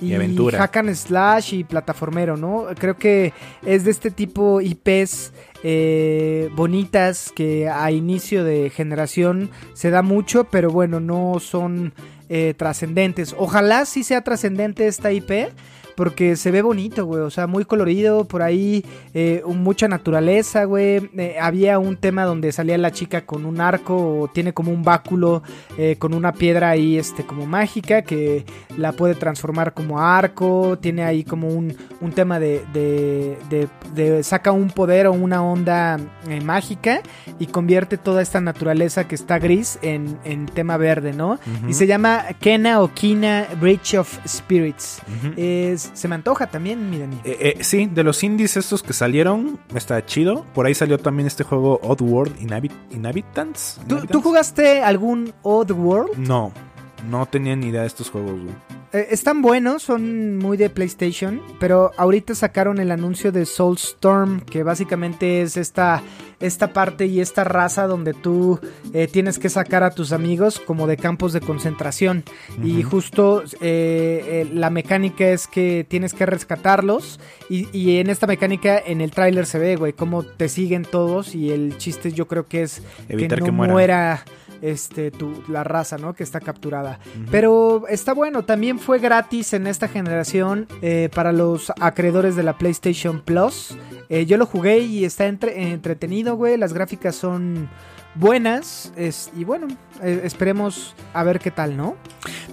Y 0.00 0.14
aventura. 0.14 0.58
hack 0.60 0.76
and 0.76 0.94
slash 0.94 1.54
y 1.54 1.64
plataformero, 1.64 2.36
¿no? 2.36 2.66
Creo 2.78 2.96
que 2.96 3.32
es 3.66 3.82
de 3.82 3.90
este 3.90 4.12
tipo 4.12 4.60
IPs 4.60 5.32
eh, 5.64 6.48
bonitas 6.54 7.32
que 7.34 7.68
a 7.68 7.90
inicio 7.90 8.44
de 8.44 8.70
generación 8.70 9.50
se 9.72 9.90
da 9.90 10.02
mucho, 10.02 10.44
pero 10.44 10.70
bueno, 10.70 11.00
no 11.00 11.40
son 11.40 11.94
eh, 12.28 12.54
trascendentes. 12.56 13.34
Ojalá 13.36 13.86
sí 13.86 14.04
sea 14.04 14.20
trascendente 14.20 14.86
esta 14.86 15.10
IP. 15.10 15.48
Porque 15.98 16.36
se 16.36 16.52
ve 16.52 16.62
bonito, 16.62 17.04
güey. 17.06 17.22
O 17.22 17.30
sea, 17.30 17.48
muy 17.48 17.64
colorido. 17.64 18.24
Por 18.24 18.40
ahí 18.42 18.84
eh, 19.14 19.42
mucha 19.46 19.88
naturaleza, 19.88 20.62
güey. 20.62 21.10
Eh, 21.18 21.36
había 21.40 21.80
un 21.80 21.96
tema 21.96 22.22
donde 22.24 22.52
salía 22.52 22.78
la 22.78 22.92
chica 22.92 23.22
con 23.26 23.44
un 23.44 23.60
arco. 23.60 23.96
O 24.20 24.28
tiene 24.28 24.52
como 24.52 24.70
un 24.72 24.84
báculo. 24.84 25.42
eh, 25.76 25.96
con 25.98 26.14
una 26.14 26.32
piedra 26.32 26.70
ahí, 26.70 26.96
este, 26.98 27.24
como 27.24 27.46
mágica. 27.46 28.02
Que 28.02 28.44
la 28.76 28.92
puede 28.92 29.16
transformar 29.16 29.74
como 29.74 29.98
arco. 30.00 30.78
Tiene 30.80 31.02
ahí 31.02 31.24
como 31.24 31.48
un, 31.48 31.76
un 32.00 32.12
tema 32.12 32.38
de, 32.38 32.62
de, 32.72 33.36
de- 33.50 33.68
de- 33.94 34.22
Saca 34.22 34.52
un 34.52 34.70
poder 34.70 35.08
o 35.08 35.12
una 35.12 35.42
onda 35.42 35.98
eh, 36.28 36.40
mágica. 36.40 37.00
Y 37.40 37.46
convierte 37.46 37.98
toda 37.98 38.22
esta 38.22 38.40
naturaleza 38.40 39.08
que 39.08 39.16
está 39.16 39.40
gris 39.40 39.80
en, 39.82 40.16
en 40.24 40.46
tema 40.46 40.76
verde, 40.76 41.12
¿no? 41.12 41.40
Y 41.68 41.74
se 41.74 41.88
llama 41.88 42.22
Kena 42.40 42.80
o 42.82 42.94
Kina 42.94 43.46
Bridge 43.60 43.94
of 43.94 44.16
Spirits. 44.26 45.00
Ujú. 45.08 45.32
Es, 45.36 45.87
se 45.94 46.08
me 46.08 46.14
antoja 46.14 46.46
también, 46.48 46.90
mi 46.90 46.98
Dani. 46.98 47.16
Eh, 47.24 47.54
eh, 47.58 47.64
sí, 47.64 47.86
de 47.86 48.04
los 48.04 48.22
indies 48.22 48.56
estos 48.56 48.82
que 48.82 48.92
salieron, 48.92 49.58
está 49.74 50.04
chido. 50.04 50.44
Por 50.54 50.66
ahí 50.66 50.74
salió 50.74 50.98
también 50.98 51.26
este 51.26 51.44
juego 51.44 51.80
Oddworld 51.82 52.40
Inhabit 52.40 52.72
Inhabitants. 52.90 53.74
¿Tú, 53.76 53.94
Inhabitants. 53.94 54.12
tú 54.12 54.22
jugaste 54.22 54.82
algún 54.82 55.32
Odd 55.42 55.72
World? 55.72 56.18
No, 56.18 56.52
no 57.10 57.26
tenía 57.26 57.56
ni 57.56 57.68
idea 57.68 57.82
de 57.82 57.86
estos 57.86 58.10
juegos, 58.10 58.32
güey. 58.32 58.54
Eh, 58.92 59.08
están 59.10 59.42
buenos, 59.42 59.82
son 59.82 60.38
muy 60.38 60.56
de 60.56 60.70
PlayStation, 60.70 61.42
pero 61.60 61.92
ahorita 61.98 62.34
sacaron 62.34 62.78
el 62.78 62.90
anuncio 62.90 63.32
de 63.32 63.44
Soulstorm, 63.44 64.40
que 64.40 64.62
básicamente 64.62 65.42
es 65.42 65.58
esta, 65.58 66.02
esta 66.40 66.72
parte 66.72 67.04
y 67.04 67.20
esta 67.20 67.44
raza 67.44 67.86
donde 67.86 68.14
tú 68.14 68.58
eh, 68.94 69.06
tienes 69.06 69.38
que 69.38 69.50
sacar 69.50 69.82
a 69.82 69.90
tus 69.90 70.12
amigos 70.12 70.58
como 70.58 70.86
de 70.86 70.96
campos 70.96 71.34
de 71.34 71.42
concentración. 71.42 72.24
Y 72.64 72.82
justo 72.82 73.42
eh, 73.60 74.48
la 74.54 74.70
mecánica 74.70 75.28
es 75.28 75.46
que 75.46 75.84
tienes 75.86 76.14
que 76.14 76.24
rescatarlos. 76.24 77.20
Y, 77.50 77.68
y 77.76 77.98
en 77.98 78.08
esta 78.08 78.26
mecánica, 78.26 78.78
en 78.78 79.02
el 79.02 79.10
tráiler 79.10 79.44
se 79.44 79.58
ve, 79.58 79.76
güey, 79.76 79.92
cómo 79.92 80.22
te 80.22 80.48
siguen 80.48 80.84
todos. 80.84 81.34
Y 81.34 81.50
el 81.50 81.76
chiste 81.76 82.12
yo 82.12 82.26
creo 82.26 82.46
que 82.46 82.62
es 82.62 82.82
Evitar 83.10 83.38
que 83.38 83.52
no 83.52 83.62
que 83.66 83.70
muera 83.70 84.24
este 84.62 85.10
tu, 85.10 85.42
la 85.48 85.64
raza, 85.64 85.98
¿no? 85.98 86.14
Que 86.14 86.22
está 86.22 86.40
capturada. 86.40 86.98
Pero 87.30 87.84
está 87.88 88.14
bueno, 88.14 88.44
también 88.44 88.78
fue 88.78 88.98
gratis 88.98 89.52
en 89.52 89.66
esta 89.66 89.88
generación 89.88 90.66
eh, 90.82 91.08
para 91.14 91.32
los 91.32 91.72
acreedores 91.80 92.36
de 92.36 92.42
la 92.42 92.58
PlayStation 92.58 93.20
Plus. 93.20 93.76
Eh, 94.08 94.26
yo 94.26 94.36
lo 94.36 94.46
jugué 94.46 94.78
y 94.78 95.04
está 95.04 95.26
entre- 95.26 95.70
entretenido, 95.72 96.36
güey. 96.36 96.56
Las 96.56 96.72
gráficas 96.72 97.14
son 97.16 97.68
buenas. 98.14 98.92
es- 98.96 99.30
y 99.36 99.44
bueno, 99.44 99.68
eh, 100.02 100.20
esperemos 100.24 100.94
a 101.14 101.22
ver 101.22 101.38
qué 101.38 101.50
tal, 101.50 101.76
¿no? 101.76 101.96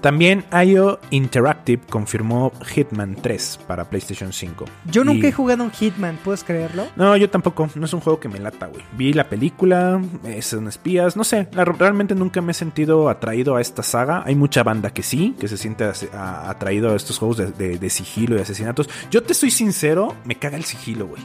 También 0.02 0.44
IO 0.66 1.00
Interactive 1.10 1.82
confirmó 1.90 2.52
Hitman 2.74 3.16
3 3.16 3.60
para 3.66 3.90
PlayStation 3.90 4.32
5. 4.32 4.66
Yo 4.86 5.04
nunca 5.04 5.26
Y- 5.28 5.30
he 5.30 5.32
jugado 5.32 5.64
un 5.64 5.72
Hitman, 5.72 6.20
¿puedes 6.24 6.44
creerlo? 6.44 6.88
No, 6.96 7.18
yo 7.18 7.30
tampoco. 7.30 7.68
No 7.76 7.86
es 7.86 7.94
un 7.94 8.02
juego 8.02 8.20
que 8.20 8.30
me 8.30 8.40
lata, 8.40 8.68
güey. 8.68 8.84
Vi 8.96 9.14
la 9.14 9.28
película, 9.30 10.00
son 10.42 10.68
espías, 10.68 11.16
no 11.18 11.24
sé. 11.24 11.48
la- 11.54 11.66
realmente 11.66 12.14
nunca 12.16 12.42
me 12.42 12.52
he 12.52 12.56
sentido 12.56 13.10
atraído 13.10 13.56
a 13.56 13.62
esta 13.62 13.82
saga. 13.84 14.24
Hay 14.26 14.36
mucha 14.36 14.62
banda 14.64 14.92
que 14.92 15.02
sí, 15.04 15.36
que 15.40 15.48
se 15.48 15.58
siente 15.58 15.84
atraído 16.14 16.92
a 16.94 16.96
estos 16.96 17.18
juegos 17.18 17.38
de, 17.38 17.52
de- 17.52 17.78
de 17.80 17.90
sigilo 17.90 18.38
y 18.38 18.42
asesinatos. 18.42 18.90
Yo 19.10 19.24
te 19.24 19.34
soy 19.34 19.50
sincero, 19.52 20.16
me 20.26 20.36
caga 20.36 20.58
el 20.58 20.66
sigilo, 20.66 21.08
güey. 21.08 21.22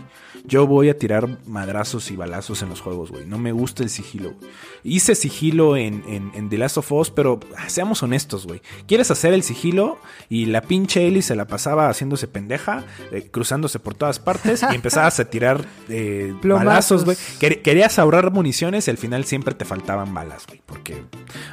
Yo 0.51 0.67
voy 0.67 0.89
a 0.91 0.99
tirar 0.99 1.39
madrazos 1.47 2.11
y 2.11 2.17
balazos 2.17 2.61
en 2.63 2.69
los 2.69 2.81
juegos, 2.81 3.11
güey. 3.13 3.25
No 3.25 3.39
me 3.39 3.53
gusta 3.53 3.83
el 3.85 3.89
sigilo. 3.89 4.33
güey. 4.35 4.51
Hice 4.83 5.15
sigilo 5.15 5.77
en, 5.77 6.03
en, 6.09 6.33
en 6.35 6.49
The 6.51 6.59
Last 6.59 6.77
of 6.79 6.91
Us, 6.91 7.11
pero 7.11 7.39
ah, 7.57 7.69
seamos 7.69 8.03
honestos, 8.03 8.47
güey. 8.47 8.61
Quieres 8.89 9.11
hacer 9.13 9.33
el 9.33 9.45
sigilo 9.45 9.99
y 10.29 10.47
la 10.47 10.61
pinche 10.63 11.07
Ellie 11.07 11.23
se 11.23 11.37
la 11.37 11.47
pasaba 11.47 11.89
haciéndose 11.89 12.27
pendeja, 12.27 12.85
eh, 13.13 13.29
cruzándose 13.31 13.79
por 13.79 13.95
todas 13.95 14.19
partes 14.19 14.65
y 14.71 14.75
empezabas 14.75 15.21
a 15.21 15.25
tirar 15.27 15.65
eh, 15.89 16.35
balazos, 16.43 17.05
güey. 17.05 17.17
Quer- 17.39 17.63
Querías 17.63 17.99
ahorrar 18.01 18.33
municiones 18.33 18.89
y 18.89 18.91
al 18.91 18.99
final 18.99 19.25
siempre 19.27 19.55
te 19.55 19.65
faltaban 19.65 20.13
balas, 20.13 20.47
güey. 20.49 20.61
Porque, 20.67 21.05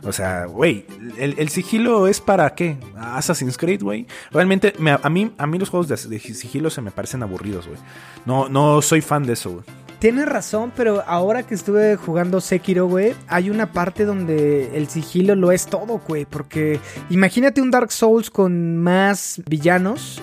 o 0.03 0.11
sea, 0.11 0.45
güey, 0.45 0.85
el, 1.19 1.35
el 1.37 1.49
sigilo 1.49 2.07
es 2.07 2.19
para 2.19 2.55
qué? 2.55 2.77
Assassin's 2.97 3.57
Creed, 3.59 3.83
güey. 3.83 4.07
Realmente, 4.31 4.73
me- 4.79 4.97
a, 4.99 5.09
mí, 5.11 5.31
a 5.37 5.45
mí 5.45 5.59
los 5.59 5.69
juegos 5.69 5.87
de, 5.87 5.95
de 6.09 6.19
sigilo 6.19 6.71
se 6.71 6.81
me 6.81 6.89
parecen 6.89 7.21
aburridos, 7.21 7.67
güey. 7.67 7.79
No, 8.25 8.49
no 8.49 8.81
soy 8.87 9.01
fan 9.01 9.23
de 9.23 9.33
eso. 9.33 9.63
Tienes 9.99 10.27
razón, 10.27 10.71
pero 10.75 11.03
ahora 11.07 11.41
que 11.41 11.55
estuve 11.55 11.95
jugando 11.95 12.39
Sekiro, 12.39 12.85
güey, 12.85 13.15
hay 13.27 13.49
una 13.49 13.71
parte 13.71 14.05
donde 14.05 14.77
el 14.77 14.87
sigilo 14.89 15.33
lo 15.33 15.51
es 15.51 15.65
todo, 15.65 15.99
güey. 16.07 16.25
Porque 16.25 16.79
imagínate 17.09 17.61
un 17.63 17.71
Dark 17.71 17.91
Souls 17.91 18.29
con 18.29 18.77
más 18.77 19.41
villanos. 19.49 20.21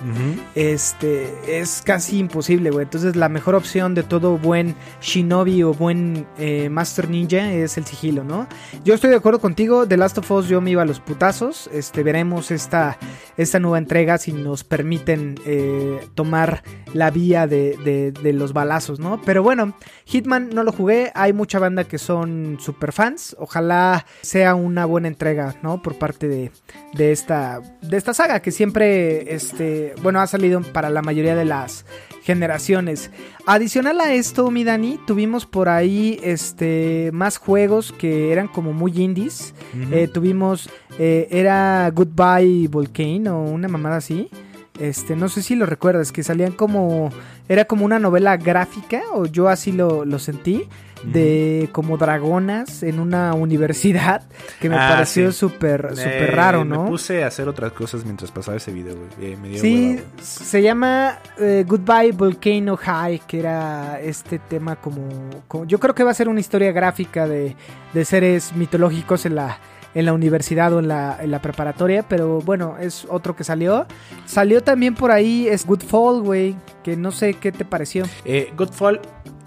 Este 0.54 1.34
es 1.60 1.82
casi 1.84 2.18
imposible, 2.18 2.70
güey. 2.70 2.84
Entonces, 2.84 3.16
la 3.16 3.28
mejor 3.28 3.56
opción 3.56 3.94
de 3.94 4.04
todo 4.04 4.38
buen 4.38 4.76
shinobi 5.00 5.64
o 5.64 5.74
buen 5.74 6.24
eh, 6.38 6.68
Master 6.68 7.10
Ninja 7.10 7.52
es 7.52 7.76
el 7.76 7.84
sigilo, 7.84 8.22
¿no? 8.22 8.46
Yo 8.84 8.94
estoy 8.94 9.10
de 9.10 9.16
acuerdo 9.16 9.40
contigo. 9.40 9.88
The 9.88 9.96
Last 9.96 10.18
of 10.18 10.30
Us, 10.30 10.46
yo 10.46 10.60
me 10.60 10.70
iba 10.70 10.82
a 10.82 10.86
los 10.86 11.00
putazos. 11.00 11.68
Este, 11.72 12.04
veremos 12.04 12.52
esta, 12.52 12.96
esta 13.36 13.58
nueva 13.58 13.78
entrega 13.78 14.18
si 14.18 14.32
nos 14.32 14.62
permiten 14.62 15.34
eh, 15.46 15.98
tomar 16.14 16.62
la 16.92 17.10
vía 17.10 17.48
de, 17.48 17.76
de- 17.84 18.12
de 18.12 18.32
los 18.32 18.52
balazos, 18.52 19.00
¿no? 19.00 19.20
Pero 19.24 19.42
bueno, 19.42 19.63
bueno, 19.64 19.76
Hitman 20.04 20.50
no 20.50 20.62
lo 20.64 20.72
jugué, 20.72 21.10
hay 21.14 21.32
mucha 21.32 21.58
banda 21.58 21.84
que 21.84 21.98
son 21.98 22.58
super 22.60 22.92
fans, 22.92 23.34
ojalá 23.38 24.04
sea 24.22 24.54
una 24.54 24.84
buena 24.84 25.08
entrega, 25.08 25.54
¿no? 25.62 25.82
Por 25.82 25.98
parte 25.98 26.28
de, 26.28 26.50
de 26.94 27.12
esta, 27.12 27.60
de 27.80 27.96
esta 27.96 28.14
saga 28.14 28.40
que 28.40 28.50
siempre, 28.50 29.34
este, 29.34 29.94
bueno, 30.02 30.20
ha 30.20 30.26
salido 30.26 30.60
para 30.60 30.90
la 30.90 31.02
mayoría 31.02 31.34
de 31.34 31.44
las 31.44 31.86
generaciones. 32.22 33.10
Adicional 33.46 34.00
a 34.00 34.14
esto, 34.14 34.50
mi 34.50 34.64
Dani, 34.64 34.98
tuvimos 35.06 35.46
por 35.46 35.68
ahí 35.68 36.18
este 36.22 37.10
más 37.12 37.36
juegos 37.36 37.92
que 37.92 38.32
eran 38.32 38.48
como 38.48 38.72
muy 38.72 38.92
indies. 38.92 39.54
Eh, 39.90 40.08
tuvimos 40.12 40.70
eh, 40.98 41.28
era 41.30 41.90
Goodbye 41.90 42.68
Volcane 42.68 43.28
o 43.28 43.40
una 43.40 43.68
mamada 43.68 43.96
así. 43.96 44.30
Este, 44.78 45.14
no 45.14 45.28
sé 45.28 45.40
si 45.42 45.54
lo 45.54 45.66
recuerdas, 45.66 46.10
que 46.12 46.22
salían 46.24 46.52
como. 46.52 47.10
Era 47.48 47.64
como 47.66 47.84
una 47.84 47.98
novela 47.98 48.36
gráfica, 48.36 49.02
o 49.12 49.26
yo 49.26 49.48
así 49.48 49.70
lo, 49.72 50.04
lo 50.04 50.18
sentí. 50.18 50.68
De 51.04 51.68
como 51.72 51.98
dragonas 51.98 52.82
en 52.82 52.98
una 52.98 53.34
universidad. 53.34 54.22
Que 54.60 54.70
me 54.70 54.76
Ah, 54.76 54.88
pareció 54.94 55.30
sí. 55.32 55.38
súper 55.38 55.88
Eh, 55.92 55.96
súper 55.96 56.34
raro, 56.34 56.64
¿no? 56.64 56.84
Me 56.84 56.88
puse 56.90 57.22
a 57.22 57.26
hacer 57.26 57.46
otras 57.46 57.72
cosas 57.72 58.04
mientras 58.06 58.30
pasaba 58.30 58.56
ese 58.56 58.72
video, 58.72 58.96
güey. 58.96 59.32
Eh, 59.32 59.36
me 59.36 59.48
dio 59.50 59.60
Sí, 59.60 59.96
hueva, 59.96 60.02
se 60.22 60.62
llama 60.62 61.18
eh, 61.38 61.64
Goodbye 61.68 62.12
Volcano 62.12 62.78
High, 62.78 63.20
que 63.26 63.40
era 63.40 64.00
este 64.00 64.38
tema 64.38 64.76
como, 64.76 65.06
como- 65.46 65.66
Yo 65.66 65.78
creo 65.78 65.94
que 65.94 66.04
va 66.04 66.12
a 66.12 66.14
ser 66.14 66.28
una 66.30 66.40
historia 66.40 66.72
gráfica 66.72 67.28
de, 67.28 67.54
de 67.92 68.04
seres 68.06 68.54
mitológicos 68.56 69.26
en 69.26 69.34
la, 69.34 69.58
en 69.94 70.06
la 70.06 70.12
universidad 70.12 70.72
o 70.72 70.78
en 70.78 70.88
la, 70.88 71.18
en 71.20 71.30
la 71.30 71.40
preparatoria, 71.40 72.04
pero 72.08 72.40
bueno, 72.40 72.76
es 72.78 73.06
otro 73.08 73.36
que 73.36 73.44
salió. 73.44 73.86
Salió 74.26 74.62
también 74.62 74.94
por 74.94 75.10
ahí 75.10 75.46
es 75.48 75.66
Goodfall, 75.66 76.22
güey, 76.22 76.56
que 76.82 76.96
no 76.96 77.12
sé 77.12 77.34
qué 77.34 77.52
te 77.52 77.64
pareció. 77.64 78.04
Eh, 78.24 78.52
Godfall, 78.56 79.00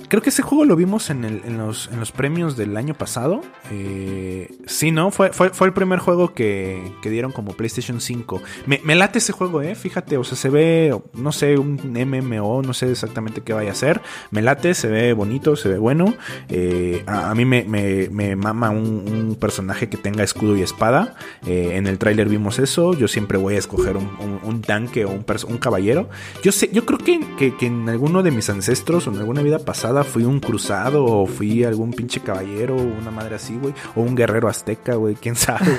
creo 0.08 0.22
que 0.22 0.30
ese 0.30 0.41
juego 0.41 0.66
lo 0.66 0.76
vimos 0.76 1.10
en, 1.10 1.24
el- 1.26 1.41
en 1.45 1.58
los, 1.58 1.89
en 1.91 1.99
los 1.99 2.12
premios 2.12 2.55
del 2.58 2.78
año 2.78 2.93
pasado. 2.93 3.41
Eh, 3.72 4.55
sí, 4.66 4.91
¿no? 4.91 5.12
Fue, 5.12 5.32
fue, 5.34 5.49
fue 5.49 5.68
el 5.68 5.74
primer 5.74 5.99
juego 5.99 6.34
que, 6.34 6.93
dieron 7.03 7.32
como 7.32 7.53
PlayStation 7.53 8.01
5. 8.01 8.41
Me, 8.66 8.95
late 8.95 9.20
ese 9.20 9.32
juego, 9.32 9.62
¿eh? 9.62 9.76
Fíjate, 9.76 10.18
o 10.18 10.26
sea, 10.26 10.38
se 10.38 10.49
ve, 10.49 10.97
no 11.14 11.32
sé, 11.32 11.58
un 11.58 11.78
MMO, 11.93 12.62
no 12.62 12.74
sé 12.74 12.91
exactamente 12.91 13.41
qué 13.41 13.53
vaya 13.53 13.72
a 13.72 13.76
ser. 13.76 14.01
Me 14.30 14.41
late, 14.41 14.74
se 14.74 14.89
ve 14.89 15.14
bonito, 15.14 15.55
se 15.55 15.70
ve 15.70 15.78
bueno. 15.78 16.14
Eh, 16.49 17.03
a, 17.08 17.32
a 17.32 17.36
mí 17.36 17.45
me, 17.45 18.36
mama 18.36 18.70
un, 18.72 19.38
personaje 19.39 19.88
que 19.88 19.97
tenga 19.97 20.24
escudo 20.24 20.58
y 20.58 20.62
espada. 20.62 21.16
Eh, 21.45 21.72
en 21.76 21.88
el 21.88 21.97
tráiler 21.97 22.28
vimos 22.28 22.60
eso. 22.60 22.93
Yo 22.93 23.08
siempre 23.08 23.38
voy 23.38 23.55
a 23.55 23.60
escoger 23.60 23.95
un, 23.95 24.62
tanque 24.62 25.05
o 25.05 25.12
un, 25.12 25.58
caballero. 25.58 26.10
Yo 26.43 26.51
sé, 26.51 26.70
yo 26.74 26.86
creo 26.86 26.99
que 26.99 27.55
en 27.66 27.88
alguno 27.88 28.22
de 28.22 28.32
mis 28.32 28.49
ancestros 28.49 29.08
o 29.08 29.12
en 29.12 29.18
alguna 29.18 29.41
vida 29.41 29.60
pasada 29.60 29.96
fui 30.03 30.23
un 30.23 30.39
cruzado 30.39 31.05
o 31.05 31.25
fui 31.25 31.63
algún 31.63 31.91
pinche 31.91 32.19
caballero 32.19 32.75
o 32.75 32.81
una 32.81 33.11
madre 33.11 33.35
así, 33.35 33.57
güey. 33.57 33.73
O 33.95 34.01
un 34.01 34.15
guerrero 34.15 34.47
azteca, 34.47 34.95
güey, 34.95 35.15
quién 35.15 35.35
sabe. 35.35 35.77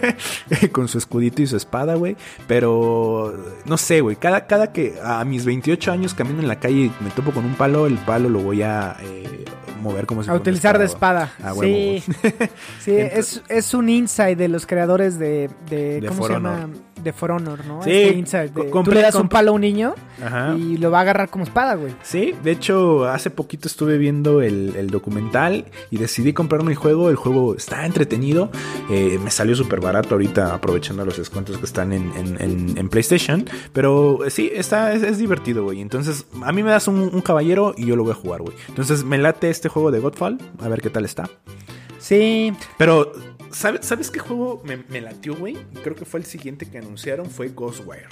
Con 0.72 0.88
su 0.88 0.98
escudito 0.98 1.42
y 1.42 1.46
su 1.46 1.56
espada, 1.56 1.94
güey. 1.94 2.16
Pero 2.46 3.34
no 3.64 3.76
sé, 3.76 4.00
güey. 4.00 4.16
Cada, 4.16 4.46
cada 4.46 4.72
que 4.72 4.94
a 5.02 5.24
mis 5.24 5.44
28 5.44 5.92
años 5.92 6.14
camino 6.14 6.40
en 6.40 6.48
la 6.48 6.60
calle 6.60 6.86
y 6.86 6.92
me 7.00 7.10
topo 7.10 7.32
con 7.32 7.44
un 7.44 7.54
palo, 7.54 7.86
el 7.86 7.98
palo 7.98 8.28
lo 8.28 8.40
voy 8.40 8.62
a 8.62 8.96
eh, 9.00 9.44
mover 9.80 10.06
como 10.06 10.22
si 10.22 10.28
A 10.28 10.32
fuera 10.32 10.40
utilizar 10.40 10.78
de 10.78 10.84
espada. 10.84 11.32
Ah, 11.42 11.52
sí, 11.54 12.02
huevo, 12.10 12.52
sí 12.80 12.92
es, 12.96 13.42
es 13.48 13.74
un 13.74 13.88
insight 13.88 14.38
de 14.38 14.48
los 14.48 14.66
creadores 14.66 15.18
de, 15.18 15.50
de, 15.68 16.00
De 16.00 16.08
¿cómo 16.08 16.18
For 16.22 16.30
se 16.30 16.36
Honor. 16.36 16.58
llama? 16.60 16.72
De 17.02 17.12
For 17.12 17.30
Honor, 17.30 17.64
¿no? 17.64 17.82
Sí, 17.84 17.90
Este 17.92 18.18
insight 18.18 18.52
de- 18.52 18.64
tú 18.70 18.90
le 18.90 19.02
das 19.02 19.14
un 19.14 19.28
palo 19.28 19.52
a 19.52 19.54
un 19.54 19.60
niño 19.60 19.94
Ajá. 20.24 20.56
y 20.58 20.78
lo 20.78 20.90
va 20.90 20.98
a 20.98 21.02
agarrar 21.02 21.28
como 21.30 21.44
espada, 21.44 21.76
güey. 21.76 21.94
Sí, 22.02 22.34
de 22.42 22.50
hecho, 22.50 23.06
hace 23.08 23.30
poquito 23.30 23.68
estuve 23.68 23.98
viendo 23.98 24.42
el, 24.42 24.74
el 24.76 24.90
documental 24.90 25.66
y 25.90 25.98
decidí 25.98 26.32
comprarme 26.32 26.72
el 26.72 26.76
juego. 26.76 27.08
El 27.08 27.14
juego 27.14 27.54
está 27.54 27.86
entretenido. 27.86 28.50
Eh, 28.90 29.20
me 29.22 29.30
salió 29.30 29.54
súper 29.54 29.80
barato 29.80 30.16
ahorita, 30.16 30.52
aprovechando 30.52 31.04
los 31.04 31.16
descuentos 31.18 31.56
que 31.58 31.66
están 31.66 31.92
en, 31.92 32.10
en- 32.16 32.42
en- 32.42 32.76
en 32.78 32.88
PlayStation. 32.88 33.44
Pero 33.72 34.24
eh, 34.24 34.30
sí, 34.30 34.50
está, 34.52 34.92
es, 34.92 35.04
es 35.04 35.18
divertido, 35.18 35.62
güey. 35.62 35.80
Entonces, 35.80 36.26
a 36.42 36.50
mí 36.50 36.64
me 36.64 36.70
das 36.72 36.88
un, 36.88 36.98
un 36.98 37.20
caballero 37.20 37.74
y 37.76 37.86
yo 37.86 37.94
lo 37.94 38.02
voy 38.02 38.12
a 38.12 38.16
jugar, 38.16 38.42
güey. 38.42 38.56
Entonces, 38.68 39.04
me 39.04 39.18
late 39.18 39.50
este 39.50 39.67
juego 39.68 39.90
de 39.90 40.00
Godfall. 40.00 40.38
A 40.60 40.68
ver 40.68 40.80
qué 40.80 40.90
tal 40.90 41.04
está. 41.04 41.28
Sí, 41.98 42.52
Pero, 42.76 43.12
¿sabes, 43.50 43.86
¿sabes 43.86 44.10
qué 44.10 44.18
juego 44.18 44.62
me, 44.64 44.78
me 44.88 45.00
latió, 45.00 45.36
güey? 45.36 45.56
Creo 45.82 45.96
que 45.96 46.04
fue 46.04 46.20
el 46.20 46.26
siguiente 46.26 46.66
que 46.66 46.78
anunciaron, 46.78 47.30
fue 47.30 47.48
Ghostwire. 47.48 48.08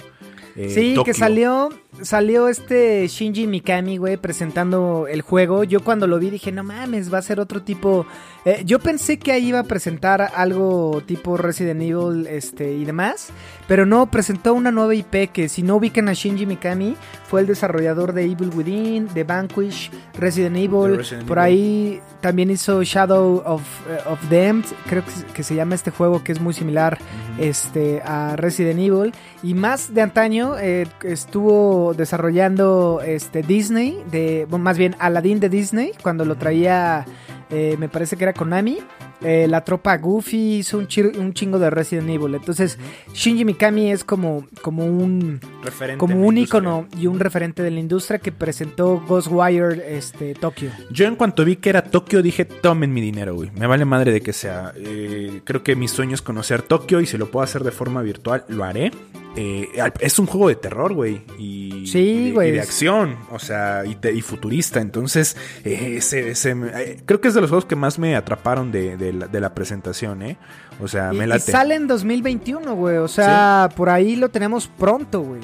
Eh, 0.57 0.71
sí, 0.71 0.95
que 1.05 1.13
salió, 1.13 1.69
salió 2.01 2.47
este 2.47 3.07
Shinji 3.07 3.45
Mikami, 3.45 3.97
güey, 3.97 4.17
presentando 4.17 5.05
el 5.07 5.21
juego. 5.21 5.63
Yo 5.63 5.83
cuando 5.83 6.07
lo 6.07 6.17
vi 6.17 6.31
dije, 6.31 6.51
no 6.51 6.63
mames, 6.63 7.13
va 7.13 7.19
a 7.19 7.21
ser 7.21 7.39
otro 7.39 7.61
tipo. 7.61 8.07
Eh, 8.43 8.63
yo 8.65 8.79
pensé 8.79 9.19
que 9.19 9.31
ahí 9.31 9.49
iba 9.49 9.59
a 9.59 9.65
presentar 9.65 10.31
algo 10.35 11.03
tipo 11.05 11.37
Resident 11.37 11.83
Evil, 11.83 12.25
este, 12.25 12.73
y 12.73 12.85
demás. 12.85 13.29
Pero 13.67 13.85
no, 13.85 14.09
presentó 14.09 14.55
una 14.55 14.71
nueva 14.71 14.95
IP 14.95 15.31
que 15.31 15.47
si 15.47 15.61
no 15.61 15.75
ubican 15.75 16.09
a 16.09 16.13
Shinji 16.13 16.47
Mikami, 16.47 16.95
fue 17.27 17.41
el 17.41 17.47
desarrollador 17.47 18.13
de 18.13 18.23
Evil 18.23 18.49
Within, 18.55 19.13
de 19.13 19.23
Vanquish, 19.23 19.91
Resident 20.17 20.55
Evil. 20.55 20.97
Resident 20.97 21.27
por 21.27 21.37
Evil. 21.37 21.53
ahí 21.53 22.01
también 22.21 22.49
hizo 22.49 22.81
Shadow 22.81 23.43
of, 23.45 23.61
eh, 23.89 23.99
of 24.09 24.19
Damned, 24.31 24.65
creo 24.89 25.03
que, 25.05 25.11
que 25.33 25.43
se 25.43 25.55
llama 25.55 25.75
este 25.75 25.91
juego 25.91 26.23
que 26.23 26.31
es 26.31 26.41
muy 26.41 26.53
similar 26.53 26.97
este, 27.39 28.01
a 28.03 28.35
Resident 28.35 28.79
Evil. 28.79 29.13
Y 29.43 29.53
más 29.53 29.93
de 29.93 30.01
antaño 30.01 30.57
eh, 30.59 30.87
estuvo 31.03 31.93
desarrollando 31.93 33.01
este, 33.05 33.43
Disney, 33.43 34.03
de, 34.11 34.45
bueno, 34.49 34.63
más 34.63 34.77
bien 34.77 34.95
Aladdin 34.99 35.39
de 35.39 35.49
Disney, 35.49 35.91
cuando 36.01 36.25
lo 36.25 36.35
traía, 36.35 37.05
eh, 37.49 37.75
me 37.79 37.89
parece 37.89 38.17
que 38.17 38.23
era 38.23 38.33
Konami. 38.33 38.77
Eh, 39.21 39.47
la 39.49 39.63
tropa 39.63 39.97
Goofy 39.97 40.57
hizo 40.57 40.77
un, 40.77 40.87
chingo 40.87 41.57
de 41.57 41.69
Resident 41.69 42.09
Evil. 42.09 42.35
Entonces, 42.35 42.77
Shinji 43.13 43.45
Mikami 43.45 43.91
es 43.91 44.03
como, 44.03 44.45
como 44.61 44.85
un 44.85 45.39
Referente 45.63 45.97
como 45.97 46.25
un 46.25 46.37
icono 46.37 46.87
y 46.99 47.07
un 47.07 47.19
referente 47.19 47.63
de 47.63 47.71
la 47.71 47.79
industria 47.79 48.19
que 48.19 48.31
presentó 48.31 49.03
Ghostwire 49.07 49.97
este, 49.97 50.35
Tokyo. 50.35 50.69
Yo 50.91 51.07
en 51.07 51.15
cuanto 51.15 51.45
vi 51.45 51.55
que 51.55 51.69
era 51.69 51.83
Tokio 51.83 52.21
dije, 52.21 52.45
tomen 52.45 52.93
mi 52.93 53.01
dinero, 53.01 53.33
güey. 53.33 53.49
Me 53.51 53.65
vale 53.65 53.85
madre 53.85 54.11
de 54.11 54.21
que 54.21 54.33
sea. 54.33 54.73
Eh, 54.75 55.41
creo 55.43 55.63
que 55.63 55.75
mi 55.75 55.87
sueño 55.87 56.13
es 56.13 56.21
conocer 56.21 56.61
Tokio 56.61 57.01
y 57.01 57.05
si 57.05 57.17
lo 57.17 57.31
puedo 57.31 57.43
hacer 57.43 57.63
de 57.63 57.71
forma 57.71 58.01
virtual, 58.01 58.45
lo 58.49 58.63
haré. 58.63 58.91
Eh, 59.37 59.69
es 59.99 60.17
un 60.19 60.25
juego 60.25 60.49
de 60.49 60.55
terror, 60.55 60.93
güey. 60.93 61.21
Y, 61.37 61.85
Sí, 61.87 61.99
y 61.99 62.25
de- 62.25 62.31
güey. 62.31 62.49
Y 62.49 62.51
de 62.53 62.61
acción, 62.61 63.15
o 63.31 63.39
sea, 63.39 63.83
y, 63.85 63.95
te- 63.95 64.11
y 64.11 64.21
futurista. 64.21 64.81
Entonces, 64.81 65.37
eh, 65.63 65.95
ese- 65.97 66.29
ese 66.31 66.51
eh, 66.73 67.01
creo 67.05 67.21
que 67.21 67.27
es 67.27 67.33
de 67.35 67.41
los 67.41 67.49
juegos 67.49 67.65
que 67.65 67.75
más 67.75 67.99
me 67.99 68.15
atraparon 68.15 68.71
de, 68.71 68.97
de 68.97 69.13
la, 69.13 69.27
de 69.27 69.39
la 69.39 69.53
presentación, 69.53 70.21
¿eh? 70.23 70.37
O 70.81 70.87
sea, 70.87 71.13
me 71.13 71.25
y 71.25 71.27
late. 71.27 71.51
sale 71.51 71.75
en 71.75 71.87
2021, 71.87 72.75
güey. 72.75 72.97
O 72.97 73.07
sea, 73.07 73.69
por 73.75 73.89
ahí 73.89 74.15
lo 74.15 74.29
tenemos 74.29 74.67
pronto, 74.67 75.21
güey. 75.21 75.41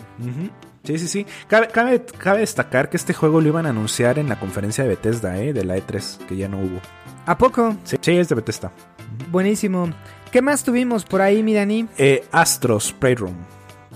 Sí, 0.84 0.98
sí, 0.98 1.08
sí. 1.08 1.26
Cabe, 1.48 1.68
cabe, 1.70 2.04
cabe 2.18 2.40
destacar 2.42 2.90
que 2.90 2.98
este 2.98 3.14
juego 3.14 3.40
lo 3.42 3.48
iban 3.48 3.66
a 3.66 3.70
anunciar 3.70 4.20
en 4.20 4.28
la 4.28 4.40
conferencia 4.40 4.84
de 4.84 4.90
Bethesda, 4.90 5.40
¿eh? 5.40 5.54
De 5.54 5.64
la 5.64 5.78
E3, 5.78 6.18
que 6.28 6.36
ya 6.36 6.50
no 6.50 6.60
hubo. 6.60 6.82
¿A 7.26 7.38
poco? 7.38 7.78
Sí, 7.86 7.96
sí 8.02 8.12
es 8.18 8.28
de 8.28 8.36
Bethesda. 8.36 8.72
Buenísimo. 9.32 9.90
¿Qué 10.32 10.42
más 10.42 10.64
tuvimos 10.64 11.06
por 11.06 11.22
ahí, 11.22 11.42
mi 11.44 11.54
Dani? 11.54 11.88
Eh, 11.98 12.26
Astros 12.32 12.92
Playroom, 13.00 13.36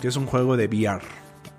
que 0.02 0.08
es 0.08 0.16
un 0.16 0.26
juego 0.26 0.58
de 0.58 0.68
VR. 0.68 1.02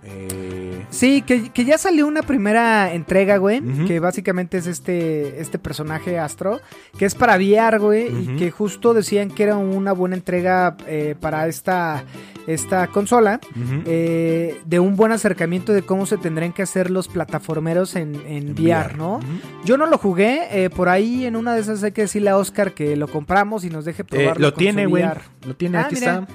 Eh, 0.04 0.86
Sí, 0.90 1.20
que, 1.22 1.50
que 1.50 1.64
ya 1.66 1.76
salió 1.76 2.06
una 2.06 2.22
primera 2.22 2.94
entrega, 2.94 3.36
güey. 3.36 3.60
Que 3.86 4.00
básicamente 4.00 4.56
es 4.56 4.66
este, 4.66 5.40
este 5.40 5.58
personaje 5.58 6.18
Astro. 6.18 6.60
Que 6.96 7.04
es 7.04 7.14
para 7.14 7.36
VR, 7.36 7.78
güey. 7.78 8.06
Y 8.06 8.36
que 8.36 8.50
justo 8.50 8.94
decían 8.94 9.30
que 9.30 9.42
era 9.42 9.56
una 9.56 9.92
buena 9.92 10.14
entrega 10.16 10.76
eh, 10.86 11.14
para 11.20 11.46
esta, 11.46 12.04
esta 12.46 12.86
consola. 12.86 13.38
eh, 13.84 14.58
de 14.64 14.80
un 14.80 14.96
buen 14.96 15.12
acercamiento 15.12 15.72
de 15.74 15.82
cómo 15.82 16.06
se 16.06 16.16
tendrían 16.16 16.52
que 16.54 16.62
hacer 16.62 16.90
los 16.90 17.08
plataformeros 17.08 17.94
en, 17.96 18.14
en 18.26 18.48
En 18.48 18.52
VR, 18.52 18.96
¿no? 18.96 19.20
Yo 19.64 19.76
no 19.76 19.84
lo 19.86 19.98
jugué, 19.98 20.64
eh, 20.64 20.70
por 20.70 20.88
ahí 20.88 21.26
en 21.26 21.36
una 21.36 21.54
de 21.54 21.60
esas 21.60 21.82
hay 21.82 21.92
que 21.92 22.02
decirle 22.02 22.30
a 22.30 22.38
Oscar 22.38 22.72
que 22.72 22.96
lo 22.96 23.08
compramos 23.08 23.64
y 23.64 23.68
nos 23.70 23.84
deje 23.84 24.02
Eh, 24.02 24.06
probarlo. 24.06 24.46
lo 24.48 24.54
con 24.54 24.58
tiene, 24.58 24.84
su 24.84 24.88
güey. 24.90 25.02
VR. 25.02 25.20
Lo 25.46 25.54
tiene, 25.56 25.78
Ah, 25.78 25.82
aquí 25.82 25.96
mira. 25.96 26.12
está. 26.20 26.28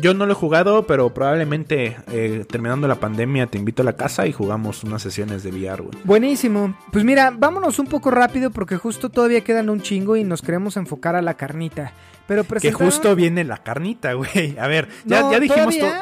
Yo 0.00 0.14
no 0.14 0.26
lo 0.26 0.32
he 0.32 0.34
jugado, 0.36 0.86
pero 0.86 1.12
probablemente 1.12 1.96
eh, 2.12 2.44
terminando 2.48 2.86
la 2.88 2.96
pandemia 2.96 3.46
te 3.46 3.58
invito 3.58 3.82
a 3.82 3.84
la 3.84 3.94
casa 3.94 4.26
y 4.26 4.32
jugamos 4.32 4.84
unas 4.84 5.02
sesiones 5.02 5.42
de 5.42 5.50
VR, 5.50 5.82
güey. 5.82 5.98
Buenísimo. 6.04 6.76
Pues 6.92 7.04
mira, 7.04 7.32
vámonos 7.36 7.78
un 7.78 7.86
poco 7.86 8.10
rápido 8.10 8.50
porque 8.50 8.76
justo 8.76 9.08
todavía 9.08 9.42
quedan 9.42 9.70
un 9.70 9.80
chingo 9.80 10.16
y 10.16 10.24
nos 10.24 10.42
queremos 10.42 10.76
enfocar 10.76 11.16
a 11.16 11.22
la 11.22 11.34
carnita. 11.34 11.92
Pero 12.26 12.42
Que 12.44 12.48
presentaron- 12.48 12.86
justo 12.90 13.16
viene 13.16 13.42
la 13.44 13.58
carnita, 13.58 14.12
güey. 14.12 14.56
A 14.58 14.66
ver, 14.68 14.88
ya, 15.04 15.22
No, 15.22 15.32
ya 15.32 15.40
dijimos 15.40 15.78
todo. 15.78 15.92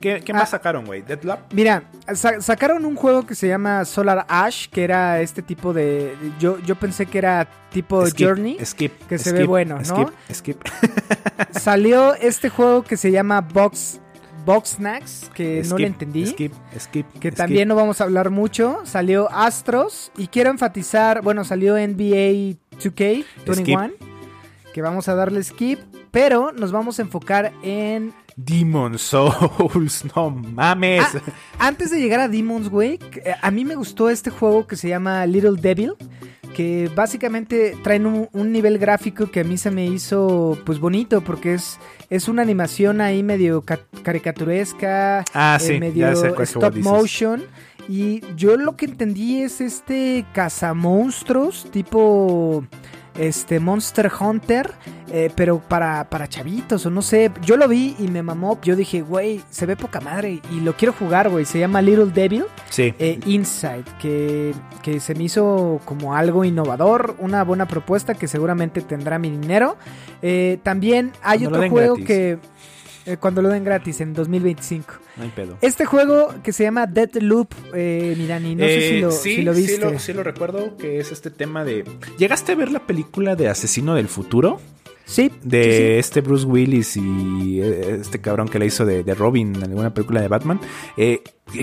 ¿Qué, 0.00 0.20
qué 0.24 0.32
Ah. 0.32 0.36
más 0.36 0.50
sacaron, 0.50 0.84
güey? 0.84 1.02
¿Deadlock? 1.02 1.40
Mira, 1.52 1.84
sa- 2.14 2.40
sacaron 2.40 2.84
un 2.84 2.96
juego 2.96 3.26
que 3.26 3.34
se 3.34 3.48
llama 3.48 3.84
Solar 3.84 4.26
Ash, 4.28 4.68
que 4.68 4.84
era 4.84 5.20
este 5.20 5.42
tipo 5.42 5.72
de... 5.72 6.14
Yo, 6.38 6.58
yo 6.60 6.74
pensé 6.76 7.06
que 7.06 7.18
era 7.18 7.48
tipo 7.70 8.04
Skip, 8.06 8.26
Journey. 8.26 8.58
Skip. 8.64 8.92
que 9.08 9.18
se 9.18 9.32
ve 9.32 9.44
bueno, 9.46 9.78
¿no? 9.78 9.84
Skip, 9.84 10.08
skip. 10.32 10.58
Salió 11.52 12.14
este 12.14 12.48
juego 12.48 12.82
que 12.84 12.96
se 12.96 13.10
llama 13.10 13.40
Box 13.40 14.00
Box 14.44 14.76
Snacks, 14.76 15.30
que 15.34 15.62
no 15.68 15.76
le 15.76 15.88
entendí. 15.88 16.24
Skip, 16.26 16.52
skip. 16.78 17.06
que 17.14 17.28
skip. 17.30 17.34
también 17.34 17.66
no 17.66 17.74
vamos 17.74 18.00
a 18.00 18.04
hablar 18.04 18.30
mucho. 18.30 18.80
Salió 18.84 19.28
Astros 19.32 20.12
y 20.16 20.28
quiero 20.28 20.50
enfatizar, 20.50 21.20
bueno, 21.22 21.42
salió 21.44 21.74
NBA 21.74 22.56
2K21, 22.78 23.94
que 24.72 24.82
vamos 24.82 25.08
a 25.08 25.14
darle 25.16 25.42
skip, 25.42 25.80
pero 26.12 26.52
nos 26.52 26.70
vamos 26.70 26.98
a 27.00 27.02
enfocar 27.02 27.52
en... 27.64 28.12
Demon 28.36 28.98
Souls, 28.98 30.04
no 30.16 30.30
mames. 30.30 31.02
Ah, 31.14 31.68
antes 31.68 31.90
de 31.90 31.98
llegar 32.00 32.20
a 32.20 32.28
Demons, 32.28 32.68
que, 32.98 33.20
eh, 33.20 33.34
a 33.40 33.50
mí 33.50 33.64
me 33.64 33.74
gustó 33.74 34.10
este 34.10 34.30
juego 34.30 34.66
que 34.66 34.76
se 34.76 34.88
llama 34.88 35.24
Little 35.26 35.58
Devil, 35.60 35.94
que 36.54 36.90
básicamente 36.94 37.76
traen 37.82 38.06
un, 38.06 38.28
un 38.32 38.52
nivel 38.52 38.78
gráfico 38.78 39.30
que 39.30 39.40
a 39.40 39.44
mí 39.44 39.56
se 39.58 39.70
me 39.70 39.86
hizo 39.86 40.58
pues 40.64 40.78
bonito, 40.78 41.22
porque 41.22 41.54
es, 41.54 41.78
es 42.10 42.28
una 42.28 42.42
animación 42.42 43.00
ahí 43.00 43.22
medio 43.22 43.62
ca- 43.62 43.80
caricaturesca, 44.02 45.24
Ah, 45.34 45.58
eh, 45.60 45.64
sí, 45.64 45.80
medio 45.80 46.06
cuál 46.34 46.34
juego 46.36 46.42
stop 46.44 46.76
motion. 46.76 47.42
Y 47.88 48.20
yo 48.36 48.56
lo 48.56 48.76
que 48.76 48.86
entendí 48.86 49.42
es 49.42 49.60
este 49.60 50.24
cazamonstruos 50.32 51.70
tipo 51.70 52.64
este 53.18 53.60
Monster 53.60 54.10
Hunter, 54.20 54.72
eh, 55.10 55.30
pero 55.34 55.58
para, 55.60 56.04
para 56.10 56.28
chavitos 56.28 56.84
o 56.86 56.90
no 56.90 57.02
sé. 57.02 57.30
Yo 57.42 57.56
lo 57.56 57.68
vi 57.68 57.94
y 57.98 58.08
me 58.08 58.22
mamó. 58.22 58.58
Yo 58.62 58.76
dije, 58.76 59.02
güey, 59.02 59.40
se 59.50 59.66
ve 59.66 59.76
poca 59.76 60.00
madre 60.00 60.40
y 60.50 60.60
lo 60.60 60.74
quiero 60.76 60.92
jugar, 60.92 61.28
güey. 61.30 61.44
Se 61.44 61.58
llama 61.58 61.80
Little 61.82 62.06
Devil 62.06 62.44
Sí. 62.70 62.94
eh, 62.98 63.18
Inside, 63.26 63.84
que, 64.00 64.52
que 64.82 65.00
se 65.00 65.14
me 65.14 65.24
hizo 65.24 65.80
como 65.84 66.14
algo 66.14 66.44
innovador, 66.44 67.16
una 67.18 67.44
buena 67.44 67.66
propuesta 67.66 68.14
que 68.14 68.28
seguramente 68.28 68.80
tendrá 68.80 69.18
mi 69.18 69.30
dinero. 69.30 69.76
Eh, 70.22 70.58
también 70.62 71.12
hay 71.22 71.40
Cuando 71.40 71.58
otro 71.58 71.70
juego 71.70 71.94
gratis. 71.94 72.06
que 72.06 72.38
eh, 73.06 73.16
cuando 73.16 73.40
lo 73.42 73.48
den 73.48 73.64
gratis 73.64 74.00
en 74.00 74.12
2025. 74.12 74.94
No 75.16 75.22
hay 75.22 75.30
pedo. 75.30 75.56
Este 75.60 75.84
juego 75.86 76.34
que 76.42 76.52
se 76.52 76.64
llama 76.64 76.86
Deadloop, 76.86 77.48
eh, 77.74 78.14
Mirani, 78.18 78.54
no 78.56 78.64
sé 78.64 78.80
si 78.80 78.94
Eh, 78.96 79.00
lo, 79.00 79.10
sí, 79.12 79.36
si 79.36 79.42
lo 79.42 79.52
viste. 79.54 79.76
Sí 79.76 79.80
lo, 79.80 79.98
sí 79.98 80.12
lo 80.12 80.22
recuerdo, 80.22 80.76
que 80.76 81.00
es 81.00 81.12
este 81.12 81.30
tema 81.30 81.64
de... 81.64 81.84
¿Llegaste 82.18 82.52
a 82.52 82.54
ver 82.56 82.70
la 82.70 82.80
película 82.86 83.36
de 83.36 83.48
Asesino 83.48 83.94
del 83.94 84.08
Futuro? 84.08 84.60
Sí, 85.04 85.30
De 85.44 85.62
sí, 85.62 85.70
sí. 85.70 85.82
este 86.00 86.20
Bruce 86.20 86.44
Willis 86.46 86.96
y 86.96 87.60
eh, 87.62 87.98
este 88.00 88.20
cabrón 88.20 88.48
que 88.48 88.58
le 88.58 88.66
hizo 88.66 88.84
de, 88.84 89.04
de 89.04 89.14
Robin 89.14 89.54
en 89.54 89.62
alguna 89.62 89.94
película 89.94 90.20
de 90.20 90.26
Batman. 90.26 90.60
Eh, 90.96 91.22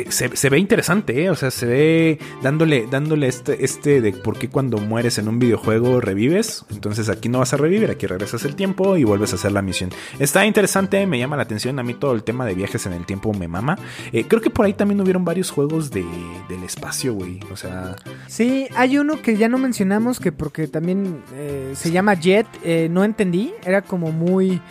se, 0.10 0.36
se 0.36 0.50
ve 0.50 0.60
interesante, 0.60 1.24
¿eh? 1.24 1.30
O 1.30 1.36
sea, 1.36 1.52
se 1.52 1.66
ve 1.66 2.20
dándole, 2.42 2.88
dándole 2.90 3.28
este, 3.28 3.66
este 3.66 4.00
de 4.00 4.14
por 4.14 4.38
qué 4.40 4.50
cuando 4.50 4.78
mueres 4.78 5.18
en 5.18 5.28
un 5.28 5.40
videojuego 5.40 6.00
revives. 6.00 6.66
Entonces 6.72 7.10
aquí 7.10 7.28
no 7.28 7.40
vas 7.40 7.54
a 7.54 7.58
revivir, 7.58 7.92
aquí 7.92 8.08
regresas 8.08 8.46
el 8.46 8.56
tiempo 8.56 8.96
y 8.96 9.04
vuelves 9.04 9.34
a 9.34 9.36
hacer 9.36 9.52
la 9.52 9.62
misión. 9.62 9.90
Está 10.20 10.46
interesante, 10.46 11.06
me 11.06 11.20
llama 11.20 11.36
la 11.36 11.44
atención. 11.44 11.80
A 11.80 11.84
mí 11.84 11.94
todo 11.94 12.14
el 12.14 12.24
tema 12.24 12.46
de 12.46 12.56
viajes 12.56 12.86
en 12.86 12.94
el 12.94 13.06
tiempo 13.06 13.34
me 13.34 13.48
mama. 13.48 13.78
Eh, 14.14 14.26
creo 14.26 14.42
que 14.42 14.50
por 14.50 14.66
ahí 14.66 14.74
también 14.74 15.02
hubieron 15.02 15.26
varios 15.26 15.52
juegos 15.52 15.92
de, 15.92 16.06
del 16.48 16.64
espacio, 16.64 17.14
güey. 17.14 17.42
O 17.52 17.58
sea, 17.58 17.96
Sí, 18.28 18.68
hay 18.76 18.98
uno 18.98 19.22
que 19.22 19.36
ya 19.36 19.50
no 19.50 19.58
mencionamos 19.58 20.20
que 20.20 20.32
porque 20.32 20.68
también 20.68 21.22
eh, 21.36 21.74
se 21.76 21.92
llama 21.92 22.14
Jet, 22.14 22.48
no 22.90 23.04
entendí, 23.04 23.54
era 23.66 23.82
como 23.82 24.12
muy 24.12 24.62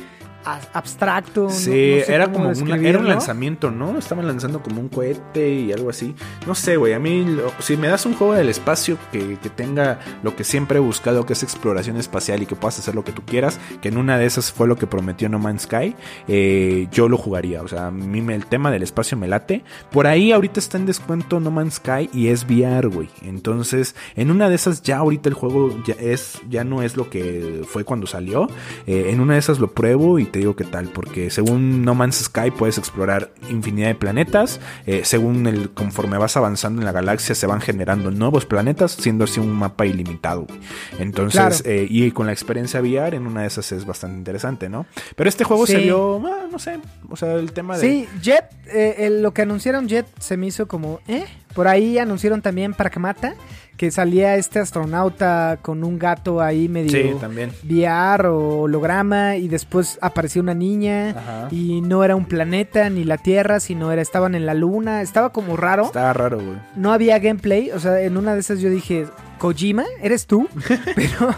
abstracto. 0.45 1.49
Sí, 1.51 1.70
no 1.99 2.05
sé 2.05 2.14
era 2.14 2.30
como 2.32 2.49
una- 2.51 2.76
era 2.76 2.99
un 2.99 3.09
lanzamiento, 3.09 3.70
¿no? 3.70 3.99
Estaban 3.99 4.26
lanzando 4.26 4.62
como 4.62 4.80
un 4.80 4.88
cohete 4.88 5.49
y 5.53 5.72
algo 5.72 5.90
así. 5.90 6.14
No 6.47 6.55
sé, 6.55 6.76
güey. 6.76 6.93
A 6.95 6.99
mí, 6.99 7.24
lo- 7.24 7.53
si 7.61 7.76
me 7.76 7.88
das 7.88 8.07
un 8.07 8.14
juego 8.14 8.34
del 8.34 8.49
espacio 8.49 8.99
que, 9.11 9.38
que 9.43 9.51
tenga 9.51 9.99
lo 10.22 10.34
que 10.36 10.45
siempre 10.45 10.78
he 10.78 10.80
buscado, 10.80 11.24
que 11.26 11.32
es 11.34 11.43
exploración 11.43 11.97
espacial 11.97 12.43
y 12.43 12.47
que 12.47 12.57
puedas 12.57 12.78
hacer 12.78 12.95
lo 12.95 13.05
que 13.05 13.12
tú 13.12 13.22
quieras, 13.24 13.59
que 13.80 13.88
en 13.88 13.97
una 13.99 14.18
de 14.18 14.26
esas 14.26 14.53
fue 14.53 14.66
lo 14.68 14.76
que 14.76 14.86
prometió 14.86 15.28
No 15.28 15.38
Man's 15.38 15.62
Sky, 15.62 15.95
eh, 16.28 16.88
yo 16.93 17.09
lo 17.09 17.16
jugaría. 17.16 17.62
O 17.62 17.68
sea, 17.68 17.88
a 17.88 17.90
mí 17.90 18.20
me- 18.20 18.34
el 18.34 18.47
tema 18.47 18.70
del 18.70 18.82
espacio 18.82 19.16
me 19.16 19.28
late. 19.28 19.64
Por 19.90 20.07
ahí 20.07 20.32
ahorita 20.32 20.59
está 20.61 20.78
en 20.78 20.86
descuento 20.86 21.40
No 21.40 21.51
Man's 21.51 21.74
Sky 21.74 22.11
y 22.12 22.28
es 22.28 22.45
VR, 22.45 22.88
güey. 22.88 23.09
Entonces, 23.22 23.95
en 24.16 24.30
una 24.30 24.49
de 24.49 24.55
esas 24.55 24.82
ya 24.82 24.99
ahorita 24.99 25.28
el 25.28 25.34
juego 25.34 25.76
ya 25.84 25.95
es 25.95 26.40
ya 26.49 26.64
no 26.64 26.82
es 26.82 26.97
lo 26.97 27.09
que 27.11 27.62
fue 27.66 27.84
cuando 27.84 28.07
salió. 28.07 28.49
Eh, 28.86 29.09
en 29.11 29.20
una 29.20 29.34
de 29.34 29.38
esas 29.38 29.59
lo 29.59 29.70
pruebo 29.72 30.18
y 30.18 30.24
te 30.33 30.41
digo 30.41 30.57
qué 30.57 30.64
tal, 30.64 30.89
porque 30.89 31.30
según 31.30 31.85
No 31.85 31.95
Man's 31.95 32.16
Sky 32.16 32.51
puedes 32.51 32.78
explorar 32.78 33.33
infinidad 33.51 33.89
de 33.89 33.95
planetas. 33.95 34.59
eh, 34.87 35.03
según 35.05 35.47
el 35.47 35.70
conforme 35.70 36.18
vas 36.18 36.37
avanzando 36.37 36.80
en 36.83 36.87
la 36.87 36.93
galaxia 36.93 37.35
se 37.35 37.47
van 37.47 37.61
generando 37.61 38.11
nuevos 38.11 38.47
planetas, 38.47 38.93
siendo 38.93 39.24
así 39.24 39.39
un 39.39 39.51
mapa 39.53 39.87
ilimitado. 39.87 40.47
güey. 40.47 40.59
Entonces, 40.99 41.41
Claro. 41.41 41.57
eh, 41.64 41.87
y 41.89 42.11
con 42.11 42.26
la 42.26 42.33
experiencia 42.33 42.80
VR 42.80 43.16
en 43.16 43.26
una 43.26 43.43
de 43.43 43.47
esas 43.49 43.70
es 43.72 43.85
bastante 43.85 44.16
interesante, 44.18 44.68
¿no? 44.68 44.87
Pero 45.16 45.28
este 45.28 45.45
juego 45.45 45.66
Sí. 45.66 45.74
se 45.74 45.78
vio, 45.80 46.22
ah, 46.26 46.47
no 46.51 46.59
sé, 46.59 46.78
o 47.11 47.16
sea, 47.16 47.35
el 47.35 47.53
tema 47.53 47.76
de 47.76 47.80
Sí, 47.89 48.09
Jet, 48.22 48.45
eh, 48.72 48.97
el- 49.01 49.22
lo 49.22 49.33
que 49.35 49.43
anunciaron 49.43 49.87
Jet 49.89 50.07
se 50.18 50.37
me 50.37 50.47
hizo 50.47 50.66
como, 50.66 51.01
¿eh? 51.07 51.24
Por 51.55 51.68
ahí 51.68 51.99
anunciaron 51.99 52.41
también 52.41 52.72
Pragmata, 52.72 53.35
que 53.76 53.90
salía 53.90 54.36
este 54.36 54.60
astronauta 54.60 55.58
con 55.60 55.82
un 55.82 55.98
gato 55.98 56.40
ahí 56.40 56.68
medio 56.68 56.90
Sí, 56.90 57.14
también. 57.20 57.50
VR 57.64 58.26
o 58.28 58.60
holograma 58.60 59.36
y 59.36 59.48
después 59.48 59.98
apareció 60.00 60.40
una 60.42 60.54
niña 60.54 61.10
Ajá. 61.10 61.48
y 61.50 61.80
no 61.80 62.04
era 62.04 62.14
un 62.14 62.26
planeta 62.26 62.88
ni 62.90 63.02
la 63.04 63.18
Tierra, 63.18 63.58
sino 63.60 63.90
era 63.90 64.00
estaban 64.02 64.34
en 64.34 64.46
la 64.46 64.54
luna, 64.54 65.02
estaba 65.02 65.30
como 65.32 65.56
raro. 65.56 65.86
Estaba 65.86 66.12
raro, 66.12 66.36
güey. 66.36 66.56
No 66.76 66.92
había 66.92 67.18
gameplay, 67.18 67.70
o 67.72 67.80
sea, 67.80 68.00
en 68.00 68.16
una 68.16 68.34
de 68.34 68.40
esas 68.40 68.60
yo 68.60 68.70
dije, 68.70 69.06
Kojima, 69.38 69.84
¿eres 70.00 70.26
tú? 70.26 70.48
pero 70.94 71.34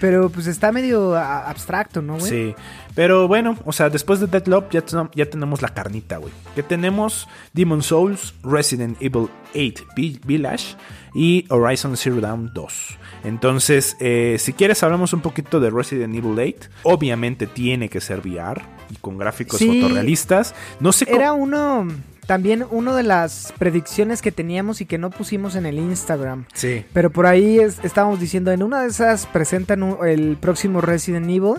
pero 0.00 0.28
pues 0.30 0.46
está 0.46 0.70
medio 0.70 1.16
abstracto, 1.16 2.02
¿no, 2.02 2.18
güey? 2.18 2.30
Sí, 2.30 2.54
pero 2.98 3.28
bueno, 3.28 3.56
o 3.64 3.72
sea, 3.72 3.90
después 3.90 4.18
de 4.18 4.26
Deadloop 4.26 4.72
ya, 4.72 4.82
ya 5.14 5.26
tenemos 5.30 5.62
la 5.62 5.68
carnita, 5.68 6.16
güey. 6.16 6.32
Que 6.56 6.64
tenemos 6.64 7.28
Demon 7.52 7.80
Souls, 7.84 8.34
Resident 8.42 8.96
Evil 9.00 9.28
8 9.54 9.84
Vi- 9.94 10.20
Village 10.24 10.74
y 11.14 11.44
Horizon 11.48 11.96
Zero 11.96 12.20
Dawn 12.20 12.50
2. 12.52 12.98
Entonces, 13.22 13.96
eh, 14.00 14.34
si 14.40 14.52
quieres 14.52 14.82
hablamos 14.82 15.12
un 15.12 15.20
poquito 15.20 15.60
de 15.60 15.70
Resident 15.70 16.12
Evil 16.12 16.36
8. 16.56 16.70
Obviamente 16.82 17.46
tiene 17.46 17.88
que 17.88 18.00
ser 18.00 18.18
VR 18.18 18.62
y 18.90 18.96
con 18.96 19.16
gráficos 19.16 19.60
Sí. 19.60 19.80
fotorrealistas. 19.80 20.56
No 20.80 20.90
sé 20.90 21.06
cómo... 21.06 21.16
Era 21.18 21.32
uno, 21.34 21.86
también 22.26 22.64
uno 22.68 22.96
de 22.96 23.04
las 23.04 23.54
predicciones 23.60 24.22
que 24.22 24.32
teníamos 24.32 24.80
y 24.80 24.86
que 24.86 24.98
no 24.98 25.10
pusimos 25.10 25.54
en 25.54 25.66
el 25.66 25.78
Instagram. 25.78 26.46
Sí. 26.52 26.84
Pero 26.92 27.10
por 27.10 27.26
ahí 27.26 27.60
es- 27.60 27.78
estábamos 27.84 28.18
diciendo, 28.18 28.50
en 28.50 28.64
una 28.64 28.82
de 28.82 28.88
esas 28.88 29.26
presentan 29.26 29.96
el 30.04 30.36
próximo 30.36 30.80
Resident 30.80 31.26
Evil. 31.30 31.54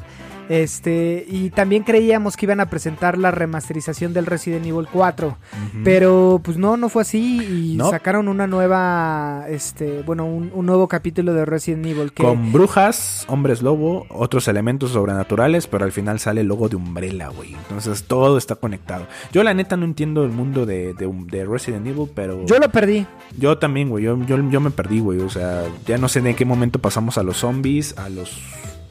Este, 0.50 1.26
y 1.30 1.52
también 1.52 1.84
creíamos 1.84 2.36
que 2.36 2.48
iban 2.48 2.60
a 2.60 2.66
presentar 2.70 3.18
la 3.20 3.30
remasterización 3.32 4.14
del 4.14 4.26
Resident 4.26 4.66
Evil 4.66 4.88
4. 4.92 5.38
Pero 5.84 6.42
pues 6.44 6.58
no, 6.58 6.76
no 6.76 6.90
fue 6.90 7.04
así. 7.04 7.74
Y 7.74 7.78
No. 7.78 7.90
sacaron 7.92 8.28
una 8.28 8.48
nueva, 8.48 9.46
este, 9.48 10.02
bueno, 10.02 10.26
un, 10.26 10.52
un 10.54 10.66
nuevo 10.66 10.88
capítulo 10.88 11.34
de 11.34 11.46
Resident 11.46 11.86
Evil. 11.86 12.12
Que, 12.12 12.24
Con 12.24 12.52
brujas, 12.52 13.26
hombres 13.28 13.62
lobo, 13.62 14.06
otros 14.10 14.48
elementos 14.48 14.92
sobrenaturales, 14.92 15.68
pero 15.68 15.86
al 15.86 15.92
final 15.92 16.20
sale 16.20 16.42
el 16.42 16.48
logo 16.48 16.68
de 16.68 16.76
Umbrella, 16.78 17.28
güey. 17.30 17.54
Entonces 17.54 18.04
todo 18.06 18.38
está 18.38 18.56
conectado. 18.56 19.06
Yo 19.32 19.44
la 19.44 19.54
neta 19.54 19.78
no 19.78 19.86
entiendo 19.86 20.24
el 20.24 20.32
mundo 20.32 20.66
de, 20.66 20.94
de- 20.96 21.10
de 21.30 21.46
Resident 21.46 21.86
Evil, 21.86 22.10
pero... 22.16 22.44
Yo 22.48 22.58
lo 22.58 22.70
perdí. 22.70 23.06
Yo 23.38 23.58
también, 23.60 23.90
güey. 23.90 24.04
Yo, 24.04 24.18
yo, 24.26 24.38
yo 24.50 24.60
me 24.60 24.72
perdí, 24.72 25.00
güey. 25.00 25.20
O 25.20 25.30
sea, 25.30 25.64
ya 25.86 25.98
no 26.00 26.10
sé 26.10 26.22
de 26.22 26.34
qué 26.36 26.44
momento 26.46 26.80
pasamos 26.80 27.18
a 27.20 27.24
los 27.24 27.38
zombies, 27.38 27.96
a 27.98 28.10
los 28.10 28.32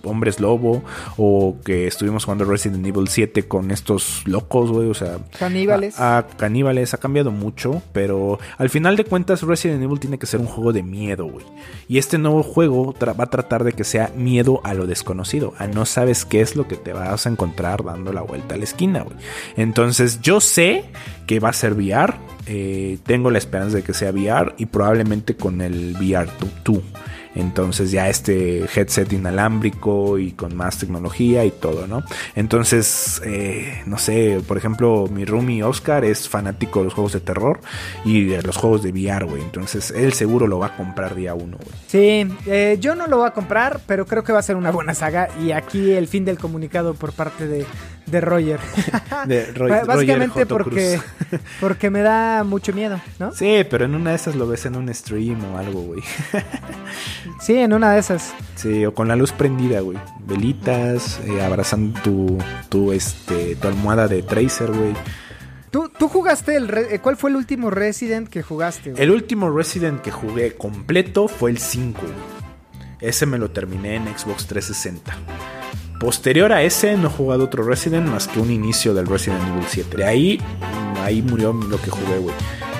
hombres 0.05 0.40
lobo, 0.40 0.82
o 1.16 1.57
que 1.64 1.86
estuvimos 1.86 2.24
jugando 2.24 2.44
Resident 2.44 2.86
Evil 2.86 3.09
7 3.09 3.44
con 3.49 3.70
estos 3.70 4.22
locos, 4.26 4.70
güey. 4.70 4.88
O 4.88 4.94
sea, 4.94 5.18
Caníbales. 5.38 5.99
a, 5.99 6.18
a 6.18 6.26
caníbales 6.26 6.94
ha 6.94 6.99
cambiado 6.99 7.30
mucho, 7.30 7.82
pero 7.92 8.38
al 8.57 8.70
final 8.70 8.96
de 8.96 9.05
cuentas 9.05 9.42
Resident 9.42 9.82
Evil 9.82 10.01
tiene 10.01 10.18
que 10.18 10.26
ser 10.26 10.40
un 10.40 10.46
juego 10.46 10.72
de 10.72 10.82
miedo, 10.82 11.26
güey. 11.26 11.44
Y 11.88 11.99
este 11.99 12.18
nuevo 12.18 12.42
juego 12.42 12.94
va 13.01 13.24
a 13.24 13.30
tratar 13.30 13.64
de 13.64 13.72
que 13.72 13.84
sea 13.84 14.12
miedo 14.16 14.61
a 14.64 14.74
lo 14.74 14.86
desconocido, 14.86 15.55
a 15.59 15.66
no 15.66 15.86
sabes 15.86 16.24
qué 16.24 16.40
es 16.40 16.57
lo 16.57 16.68
que 16.68 16.76
te 16.76 16.92
vas 16.92 17.26
a 17.26 17.30
encontrar 17.30 17.84
dando 17.84 18.12
la 18.12 18.22
vuelta 18.22 18.55
a 18.55 18.59
la 18.59 18.64
esquina, 18.64 19.03
güey. 19.03 19.16
Entonces 19.57 20.20
yo 20.20 20.40
sé 20.40 20.84
que 21.26 21.40
va 21.40 21.51
a 21.51 21.53
ser 21.53 21.74
VR, 21.74 22.14
eh, 22.46 22.99
tengo 23.05 23.30
la 23.30 23.38
esperanza 23.38 23.76
de 23.76 23.82
que 23.82 23.94
sea 23.94 24.11
VR 24.11 24.55
y 24.59 24.66
probablemente 24.66 25.36
con 25.36 25.61
el 25.61 25.94
VR 25.99 26.30
2. 26.64 26.78
Entonces 27.39 27.91
ya 27.91 28.09
este 28.09 28.64
headset 28.74 29.12
inalámbrico 29.12 30.18
y 30.18 30.32
con 30.32 30.57
más 30.57 30.78
tecnología 30.78 31.45
y 31.45 31.51
todo, 31.51 31.86
¿no? 31.86 32.03
Entonces, 32.34 33.22
eh, 33.24 33.82
no 33.86 33.97
sé, 33.99 34.41
por 34.47 34.57
ejemplo, 34.57 35.07
mi 35.11 35.24
roomie 35.24 35.62
Oscar 35.62 36.05
es 36.05 36.28
fanático 36.28 36.80
de 36.80 36.86
los 36.86 36.95
juegos 36.95 37.12
de 37.12 37.20
terror 37.20 37.61
y 38.05 38.24
de 38.24 38.43
los 38.43 38.57
juegos 38.57 38.82
de 38.82 38.91
VR, 38.91 39.24
güey. 39.24 39.43
Entonces 39.43 39.91
él 39.93 40.12
seguro 40.12 40.47
lo 40.47 40.59
va 40.59 40.66
a 40.66 40.76
comprar 40.76 41.14
día 41.14 41.34
uno, 41.34 41.57
güey. 41.57 41.78
Sí, 41.86 42.26
eh, 42.47 42.76
yo 42.80 42.95
no 42.95 43.07
lo 43.07 43.18
voy 43.18 43.28
a 43.28 43.30
comprar, 43.30 43.80
pero 43.86 44.07
creo 44.07 44.24
que 44.24 44.32
va 44.32 44.41
a 44.41 44.43
ser 44.43 44.57
una 44.57 44.70
buena 44.70 44.95
saga. 44.95 45.28
Y 45.41 45.53
aquí 45.53 45.93
el 45.93 46.09
fin 46.09 46.24
del 46.24 46.39
comunicado 46.39 46.95
por 46.95 47.12
parte 47.12 47.47
de, 47.47 47.66
de 48.11 48.20
Roger. 48.20 48.61
De 49.26 49.52
Roy- 49.52 49.70
Básicamente 49.86 50.44
Roger 50.44 50.46
porque, 50.48 51.00
porque 51.61 51.90
me 51.90 52.00
da 52.02 52.44
mucho 52.44 52.72
miedo, 52.72 53.00
¿no? 53.18 53.32
Sí, 53.32 53.66
pero 53.68 53.84
en 53.84 53.94
una 53.94 54.11
de 54.11 54.16
esas 54.16 54.34
lo 54.36 54.46
ves 54.46 54.64
en 54.66 54.76
un 54.76 54.92
stream 54.94 55.44
o 55.52 55.59
algo, 55.59 55.80
güey. 55.82 56.02
Sí, 57.40 57.56
en 57.59 57.72
una 57.72 57.92
de 57.92 58.00
esas. 58.00 58.34
Sí, 58.56 58.84
o 58.84 58.92
con 58.94 59.09
la 59.09 59.16
luz 59.16 59.32
prendida, 59.32 59.80
güey. 59.80 59.98
Velitas, 60.20 61.20
eh, 61.26 61.40
abrazando 61.42 61.98
tu, 62.02 62.38
tu, 62.68 62.92
este, 62.92 63.56
tu 63.56 63.68
almohada 63.68 64.09
de 64.09 64.22
Tracer, 64.22 64.70
güey. 64.72 64.92
¿Tú, 65.70 65.90
tú 65.96 66.09
jugaste 66.09 66.56
el... 66.56 66.68
re- 66.68 66.94
eh, 66.94 66.98
¿Cuál 66.98 67.16
fue 67.16 67.30
el 67.30 67.36
último 67.36 67.70
Resident 67.70 68.28
que 68.28 68.42
jugaste? 68.42 68.90
güey? 68.92 69.02
El 69.02 69.11
último 69.11 69.50
Resident 69.50 70.00
que 70.00 70.11
jugué 70.11 70.56
completo 70.56 71.28
fue 71.28 71.50
el 71.50 71.59
5. 71.59 72.00
güey. 72.00 72.12
Ese 73.00 73.26
me 73.26 73.38
lo 73.38 73.50
terminé 73.50 73.94
en 73.96 74.04
Xbox 74.06 74.46
360. 74.46 75.14
Posterior 75.99 76.53
a 76.53 76.62
ese 76.62 76.96
no 76.96 77.09
he 77.09 77.11
jugado 77.11 77.44
otro 77.44 77.64
Resident 77.64 78.07
más 78.07 78.28
que 78.28 78.40
un 78.40 78.51
inicio 78.51 78.94
del 78.94 79.07
Resident 79.07 79.42
Evil 79.49 79.64
7. 79.66 79.96
De 79.96 80.05
ahí, 80.05 80.40
ahí 81.03 81.22
murió 81.22 81.53
lo 81.53 81.80
que 81.80 81.90
jugué, 81.90 82.18
güey. 82.18 82.34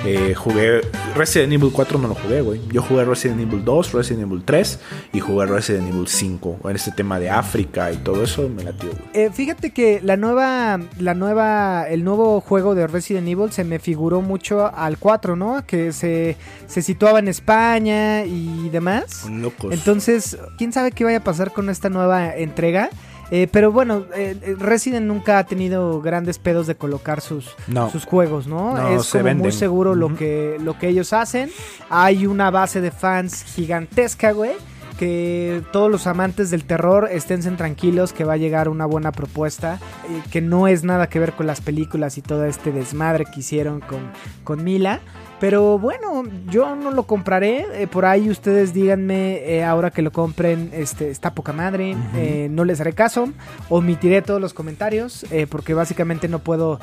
Eh, 0.05 0.33
jugué 0.33 0.81
Resident 1.15 1.51
Evil 1.51 1.71
4 1.73 1.99
no 1.99 2.07
lo 2.07 2.15
jugué, 2.15 2.41
güey. 2.41 2.61
Yo 2.71 2.81
jugué 2.81 3.03
Resident 3.03 3.41
Evil 3.41 3.65
2, 3.65 3.91
Resident 3.91 4.23
Evil 4.23 4.43
3 4.45 4.79
y 5.13 5.19
jugué 5.19 5.45
Resident 5.45 5.89
Evil 5.89 6.07
5. 6.07 6.59
En 6.63 6.75
este 6.75 6.91
tema 6.91 7.19
de 7.19 7.29
África 7.29 7.91
y 7.91 7.97
todo 7.97 8.23
eso 8.23 8.47
me 8.47 8.63
latió, 8.63 8.89
güey. 8.89 9.01
Eh, 9.13 9.29
fíjate 9.33 9.71
que 9.71 9.99
la 10.01 10.15
nueva, 10.15 10.79
la 10.99 11.13
nueva, 11.15 11.89
el 11.89 12.03
nuevo 12.03 12.39
juego 12.39 12.75
de 12.75 12.87
Resident 12.87 13.27
Evil 13.27 13.51
se 13.51 13.65
me 13.65 13.79
figuró 13.79 14.21
mucho 14.21 14.73
al 14.73 14.97
4, 14.97 15.35
¿no? 15.35 15.65
Que 15.65 15.91
se, 15.91 16.37
se 16.67 16.81
situaba 16.81 17.19
en 17.19 17.27
España 17.27 18.23
y 18.23 18.69
demás. 18.69 19.25
Locos. 19.29 19.73
Entonces, 19.73 20.37
quién 20.57 20.71
sabe 20.71 20.91
qué 20.91 21.03
vaya 21.03 21.17
a 21.17 21.23
pasar 21.23 21.51
con 21.51 21.69
esta 21.69 21.89
nueva 21.89 22.35
entrega. 22.35 22.89
Eh, 23.31 23.47
pero 23.51 23.71
bueno, 23.71 24.05
eh, 24.15 24.35
eh, 24.41 24.55
Resident 24.57 25.05
nunca 25.05 25.37
ha 25.37 25.43
tenido 25.45 26.01
grandes 26.01 26.39
pedos 26.39 26.65
de 26.67 26.75
colocar 26.75 27.21
sus, 27.21 27.55
No. 27.67 27.89
sus 27.91 28.05
juegos, 28.05 28.47
¿no? 28.47 28.73
No, 28.73 28.99
es 28.99 29.09
como 29.09 29.33
muy 29.35 29.51
seguro 29.51 29.93
lo, 29.95 30.15
que, 30.15 30.57
lo 30.61 30.77
que 30.79 30.87
ellos 30.87 31.13
hacen. 31.13 31.51
Hay 31.89 32.25
una 32.25 32.49
base 32.49 32.81
de 32.81 32.91
fans 32.91 33.43
gigantesca, 33.43 34.31
güey. 34.31 34.53
Que 34.99 35.61
todos 35.71 35.89
los 35.89 36.07
amantes 36.07 36.51
del 36.51 36.65
terror 36.65 37.07
esténse 37.09 37.49
tranquilos 37.51 38.11
que 38.11 38.25
va 38.25 38.33
a 38.33 38.37
llegar 38.37 38.67
una 38.67 38.85
buena 38.85 39.13
propuesta. 39.13 39.79
eh, 40.09 40.21
que 40.29 40.41
no 40.41 40.67
es 40.67 40.83
nada 40.83 41.07
que 41.07 41.19
ver 41.19 41.31
con 41.33 41.47
las 41.47 41.61
películas 41.61 42.17
y 42.17 42.21
todo 42.21 42.43
este 42.43 42.73
desmadre 42.73 43.23
que 43.25 43.39
hicieron 43.39 43.79
con, 43.79 43.99
con 44.43 44.63
Mila. 44.63 44.99
Pero 45.39 45.79
bueno, 45.79 46.23
yo 46.49 46.75
no 46.75 46.91
lo 46.91 47.03
compraré. 47.03 47.65
eh, 47.73 47.87
por 47.87 48.03
ahí 48.05 48.29
ustedes 48.29 48.73
díganme 48.73 49.37
eh, 49.37 49.63
ahora 49.63 49.89
que 49.89 50.01
lo 50.01 50.11
compren, 50.11 50.69
este, 50.73 51.09
está 51.11 51.33
poca 51.33 51.53
madre. 51.53 51.95
eh, 52.15 52.49
no 52.51 52.65
les 52.65 52.81
haré 52.81 52.91
caso. 52.91 53.29
Omitiré 53.69 54.21
todos 54.21 54.41
los 54.41 54.53
comentarios 54.53 55.25
porque 55.49 55.73
básicamente 55.73 56.27
no 56.27 56.39
puedo 56.39 56.79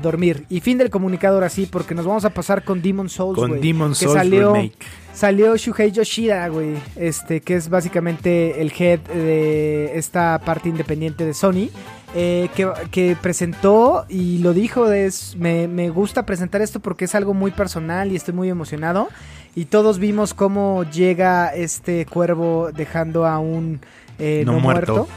dormir. 0.00 0.46
Y 0.48 0.60
fin 0.60 0.78
del 0.78 0.88
comunicado 0.88 1.34
ahora 1.34 1.50
sí, 1.50 1.68
porque 1.70 1.94
nos 1.94 2.06
vamos 2.06 2.24
a 2.24 2.30
pasar 2.30 2.64
con 2.64 2.80
Demon 2.80 3.10
Souls. 3.10 3.38
Con 3.38 3.50
güey, 3.50 3.60
Demon 3.60 3.90
que 3.90 3.96
Souls 3.96 4.14
salió, 4.14 4.54
Remake. 4.54 4.78
Salió 5.14 5.56
Shuhei 5.56 5.90
Yoshida, 5.92 6.48
güey. 6.48 6.76
Este, 6.96 7.40
que 7.40 7.56
es 7.56 7.68
básicamente 7.68 8.60
el 8.62 8.72
head 8.78 9.00
de 9.00 9.98
esta 9.98 10.40
parte 10.44 10.68
independiente 10.68 11.24
de 11.26 11.34
Sony. 11.34 11.68
eh, 12.14 12.48
que, 12.56 12.68
que 12.90 13.16
presentó 13.20 14.04
y 14.08 14.38
lo 14.38 14.52
dijo, 14.52 14.90
es, 14.92 15.36
me, 15.36 15.68
me 15.68 15.90
gusta 15.90 16.24
presentar 16.26 16.60
esto 16.62 16.80
porque 16.80 17.04
es 17.04 17.14
algo 17.14 17.34
muy 17.34 17.50
personal 17.52 18.10
y 18.12 18.16
estoy 18.16 18.34
muy 18.34 18.48
emocionado. 18.48 19.08
Y 19.54 19.66
todos 19.66 19.98
vimos 19.98 20.32
cómo 20.34 20.84
llega 20.90 21.48
este 21.48 22.06
cuervo 22.06 22.70
dejando 22.72 23.26
a 23.26 23.38
un 23.40 23.80
eh, 24.18 24.42
No 24.46 24.52
no, 24.54 24.60
muerto. 24.60 24.92
muerto. 24.94 25.12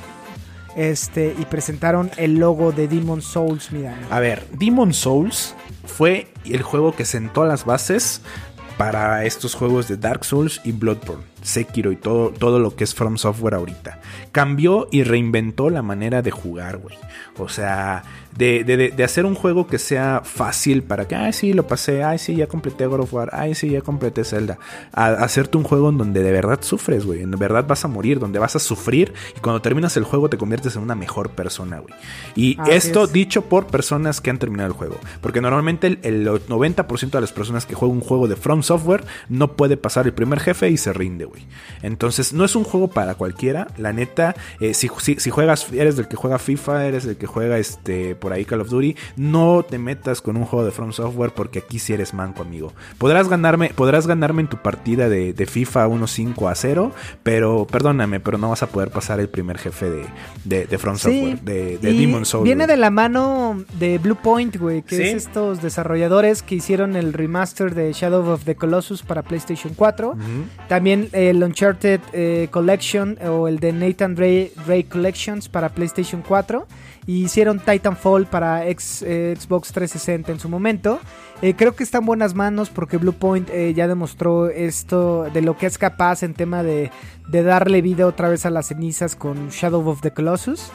Este, 0.76 1.36
y 1.40 1.46
presentaron 1.46 2.10
el 2.18 2.36
logo 2.40 2.72
de 2.72 2.88
Demon 2.88 3.22
Souls, 3.22 3.72
mira. 3.72 3.96
A 4.10 4.20
ver, 4.20 4.44
Demon 4.54 4.92
Souls 4.94 5.54
fue 5.86 6.28
el 6.46 6.64
juego 6.64 6.96
que 6.96 7.06
sentó 7.06 7.46
las 7.46 7.64
bases 7.64 8.22
para 8.78 9.26
estos 9.26 9.56
juegos 9.56 9.88
de 9.88 9.98
Dark 9.98 10.26
Souls 10.26 10.62
y 10.64 10.72
Bloodborne, 10.72 11.24
Sekiro 11.42 11.92
y 11.92 11.96
todo, 11.96 12.30
todo 12.30 12.60
lo 12.60 12.76
que 12.76 12.84
es 12.84 12.94
From 12.94 13.18
Software 13.18 13.56
ahorita. 13.56 14.00
Cambió 14.32 14.88
y 14.92 15.04
reinventó 15.04 15.70
la 15.70 15.82
manera 15.82 16.22
de 16.22 16.32
jugar, 16.32 16.78
güey. 16.78 16.98
O 17.38 17.50
sea, 17.50 18.04
de, 18.38 18.64
de- 18.64 18.92
de- 18.92 19.04
hacer 19.04 19.26
un 19.26 19.36
juego 19.36 19.68
que 19.68 19.78
sea 19.80 20.22
fácil 20.24 20.84
para 20.84 21.08
que, 21.08 21.16
ay, 21.16 21.34
sí, 21.34 21.54
lo 21.54 21.68
pasé, 21.68 22.04
ay, 22.04 22.18
sí, 22.18 22.36
ya 22.36 22.48
completé 22.48 22.86
God 22.86 23.02
of 23.02 23.14
War, 23.14 23.30
ay, 23.34 23.54
sí, 23.56 23.70
ya 23.70 23.82
completé 23.82 24.24
Zelda. 24.24 24.58
A, 24.94 25.06
a 25.08 25.14
hacerte 25.24 25.58
un 25.58 25.64
juego 25.64 25.90
en 25.90 25.98
donde 25.98 26.24
de 26.24 26.32
verdad 26.32 26.60
sufres, 26.62 27.06
güey. 27.06 27.22
En 27.22 27.32
verdad 27.32 27.66
vas 27.68 27.86
a 27.86 27.88
morir, 27.88 28.20
donde 28.20 28.40
vas 28.40 28.56
a 28.56 28.60
sufrir 28.60 29.14
y 29.38 29.40
cuando 29.40 29.62
terminas 29.62 29.98
el 29.98 30.04
juego 30.04 30.30
te 30.30 30.38
conviertes 30.38 30.76
en 30.76 30.82
una 30.82 30.96
mejor 30.96 31.30
persona, 31.32 31.80
güey. 31.80 31.94
Y 32.36 32.58
esto 32.70 33.04
es. 33.06 33.14
dicho 33.14 33.44
por 33.44 33.68
personas 33.68 34.22
que 34.22 34.30
han 34.30 34.40
terminado 34.40 34.68
el 34.68 34.74
juego. 34.74 34.98
Porque 35.22 35.42
normalmente 35.42 35.88
el, 35.88 36.00
el 36.04 36.28
90% 36.28 37.12
de 37.12 37.22
las 37.22 37.32
personas 37.34 37.66
que 37.66 37.76
juegan 37.76 37.98
un 37.98 38.04
juego 38.04 38.28
de 38.28 38.36
From 38.36 38.64
Software 38.64 39.04
no 39.30 39.54
puede 39.56 39.78
pasar 39.78 40.06
el 40.06 40.14
primer 40.14 40.40
jefe 40.40 40.70
y 40.70 40.78
se 40.78 40.94
rinde, 40.94 41.26
güey. 41.26 41.46
Entonces 41.82 42.34
no 42.34 42.46
es 42.46 42.56
un 42.56 42.64
juego 42.64 42.88
para 42.90 43.16
cualquiera. 43.16 43.68
La 43.78 43.94
neta, 43.94 44.36
eh, 44.60 44.74
si, 44.74 44.90
si, 45.00 45.16
si 45.20 45.30
juegas, 45.30 45.72
eres 45.74 45.96
del 45.98 46.08
que 46.08 46.16
juega 46.16 46.40
FIFA, 46.40 46.86
eres 46.88 47.04
del 47.06 47.18
que 47.18 47.28
juega 47.28 47.58
este 47.58 48.16
por 48.24 48.32
ahí 48.32 48.46
Call 48.46 48.62
of 48.62 48.70
Duty, 48.70 48.96
no 49.18 49.64
te 49.70 49.78
metas 49.78 50.22
con 50.22 50.38
un 50.38 50.46
juego 50.46 50.64
de 50.64 50.72
From 50.72 50.94
Software 50.94 51.32
porque 51.36 51.60
aquí 51.60 51.78
sí 51.78 51.92
eres 51.92 52.14
manco, 52.14 52.42
amigo. 52.42 52.72
Podrás 52.98 53.28
ganarme, 53.28 53.72
podrás 53.76 54.08
ganarme 54.08 54.44
en 54.44 54.48
tu 54.48 54.56
partida 54.56 55.10
de, 55.10 55.34
de 55.34 55.46
FIFA 55.46 55.90
1-5 55.90 56.50
a 56.50 56.56
0, 56.56 56.92
pero 57.22 57.68
perdóname, 57.70 58.22
pero 58.22 58.38
no 58.38 58.50
vas 58.52 58.64
a 58.64 58.68
poder 58.68 58.92
pasar 58.92 59.20
el 59.20 59.28
primer 59.28 59.58
jefe 59.58 59.90
de, 59.90 60.06
de, 60.46 60.66
de 60.68 60.78
From 60.78 60.96
Software, 60.96 61.42
de, 61.42 61.78
Demon 61.80 62.26
Souls. 62.26 62.46
Viene 62.46 62.66
de 62.66 62.78
la 62.78 62.90
mano 62.92 63.62
de 63.78 63.98
Blue 63.98 64.16
Point, 64.16 64.56
güey, 64.56 64.84
que 64.84 64.96
Sí. 64.96 65.02
es 65.04 65.26
estos 65.26 65.62
desarrolladores 65.62 66.44
que 66.44 66.56
hicieron 66.56 66.96
el 66.96 67.12
remaster 67.12 67.76
de 67.76 67.92
Shadow 67.92 68.26
of 68.32 68.46
the 68.46 68.56
Colossus 68.56 69.04
para 69.04 69.22
PlayStation 69.24 69.74
4. 69.76 70.12
Ujú. 70.12 70.20
También 70.70 71.10
el 71.12 71.44
Uncharted 71.44 72.00
eh, 72.14 72.48
Collection 72.52 73.18
o 73.28 73.48
el 73.50 73.60
de 73.60 73.74
Nathan 73.74 74.16
Ray, 74.16 74.54
Ray 74.66 74.84
Collections 74.86 75.50
para 75.50 75.70
PlayStation 75.70 76.24
4. 76.26 76.66
Y 77.06 77.26
hicieron 77.26 77.60
Titanfall 77.60 78.13
para 78.22 78.68
ex- 78.68 79.02
eh, 79.02 79.36
Xbox 79.40 79.72
360 79.74 80.32
en 80.32 80.40
su 80.40 80.48
momento. 80.50 81.00
Eh, 81.42 81.56
creo 81.58 81.76
que 81.76 81.84
está 81.84 81.98
en 81.98 82.06
buenas 82.06 82.36
manos 82.36 82.70
porque 82.70 82.96
Bluepoint 82.98 83.50
eh, 83.50 83.74
ya 83.74 83.88
demostró 83.88 84.48
esto 84.50 85.24
de 85.34 85.42
lo 85.42 85.58
que 85.58 85.66
es 85.66 85.78
capaz 85.78 86.24
en 86.24 86.34
tema 86.34 86.64
de, 86.64 86.90
de 87.28 87.44
darle 87.44 87.82
vida 87.82 88.08
otra 88.08 88.30
vez 88.30 88.46
a 88.46 88.50
las 88.50 88.68
cenizas 88.68 89.16
con 89.18 89.50
Shadow 89.50 89.86
of 89.90 90.00
the 90.02 90.12
Colossus. 90.12 90.72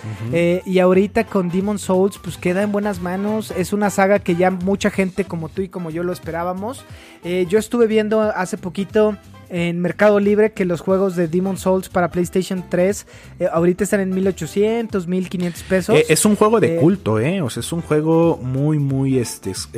Y 0.67 0.79
ahorita 0.79 1.25
con 1.25 1.49
Demon 1.49 1.79
Souls 1.79 2.19
pues 2.23 2.37
queda 2.37 2.63
en 2.63 2.73
buenas 2.73 3.01
manos. 3.01 3.51
Es 3.53 3.73
una 3.73 3.89
saga 3.89 4.19
que 4.19 4.37
ya 4.37 4.51
mucha 4.51 4.91
gente 4.91 5.25
como 5.25 5.49
tú 5.49 5.63
y 5.63 5.69
como 5.71 5.89
yo 5.91 6.03
lo 6.03 6.13
esperábamos. 6.13 6.85
Yo 7.25 7.59
estuve 7.59 7.87
viendo 7.87 8.21
hace 8.21 8.59
poquito 8.59 9.17
en 9.51 9.81
Mercado 9.81 10.21
Libre 10.21 10.53
que 10.53 10.65
los 10.65 10.81
juegos 10.81 11.17
de 11.17 11.29
Demon 11.29 11.57
Souls 11.57 11.89
para 11.89 12.11
PlayStation 12.11 12.65
3 12.69 13.07
eh, 13.41 13.49
ahorita 13.53 13.85
están 13.85 14.01
en 14.01 14.11
1800, 14.11 15.07
1500 15.07 15.63
pesos. 15.65 15.97
Eh, 15.97 16.05
es 16.09 16.25
un 16.25 16.37
juego 16.37 16.61
de 16.61 16.77
Eh, 16.77 16.81
culto, 16.81 17.19
¿eh? 17.21 17.41
O 17.43 17.51
sea, 17.51 17.61
es 17.61 17.73
un 17.73 17.81
juego 17.83 18.37
muy, 18.43 18.79
muy, 18.79 19.19
este... 19.19 19.51
es- 19.51 19.69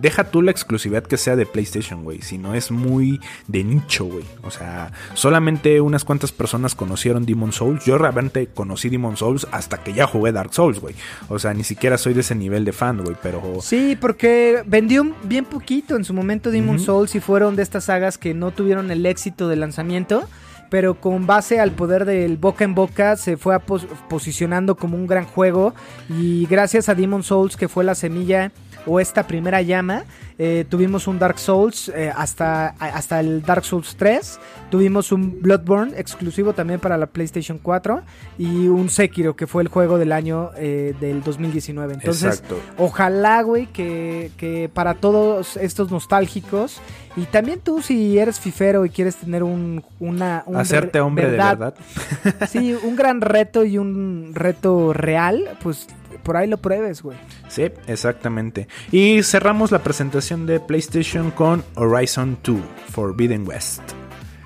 deja 0.00 0.24
tú 0.24 0.42
la 0.42 0.50
exclusividad 0.50 1.02
que 1.04 1.16
sea 1.16 1.36
de 1.36 1.46
PlayStation, 1.46 2.02
güey. 2.04 2.22
Sino 2.22 2.54
es 2.54 2.70
muy 2.70 3.20
de 3.48 3.64
nicho, 3.64 4.04
güey. 4.06 4.24
O 4.42 4.50
sea, 4.50 4.92
solamente 5.14 5.80
unas 5.80 6.04
cuantas 6.04 6.32
personas 6.32 6.74
conocieron 6.74 7.26
Demon 7.26 7.52
Souls. 7.52 7.84
Yo 7.84 7.98
realmente 7.98 8.46
conocí 8.46 8.88
Demon 8.88 9.16
Souls 9.16 9.46
hasta 9.52 9.78
que 9.82 9.92
ya 9.92 10.06
jugué 10.06 10.32
Dark 10.32 10.54
Souls, 10.54 10.80
güey. 10.80 10.94
O 11.28 11.38
sea, 11.38 11.52
ni 11.54 11.64
siquiera 11.64 11.98
soy 11.98 12.14
de 12.14 12.20
ese 12.20 12.34
nivel 12.34 12.64
de 12.64 12.72
fan, 12.72 13.02
güey. 13.02 13.16
Pero... 13.22 13.42
Sí, 13.60 13.96
porque 14.00 14.62
vendió 14.66 15.06
bien 15.24 15.44
poquito 15.44 15.96
en 15.96 16.04
su 16.04 16.14
momento 16.14 16.50
Demon 16.50 16.76
Ujú. 16.76 16.84
Souls 16.84 17.14
y 17.14 17.20
fueron 17.20 17.56
de 17.56 17.62
estas 17.62 17.84
sagas 17.84 18.16
que 18.18 18.34
no 18.34 18.50
tuvieron 18.50 18.69
el 18.78 19.06
éxito 19.06 19.48
de 19.48 19.56
lanzamiento, 19.56 20.28
pero 20.70 21.00
con 21.00 21.26
base 21.26 21.58
al 21.60 21.72
poder 21.72 22.04
del 22.04 22.36
boca 22.36 22.64
en 22.64 22.74
boca 22.74 23.16
se 23.16 23.36
fue 23.36 23.58
posicionando 24.08 24.76
como 24.76 24.96
un 24.96 25.06
gran 25.06 25.24
juego 25.24 25.74
y 26.08 26.46
gracias 26.46 26.88
a 26.88 26.94
Demon 26.94 27.24
Souls 27.24 27.56
que 27.56 27.68
fue 27.68 27.84
la 27.84 27.94
semilla 27.94 28.52
o 28.86 28.98
esta 29.00 29.26
primera 29.26 29.62
llama, 29.62 30.04
eh, 30.38 30.64
tuvimos 30.68 31.06
un 31.06 31.18
Dark 31.18 31.38
Souls 31.38 31.90
eh, 31.94 32.10
hasta, 32.14 32.68
hasta 32.78 33.20
el 33.20 33.42
Dark 33.42 33.64
Souls 33.64 33.94
3, 33.96 34.38
tuvimos 34.70 35.12
un 35.12 35.40
Bloodborne 35.42 35.92
exclusivo 35.98 36.52
también 36.54 36.80
para 36.80 36.96
la 36.96 37.06
PlayStation 37.06 37.58
4 37.62 38.02
y 38.38 38.68
un 38.68 38.88
Sekiro 38.88 39.36
que 39.36 39.46
fue 39.46 39.62
el 39.62 39.68
juego 39.68 39.98
del 39.98 40.12
año 40.12 40.50
eh, 40.56 40.94
del 41.00 41.22
2019. 41.22 41.94
Entonces, 41.94 42.24
Exacto. 42.40 42.58
Ojalá, 42.78 43.42
güey, 43.42 43.66
que, 43.66 44.30
que 44.38 44.70
para 44.72 44.94
todos 44.94 45.56
estos 45.58 45.90
nostálgicos 45.90 46.80
y 47.16 47.22
también 47.24 47.60
tú 47.60 47.82
si 47.82 48.18
eres 48.18 48.40
fifero 48.40 48.86
y 48.86 48.90
quieres 48.90 49.16
tener 49.16 49.42
un 49.42 49.82
una 49.98 50.42
un 50.46 50.56
Hacerte 50.56 50.98
re- 50.98 51.02
hombre 51.02 51.24
de 51.30 51.36
verdad. 51.36 51.74
Sí, 52.48 52.74
un 52.82 52.96
gran 52.96 53.20
reto 53.20 53.64
y 53.64 53.76
un 53.78 54.30
reto 54.34 54.92
real, 54.92 55.58
pues 55.62 55.86
por 56.22 56.36
ahí 56.36 56.48
lo 56.48 56.58
pruebes, 56.58 57.02
güey. 57.02 57.18
Sí, 57.48 57.70
exactamente. 57.86 58.68
Y 58.90 59.22
cerramos 59.22 59.70
la 59.70 59.80
presentación 59.80 60.46
de 60.46 60.60
PlayStation 60.60 61.30
con 61.30 61.64
Horizon 61.74 62.38
2 62.42 62.60
Forbidden 62.90 63.46
West. 63.46 63.82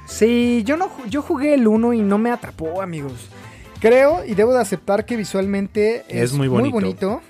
Sí, 0.06 0.62
yo 0.64 0.76
no 0.76 0.90
yo 1.08 1.22
jugué 1.22 1.54
el 1.54 1.66
1 1.66 1.94
y 1.94 2.02
no 2.02 2.18
me 2.18 2.30
atrapó, 2.30 2.82
amigos. 2.82 3.28
Creo 3.80 4.24
y 4.24 4.34
debo 4.34 4.52
de 4.54 4.60
aceptar 4.60 5.04
que 5.04 5.16
visualmente 5.16 6.04
Es 6.08 6.32
muy 6.32 6.48
bonito. 6.48 7.20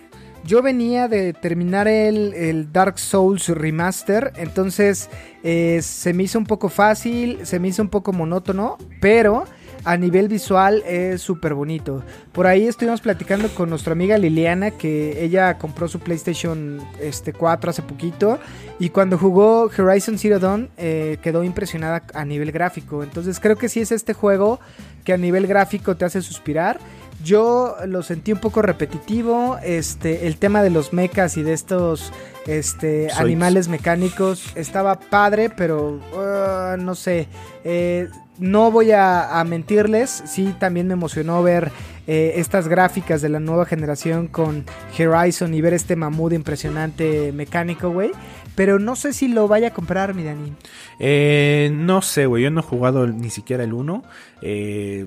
Yo 0.44 0.60
venía 0.60 1.08
de 1.08 1.32
terminar 1.32 1.88
el, 1.88 2.34
el 2.34 2.70
Dark 2.70 2.98
Souls 2.98 3.48
Remaster, 3.48 4.30
entonces 4.36 5.08
eh, 5.42 5.80
se 5.82 6.12
me 6.12 6.24
hizo 6.24 6.38
un 6.38 6.44
poco 6.44 6.68
fácil, 6.68 7.38
se 7.44 7.58
me 7.58 7.68
hizo 7.68 7.80
un 7.80 7.88
poco 7.88 8.12
monótono, 8.12 8.76
pero 9.00 9.44
a 9.84 9.96
nivel 9.96 10.28
visual 10.28 10.82
es 10.86 11.20
súper 11.20 11.54
bonito. 11.54 12.02
Por 12.32 12.46
ahí 12.46 12.66
estuvimos 12.66 13.00
platicando 13.00 13.48
con 13.50 13.70
nuestra 13.70 13.92
amiga 13.92 14.18
Liliana 14.18 14.70
que 14.70 15.22
ella 15.22 15.58
compró 15.58 15.88
su 15.88 16.00
PlayStation 16.00 16.80
este, 17.00 17.32
4 17.32 17.70
hace 17.70 17.82
poquito 17.82 18.38
y 18.78 18.88
cuando 18.88 19.18
jugó 19.18 19.70
Horizon 19.76 20.18
Zero 20.18 20.38
Dawn 20.38 20.70
eh, 20.76 21.18
quedó 21.22 21.44
impresionada 21.44 22.02
a 22.14 22.24
nivel 22.24 22.50
gráfico. 22.50 23.02
Entonces 23.02 23.38
creo 23.40 23.56
que 23.56 23.68
sí 23.68 23.80
es 23.80 23.92
este 23.92 24.14
juego 24.14 24.58
que 25.04 25.12
a 25.12 25.18
nivel 25.18 25.46
gráfico 25.46 25.96
te 25.96 26.04
hace 26.04 26.22
suspirar. 26.22 26.80
Yo 27.22 27.76
lo 27.86 28.02
sentí 28.02 28.32
un 28.32 28.40
poco 28.40 28.62
repetitivo. 28.62 29.58
Este, 29.62 30.26
el 30.26 30.36
tema 30.36 30.62
de 30.62 30.70
los 30.70 30.92
mechas 30.92 31.36
y 31.36 31.42
de 31.42 31.52
estos 31.52 32.12
este, 32.46 33.10
animales 33.12 33.68
mecánicos 33.68 34.52
estaba 34.54 34.98
padre, 34.98 35.50
pero 35.50 36.00
uh, 36.12 36.76
no 36.76 36.94
sé. 36.94 37.28
Eh, 37.64 38.08
no 38.38 38.70
voy 38.70 38.90
a, 38.90 39.38
a 39.38 39.44
mentirles. 39.44 40.22
Sí, 40.26 40.54
también 40.58 40.86
me 40.88 40.94
emocionó 40.94 41.42
ver 41.42 41.70
eh, 42.06 42.34
estas 42.36 42.68
gráficas 42.68 43.22
de 43.22 43.30
la 43.30 43.40
nueva 43.40 43.64
generación 43.64 44.28
con 44.28 44.64
Horizon 44.98 45.54
y 45.54 45.60
ver 45.62 45.72
este 45.72 45.96
mamut 45.96 46.34
impresionante 46.34 47.32
mecánico, 47.32 47.90
güey. 47.90 48.10
Pero 48.54 48.78
no 48.78 48.94
sé 48.94 49.12
si 49.12 49.28
lo 49.28 49.48
vaya 49.48 49.68
a 49.68 49.74
comprar, 49.74 50.14
mi 50.14 50.22
Dani. 50.22 50.52
Eh, 50.98 51.70
no 51.72 52.02
sé, 52.02 52.26
güey. 52.26 52.42
Yo 52.42 52.50
no 52.50 52.60
he 52.60 52.62
jugado 52.62 53.06
ni 53.06 53.30
siquiera 53.30 53.64
el 53.64 53.72
1. 53.72 54.04
Eh, 54.42 55.06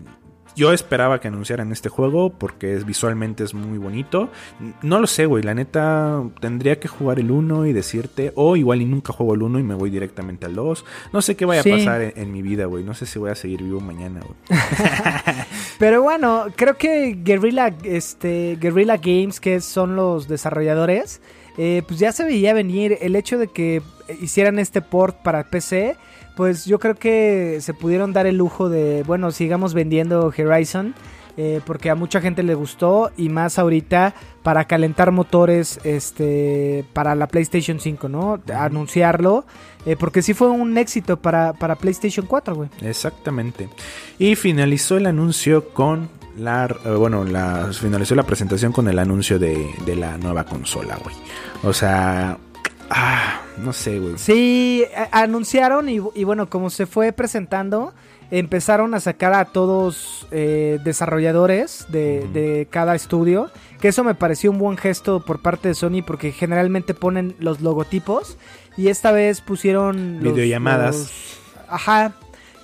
yo 0.58 0.74
esperaba 0.74 1.22
que 1.22 1.30
anunciaran 1.30 1.72
este 1.72 1.88
juego 1.88 2.32
porque 2.32 2.74
es, 2.74 2.86
visualmente 2.86 3.44
es 3.46 3.54
muy 3.54 3.78
bonito. 3.78 4.30
No 4.82 5.00
lo 5.00 5.08
sé, 5.08 5.26
güey. 5.28 5.44
La 5.44 5.54
neta, 5.54 6.22
tendría 6.42 6.80
que 6.80 6.88
jugar 6.90 7.20
el 7.20 7.32
1 7.32 7.68
y 7.68 7.72
decirte. 7.74 8.34
O 8.36 8.58
igual 8.58 8.82
y 8.82 8.86
nunca 8.86 9.14
juego 9.14 9.36
el 9.36 9.44
1 9.44 9.60
y 9.60 9.64
me 9.64 9.76
voy 9.76 9.90
directamente 9.90 10.46
al 10.48 10.56
2. 10.56 10.84
No 11.14 11.22
sé 11.22 11.36
qué 11.38 11.46
vaya 11.46 11.64
Sí. 11.64 11.72
a 11.72 11.78
pasar 11.78 12.02
en, 12.02 12.14
en 12.16 12.32
mi 12.34 12.42
vida, 12.42 12.66
güey. 12.66 12.84
No 12.84 12.94
sé 12.94 13.06
si 13.06 13.20
voy 13.20 13.30
a 13.32 13.36
seguir 13.36 13.62
vivo 13.64 13.80
mañana, 13.80 14.20
güey. 14.20 14.60
Pero 15.80 16.02
bueno, 16.02 16.46
creo 16.56 16.76
que 16.76 17.18
Guerrilla, 17.24 17.74
este, 17.84 18.58
Guerrilla 18.60 18.98
Games, 18.98 19.40
que 19.40 19.62
son 19.62 19.96
los 19.96 20.28
desarrolladores, 20.28 21.22
eh, 21.58 21.84
pues 21.88 22.00
ya 22.00 22.12
se 22.12 22.24
veía 22.24 22.54
venir 22.54 22.98
el 23.02 23.16
hecho 23.16 23.38
de 23.38 23.48
que 23.48 23.82
hicieran 24.22 24.60
este 24.60 24.82
port 24.82 25.16
para 25.22 25.44
PC. 25.44 25.96
Pues 26.38 26.64
yo 26.66 26.80
creo 26.80 26.96
que 26.96 27.58
se 27.60 27.74
pudieron 27.74 28.14
dar 28.14 28.28
el 28.28 28.38
lujo 28.38 28.70
de, 28.70 29.04
bueno, 29.06 29.32
sigamos 29.32 29.74
vendiendo 29.74 30.28
Horizon. 30.38 30.94
eh, 31.40 31.62
porque 31.66 31.92
a 31.92 31.96
mucha 31.96 32.20
gente 32.20 32.42
le 32.42 32.56
gustó 32.56 33.12
y 33.16 33.30
más 33.30 33.60
ahorita 33.60 34.16
para 34.42 34.66
calentar 34.66 35.12
motores 35.12 35.80
este 35.84 36.84
para 36.94 37.14
la 37.14 37.28
PlayStation 37.28 37.80
5, 37.80 38.10
¿no? 38.10 38.40
Anunciarlo, 38.56 39.46
eh, 39.86 39.96
porque 39.96 40.24
sí 40.24 40.34
fue 40.34 40.50
un 40.50 40.78
éxito 40.80 41.18
para, 41.18 41.54
para 41.54 41.76
PlayStation 41.76 42.26
4, 42.26 42.56
güey. 42.56 42.70
Exactamente. 42.82 43.70
Y 44.18 44.36
finalizó 44.36 44.98
el 44.98 45.06
anuncio 45.06 45.70
con 45.70 46.10
la. 46.38 46.76
eh, 46.86 46.90
bueno, 46.90 47.24
la, 47.24 47.70
finalizó 47.72 48.16
la 48.16 48.24
presentación 48.24 48.72
con 48.72 48.88
el 48.88 48.98
anuncio 48.98 49.38
de, 49.38 49.70
de 49.86 49.96
la 49.96 50.18
nueva 50.18 50.44
consola, 50.44 50.98
güey. 51.04 51.16
O 51.64 51.72
sea. 51.74 52.38
Ah, 52.90 53.42
no 53.58 53.74
sé, 53.74 54.00
güey. 54.00 54.18
Sí, 54.18 54.84
anunciaron 55.12 55.90
y, 55.90 56.00
y 56.16 56.24
bueno, 56.24 56.50
como 56.50 56.70
se 56.70 56.86
fue 56.86 57.12
presentando, 57.12 57.94
empezaron 58.32 58.94
a 58.94 59.00
sacar 59.00 59.34
a 59.34 59.46
todos 59.46 60.28
eh, 60.32 60.80
desarrolladores 60.84 61.86
de, 61.90 62.68
cada 62.70 62.96
estudio, 62.96 63.52
que 63.82 63.90
eso 63.90 64.04
me 64.04 64.16
pareció 64.16 64.52
un 64.52 64.58
buen 64.58 64.78
gesto 64.78 65.20
por 65.24 65.42
parte 65.42 65.70
de 65.70 65.74
Sony 65.74 66.02
porque 66.06 66.32
generalmente 66.32 66.94
ponen 66.94 67.36
los 67.40 67.62
logotipos 67.62 68.38
y 68.78 68.88
esta 68.90 69.12
vez 69.12 69.42
pusieron 69.42 70.24
los- 70.24 70.34
Videollamadas. 70.34 70.96
los- 70.98 71.40
ajá, 71.70 72.14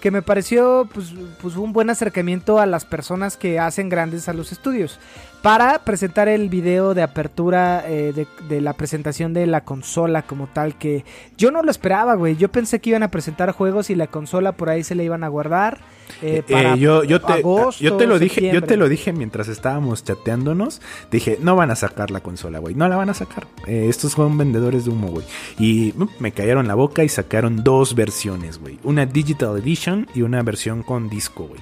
que 0.03 0.11
me 0.11 0.21
pareció 0.21 0.85
pues, 0.93 1.13
pues 1.41 1.55
un 1.55 1.71
buen 1.71 1.89
acercamiento 1.89 2.59
a 2.59 2.65
las 2.65 2.83
personas 2.83 3.37
que 3.37 3.57
hacen 3.57 3.87
grandes 3.87 4.27
a 4.27 4.33
los 4.33 4.51
estudios. 4.51 4.99
Para 5.41 5.79
presentar 5.83 6.29
el 6.29 6.47
video 6.47 6.93
de 6.93 7.01
apertura 7.01 7.83
eh, 7.85 8.11
de, 8.13 8.27
de 8.47 8.61
la 8.61 8.73
presentación 8.73 9.33
de 9.33 9.45
la 9.45 9.61
consola 9.65 10.21
como 10.21 10.47
tal, 10.47 10.77
que 10.77 11.03
yo 11.37 11.51
no 11.51 11.61
lo 11.63 11.71
esperaba, 11.71 12.15
güey. 12.15 12.37
Yo 12.37 12.49
pensé 12.49 12.79
que 12.79 12.91
iban 12.91 13.03
a 13.03 13.11
presentar 13.11 13.51
juegos 13.51 13.89
y 13.89 13.95
la 13.95 14.07
consola 14.07 14.53
por 14.53 14.69
ahí 14.69 14.83
se 14.85 14.95
la 14.95 15.03
iban 15.03 15.23
a 15.25 15.27
guardar. 15.27 15.79
eh, 16.21 16.43
Eh, 16.47 16.53
para 16.53 16.77
yo, 16.77 17.03
yo, 17.03 17.19
te, 17.21 17.33
agosto, 17.33 17.83
yo 17.83 17.97
te 17.97 18.07
lo 18.07 18.19
dije, 18.19 18.53
yo 18.53 18.61
te 18.63 18.77
lo 18.77 18.87
dije 18.87 19.11
mientras 19.11 19.49
estábamos 19.49 20.05
chateándonos. 20.05 20.81
Dije, 21.11 21.37
no 21.41 21.57
van 21.57 21.71
a 21.71 21.75
sacar 21.75 22.09
la 22.09 22.21
consola, 22.21 22.59
güey. 22.59 22.73
No 22.73 22.87
la 22.87 22.95
van 22.95 23.09
a 23.09 23.13
sacar. 23.13 23.45
Eh, 23.67 23.87
estos 23.89 24.13
son 24.13 24.37
vendedores 24.37 24.85
de 24.85 24.91
humo, 24.91 25.09
güey. 25.09 25.25
Y 25.59 25.93
mm, 25.97 26.07
me 26.19 26.31
cayeron 26.31 26.69
la 26.69 26.75
boca 26.75 27.03
y 27.03 27.09
sacaron 27.09 27.65
dos 27.65 27.95
versiones, 27.95 28.59
güey. 28.59 28.79
Una 28.83 29.05
Digital 29.05 29.57
Edition 29.57 29.92
y 30.13 30.21
una 30.21 30.41
versión 30.43 30.83
con 30.83 31.09
disco, 31.09 31.45
güey. 31.45 31.61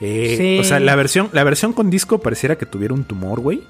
Eh, 0.00 0.34
Sí. 0.36 0.58
O 0.58 0.64
sea, 0.64 0.80
la 0.80 0.96
versión, 0.96 1.30
la 1.32 1.44
versión 1.44 1.72
con 1.72 1.88
disco 1.88 2.18
pareciera 2.18 2.56
que 2.56 2.66
tuviera 2.66 2.94
un 2.94 3.04
tumor, 3.04 3.40
güey. 3.40 3.62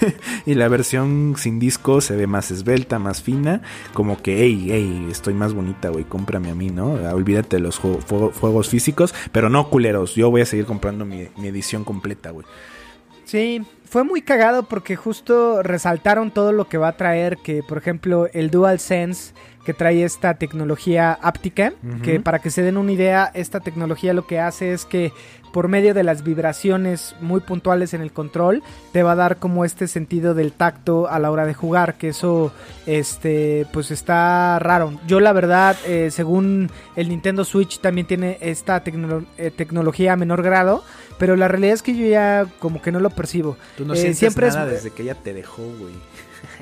y 0.46 0.54
la 0.54 0.68
versión 0.68 1.34
sin 1.36 1.58
disco 1.58 2.00
se 2.00 2.16
ve 2.16 2.26
más 2.26 2.50
esbelta, 2.50 2.98
más 2.98 3.22
fina. 3.22 3.62
Como 3.92 4.22
que, 4.22 4.42
hey, 4.42 4.68
hey, 4.70 5.08
estoy 5.10 5.34
más 5.34 5.54
bonita, 5.54 5.88
güey. 5.88 6.04
Cómprame 6.04 6.50
a 6.50 6.54
mí, 6.54 6.70
¿no? 6.70 6.92
Olvídate 7.12 7.56
de 7.56 7.62
los 7.62 7.78
juegos 7.78 8.68
físicos. 8.68 9.14
Pero 9.32 9.50
no, 9.50 9.68
culeros. 9.68 10.14
Yo 10.14 10.30
voy 10.30 10.42
a 10.42 10.46
seguir 10.46 10.66
comprando 10.66 11.04
mi, 11.04 11.28
mi 11.36 11.48
edición 11.48 11.84
completa, 11.84 12.30
güey. 12.30 12.46
Sí, 13.24 13.60
fue 13.84 14.04
muy 14.04 14.22
cagado 14.22 14.64
porque 14.64 14.94
justo 14.94 15.62
resaltaron 15.62 16.30
todo 16.30 16.52
lo 16.52 16.68
que 16.68 16.78
va 16.78 16.88
a 16.88 16.96
traer, 16.96 17.38
que 17.38 17.62
por 17.62 17.78
ejemplo 17.78 18.28
el 18.32 18.50
DualSense 18.50 19.34
que 19.66 19.74
trae 19.74 20.04
esta 20.04 20.34
tecnología 20.34 21.18
áptica, 21.20 21.72
que 22.02 22.20
para 22.20 22.38
que 22.38 22.50
se 22.50 22.62
den 22.62 22.76
una 22.78 22.92
idea, 22.92 23.30
esta 23.34 23.60
tecnología 23.60 24.14
lo 24.14 24.26
que 24.26 24.38
hace 24.40 24.72
es 24.72 24.86
que 24.86 25.12
por 25.52 25.68
medio 25.68 25.92
de 25.94 26.02
las 26.02 26.22
vibraciones 26.22 27.16
muy 27.20 27.40
puntuales 27.40 27.94
en 27.94 28.02
el 28.02 28.12
control, 28.12 28.62
te 28.92 29.02
va 29.02 29.12
a 29.12 29.16
dar 29.16 29.38
como 29.38 29.64
este 29.64 29.88
sentido 29.88 30.34
del 30.34 30.52
tacto 30.52 31.08
a 31.08 31.18
la 31.18 31.30
hora 31.30 31.46
de 31.46 31.54
jugar, 31.54 31.94
que 31.94 32.08
eso 32.08 32.52
este 32.86 33.66
pues 33.72 33.90
está 33.90 34.58
raro. 34.58 34.92
Yo 35.06 35.18
la 35.20 35.32
verdad, 35.32 35.76
eh, 35.86 36.10
según 36.10 36.70
el 36.94 37.08
Nintendo 37.08 37.44
Switch 37.44 37.80
también 37.80 38.06
tiene 38.06 38.38
esta 38.40 38.82
tecno- 38.84 39.24
eh, 39.38 39.50
tecnología 39.50 40.12
a 40.12 40.16
menor 40.16 40.42
grado, 40.42 40.84
pero 41.18 41.36
la 41.36 41.48
realidad 41.48 41.74
es 41.74 41.82
que 41.82 41.96
yo 41.96 42.06
ya 42.06 42.46
como 42.58 42.80
que 42.82 42.92
no 42.92 43.00
lo 43.00 43.10
percibo. 43.10 43.56
Tú 43.76 43.84
no 43.84 43.94
Eh, 43.94 43.96
sientes 43.96 44.18
siempre 44.18 44.48
es- 44.48 44.54
desde 44.54 44.90
que 44.90 45.02
ella 45.02 45.14
te 45.14 45.32
dejó, 45.32 45.62
güey. 45.62 45.94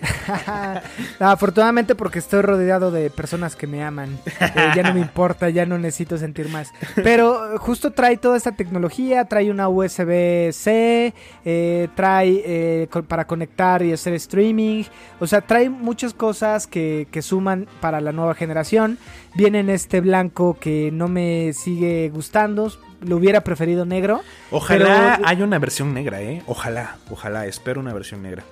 No, 1.20 1.28
afortunadamente 1.30 1.94
porque 1.94 2.18
estoy 2.18 2.42
rodeado 2.42 2.90
de 2.90 3.08
personas 3.10 3.56
que 3.56 3.66
me 3.66 3.82
aman. 3.84 4.18
Eh, 4.40 4.70
ya 4.76 4.82
no 4.82 4.94
me 4.94 5.00
importa, 5.08 5.48
ya 5.50 5.64
no 5.66 5.78
necesito 5.78 6.18
sentir 6.18 6.48
más. 6.48 6.72
Pero 6.96 7.54
eh, 7.54 7.58
justo 7.58 7.92
trae 7.92 8.16
toda 8.16 8.36
esta 8.36 8.52
tecnología, 8.52 9.24
trae 9.26 9.50
una 9.50 9.68
USB-C, 9.68 11.14
eh, 11.44 11.88
trae 11.94 12.42
eh, 12.44 12.88
para 13.08 13.26
conectar 13.26 13.82
y 13.82 13.92
hacer 13.92 14.14
streaming. 14.14 14.84
O 15.20 15.26
sea, 15.26 15.40
trae 15.40 15.70
muchas 15.70 16.14
cosas 16.14 16.66
que, 16.66 17.06
que 17.10 17.22
suman 17.22 17.66
para 17.80 18.00
la 18.00 18.12
nueva 18.12 18.34
generación. 18.34 18.98
Viene 19.34 19.60
en 19.60 19.70
este 19.70 20.00
blanco 20.00 20.56
que 20.58 20.90
no 20.92 21.08
me 21.08 21.52
sigue 21.52 22.10
gustando. 22.12 22.70
Lo 23.02 23.16
hubiera 23.16 23.42
preferido 23.42 23.84
negro. 23.84 24.20
Ojalá 24.50 25.16
Pero- 25.18 25.28
haya 25.28 25.44
una 25.44 25.58
versión 25.58 25.92
negra, 25.94 26.22
¿eh? 26.22 26.42
Ojalá, 26.46 26.96
ojalá. 27.10 27.46
Espero 27.46 27.80
una 27.80 27.92
versión 27.92 28.22
negra. 28.22 28.44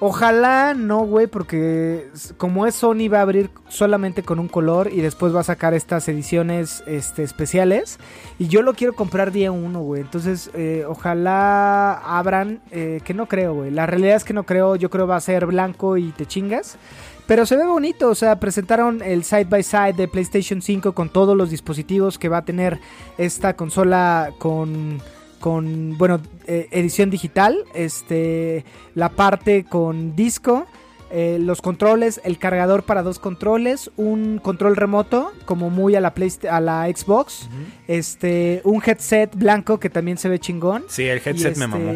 Ojalá 0.00 0.74
no, 0.74 1.00
güey, 1.00 1.26
porque 1.26 2.08
como 2.36 2.66
es 2.66 2.76
Sony 2.76 3.08
va 3.12 3.18
a 3.18 3.22
abrir 3.22 3.50
solamente 3.68 4.22
con 4.22 4.38
un 4.38 4.46
color 4.46 4.92
y 4.92 5.00
después 5.00 5.34
va 5.34 5.40
a 5.40 5.44
sacar 5.44 5.74
estas 5.74 6.08
ediciones 6.08 6.84
este, 6.86 7.24
especiales. 7.24 7.98
Y 8.38 8.46
yo 8.46 8.62
lo 8.62 8.74
quiero 8.74 8.92
comprar 8.92 9.32
día 9.32 9.50
uno, 9.50 9.80
güey. 9.80 10.02
Entonces, 10.02 10.52
eh, 10.54 10.84
ojalá 10.86 11.94
abran, 11.94 12.60
eh, 12.70 13.00
que 13.04 13.12
no 13.12 13.26
creo, 13.26 13.54
güey. 13.54 13.72
La 13.72 13.86
realidad 13.86 14.14
es 14.14 14.22
que 14.22 14.34
no 14.34 14.44
creo, 14.44 14.76
yo 14.76 14.88
creo 14.88 15.08
va 15.08 15.16
a 15.16 15.20
ser 15.20 15.46
blanco 15.46 15.96
y 15.96 16.12
te 16.12 16.26
chingas. 16.26 16.78
Pero 17.26 17.44
se 17.44 17.56
ve 17.56 17.66
bonito, 17.66 18.08
o 18.08 18.14
sea, 18.14 18.38
presentaron 18.38 19.02
el 19.02 19.24
side 19.24 19.46
by 19.46 19.62
side 19.64 19.94
de 19.94 20.06
PlayStation 20.06 20.62
5 20.62 20.92
con 20.92 21.08
todos 21.08 21.36
los 21.36 21.50
dispositivos 21.50 22.18
que 22.18 22.28
va 22.28 22.38
a 22.38 22.44
tener 22.44 22.78
esta 23.18 23.54
consola 23.54 24.30
con 24.38 25.02
con 25.40 25.96
bueno 25.98 26.20
eh, 26.46 26.68
edición 26.70 27.10
digital 27.10 27.56
este 27.74 28.64
la 28.94 29.08
parte 29.10 29.64
con 29.64 30.14
disco 30.16 30.66
eh, 31.10 31.38
los 31.40 31.62
controles 31.62 32.20
el 32.24 32.38
cargador 32.38 32.82
para 32.82 33.02
dos 33.02 33.18
controles 33.18 33.90
un 33.96 34.38
control 34.38 34.76
remoto 34.76 35.32
como 35.46 35.70
muy 35.70 35.94
a 35.94 36.00
la 36.00 36.14
Playsta- 36.14 36.50
a 36.50 36.60
la 36.60 36.86
Xbox 36.94 37.48
este 37.86 38.60
un 38.64 38.82
headset 38.84 39.34
blanco 39.34 39.80
que 39.80 39.88
también 39.90 40.18
se 40.18 40.28
ve 40.28 40.38
chingón 40.38 40.84
Sí, 40.88 41.04
el 41.04 41.18
headset 41.24 41.56
Y, 41.56 41.58
me 41.58 41.64
este, 41.64 41.66
mamó. 41.66 41.92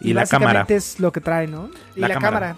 y, 0.00 0.10
Y 0.10 0.14
la 0.14 0.22
básicamente 0.22 0.54
cámara. 0.54 0.74
es 0.76 1.00
lo 1.00 1.12
que 1.12 1.20
trae 1.20 1.46
no 1.46 1.68
y 1.96 2.00
La 2.00 2.08
la, 2.08 2.14
cámara. 2.18 2.56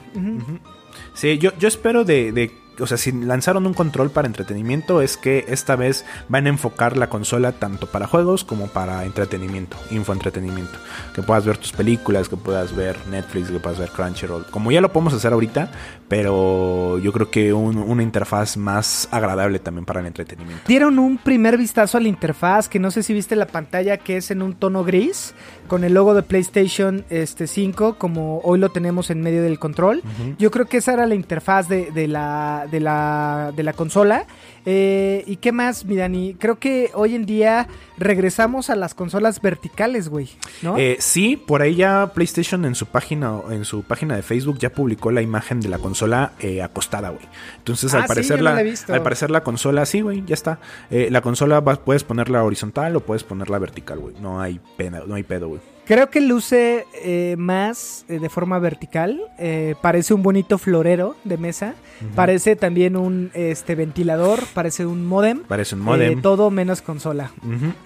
Sí, 1.15 1.39
yo, 1.39 1.51
yo 1.59 1.69
espero 1.69 2.05
de, 2.05 2.33
de 2.33 2.51
o 2.79 2.87
sea, 2.87 2.97
si 2.97 3.13
lanzaron 3.13 3.67
un 3.67 3.75
control 3.75 4.11
para 4.11 4.27
entretenimiento, 4.27 5.03
es 5.03 5.17
que 5.17 5.45
esta 5.49 5.77
vez 5.77 6.05
van 6.29 6.47
a 6.47 6.51
enfocar 6.51 6.97
la 6.97 7.09
consola 7.09 7.53
tanto 7.53 7.87
para 7.87 8.07
juegos 8.07 8.45
como 8.45 8.69
para 8.69 9.05
entretenimiento, 9.05 9.77
infoentretenimiento. 9.91 10.79
Que 11.15 11.23
puedas 11.23 11.45
ver 11.45 11.59
tus 11.59 11.73
películas, 11.73 12.29
que 12.29 12.37
puedas 12.37 12.75
ver 12.75 12.97
Netflix, 13.09 13.51
que 13.51 13.61
puedas 13.61 13.79
ver 13.79 13.91
Crunchyroll. 13.91 14.47
Como 14.51 14.73
ya 14.73 14.81
lo 14.81 14.93
podemos 14.93 15.15
hacer 15.15 15.33
ahorita, 15.33 15.71
pero 16.09 16.99
yo 16.99 17.13
creo 17.13 17.31
que 17.31 17.53
una 17.53 18.03
interfaz 18.03 18.57
más 18.57 19.09
agradable 19.11 19.59
también 19.59 19.85
para 19.85 20.01
el 20.01 20.07
entretenimiento. 20.07 20.65
Dieron 20.67 20.99
un 20.99 21.19
primer 21.19 21.57
vistazo 21.57 21.99
a 21.99 22.01
la 22.01 22.09
interfaz, 22.09 22.69
que 22.69 22.79
no 22.79 22.91
sé 22.91 23.03
si 23.03 23.13
viste 23.13 23.37
la 23.37 23.47
pantalla 23.47 23.97
que 23.97 24.17
es 24.17 24.31
en 24.31 24.43
un 24.43 24.55
tono 24.55 24.85
gris, 24.85 25.35
con 25.69 25.85
el 25.85 25.95
logo 25.95 26.15
de 26.15 26.23
PlayStation 26.23 27.05
este, 27.11 27.47
5, 27.47 27.97
como 27.99 28.41
hoy 28.45 28.59
lo 28.59 28.71
tenemos 28.71 29.11
en 29.11 29.21
medio 29.21 29.43
del 29.43 29.59
control. 29.59 30.03
Yo 30.39 30.51
creo 30.51 30.67
que 30.67 30.79
esa 30.79 30.93
era 30.93 31.07
la 31.07 31.15
interfaz 31.15 31.69
de, 31.69 31.91
de 31.91 32.09
la, 32.09 32.67
de, 32.71 32.81
la, 32.81 33.53
de 33.55 33.63
la 33.63 33.73
consola. 33.73 34.27
Eh, 34.65 35.25
¿Y 35.27 35.37
qué 35.37 35.51
más, 35.51 35.85
mi 35.85 35.97
Dani? 35.97 36.37
Creo 36.39 36.59
que 36.59 36.91
hoy 36.95 37.15
en 37.15 37.27
día 37.27 37.67
regresamos 37.99 38.71
a 38.71 38.77
las 38.77 38.95
consolas 38.95 39.41
verticales, 39.41 40.09
güey, 40.09 40.31
¿no? 40.63 40.77
Eh, 40.79 40.97
sí, 41.01 41.37
por 41.37 41.63
ahí 41.63 41.75
ya 41.75 42.13
PlayStation 42.15 42.65
en 42.65 42.75
su 42.75 42.87
página 42.87 43.41
en 43.51 43.65
su 43.65 43.83
página 43.83 44.15
de 44.17 44.23
Facebook 44.23 44.59
ya 44.59 44.71
publicó 44.71 45.11
la 45.11 45.23
imagen 45.23 45.61
de 45.61 45.69
la 45.69 45.79
consola 45.79 46.33
eh, 46.39 46.63
acostada, 46.63 47.11
güey. 47.11 47.25
Entonces, 47.59 47.93
al, 47.95 48.03
ah, 48.03 48.07
parecer 48.07 48.41
la, 48.41 48.57
al 48.57 49.03
parecer 49.03 49.31
la 49.31 49.43
consola, 49.43 49.85
sí, 49.85 50.01
güey, 50.01 50.23
ya 50.27 50.35
está. 50.35 50.61
la 50.91 51.21
consola 51.21 51.63
puedes 51.63 52.05
ponerla 52.05 52.45
horizontal 52.45 52.95
o 52.97 53.01
puedes 53.01 53.25
ponerla 53.25 53.59
vertical, 53.59 53.99
güey. 53.99 54.15
No 54.21 54.41
hay 54.41 54.61
pena, 54.77 55.03
no 55.07 55.15
hay 55.15 55.25
pedo, 55.25 55.49
güey. 55.49 55.61
Creo 55.85 56.11
que 56.11 56.21
luce 56.21 56.87
eh, 57.03 57.35
más 57.39 58.05
eh, 58.09 58.21
de 58.21 58.29
forma 58.29 58.59
vertical. 58.59 59.21
Eh, 59.39 59.75
parece 59.81 60.15
un 60.15 60.23
bonito 60.23 60.59
florero 60.59 61.17
de 61.25 61.37
mesa. 61.39 61.75
Parece 62.15 62.57
también 62.57 62.97
un 62.97 63.31
este 63.35 63.75
ventilador. 63.75 64.41
Parece 64.55 64.87
un 64.87 65.07
modem. 65.07 65.43
Parece 65.43 65.75
un 65.75 65.83
modem. 65.83 66.23
todo 66.23 66.51
menos 66.51 66.83
consola. 66.83 67.33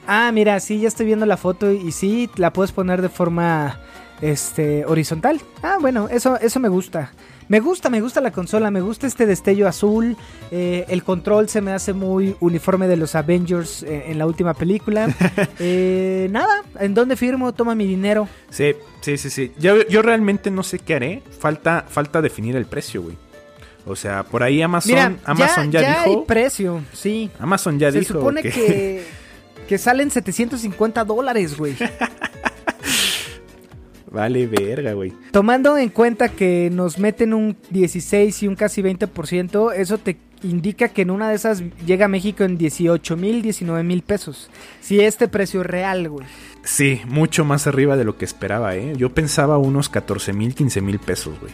Ah, 0.07 0.31
mira, 0.33 0.61
sí, 0.61 0.81
ya 0.81 0.89
estoy 0.89 1.07
viendo 1.07 1.27
la 1.27 1.37
foto 1.37 1.73
y, 1.73 1.77
y, 1.77 1.93
sí, 1.93 2.31
la 2.37 2.53
puedes 2.53 2.73
poner 2.73 3.03
de 3.03 3.09
forma 3.09 3.81
este 4.21 4.85
horizontal. 4.87 5.41
Ah, 5.63 5.79
bueno, 5.81 6.09
eso, 6.11 6.39
eso 6.41 6.61
me 6.61 6.69
gusta. 6.69 7.13
Me 7.49 7.61
gusta, 7.61 7.91
me 7.91 8.01
gusta 8.01 8.21
la 8.21 8.33
consola, 8.33 8.71
me 8.71 8.81
gusta 8.81 9.07
este 9.07 9.25
destello 9.25 9.69
azul. 9.69 10.17
Eh, 10.51 10.85
el 10.89 11.05
control 11.05 11.49
se 11.49 11.61
me 11.61 11.73
hace 11.73 11.93
muy 11.93 12.37
uniforme 12.41 12.89
de 12.89 12.97
los 12.97 13.15
Avengers 13.15 13.83
eh, 13.85 14.05
en 14.09 14.19
la 14.19 14.27
última 14.27 14.55
película. 14.55 15.09
Eh, 15.59 16.29
nada, 16.31 16.63
¿en 16.79 16.95
dónde 16.95 17.17
firmo? 17.17 17.53
Toma 17.53 17.75
mi 17.75 17.87
dinero. 17.87 18.29
Sí, 18.51 18.75
sí, 19.01 19.17
sí, 19.17 19.31
sí. 19.31 19.53
Yo, 19.59 19.87
yo 19.89 20.03
realmente 20.03 20.51
no 20.51 20.63
sé 20.63 20.79
qué 20.79 20.95
haré. 20.95 21.23
Falta, 21.39 21.85
falta 21.89 22.21
definir 22.21 22.57
el 22.57 22.67
precio, 22.67 23.03
güey. 23.03 23.17
O 23.87 23.97
sea, 23.97 24.23
por 24.25 24.43
ahí 24.43 24.61
Amazon, 24.61 25.19
Amazon 25.25 25.71
ya, 25.71 25.81
ya 25.81 26.03
Hay 26.03 26.17
precio, 26.27 26.83
sí. 26.93 27.31
Amazon 27.39 27.79
ya 27.79 27.91
dijo. 27.91 28.05
Se 28.05 28.13
supone 28.13 28.43
que, 28.43 29.05
que 29.69 29.79
salen 29.79 30.11
750 30.11 31.05
dólares, 31.05 31.57
güey. 31.57 31.77
Vale, 34.17 34.47
verga, 34.47 34.95
güey. 34.95 35.13
Tomando 35.31 35.77
en 35.77 35.91
cuenta 35.91 36.31
que 36.31 36.71
nos 36.73 36.99
meten 36.99 37.35
un 37.35 37.55
16 37.69 38.45
y 38.45 38.49
un 38.49 38.57
casi 38.57 38.81
20%, 38.81 39.75
eso 39.77 39.99
te 39.99 40.17
indica 40.43 40.89
que 40.89 41.03
en 41.03 41.11
una 41.11 41.29
de 41.29 41.35
esas 41.35 41.63
llega 41.85 42.07
a 42.07 42.09
México 42.09 42.43
en 42.43 42.57
18 42.57 43.15
mil, 43.19 43.43
19 43.43 43.83
mil 43.83 44.01
pesos. 44.01 44.49
Si 44.81 45.01
este 45.01 45.29
precio 45.29 45.61
es 45.61 45.67
real, 45.67 46.09
güey. 46.09 46.27
Sí, 46.65 47.03
mucho 47.07 47.45
más 47.45 47.67
arriba 47.67 47.99
de 47.99 48.05
lo 48.05 48.17
que 48.17 48.25
esperaba, 48.25 48.75
¿eh? 48.75 48.95
Yo 48.97 49.13
pensaba 49.13 49.59
unos 49.59 49.91
14 49.91 50.33
mil, 50.33 50.55
15 50.55 50.81
mil 50.81 50.99
pesos, 50.99 51.39
güey. 51.39 51.53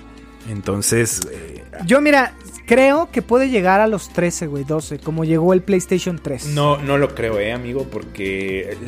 Entonces... 0.49 1.21
Eh, 1.33 1.65
Yo 1.85 2.01
mira, 2.01 2.33
Creo 2.73 3.11
que 3.13 3.21
puede 3.21 3.51
llegar 3.51 3.83
a 3.83 3.87
los 3.87 4.09
13, 4.09 4.47
güey, 4.47 4.65
12, 4.65 4.99
como 4.99 5.27
llegó 5.27 5.53
el 5.53 5.61
PlayStation 5.61 6.19
3. 6.19 6.47
No, 6.55 6.79
no 6.79 6.97
lo 6.97 7.15
creo, 7.15 7.39
eh, 7.39 7.53
amigo, 7.53 7.87
porque 7.91 8.79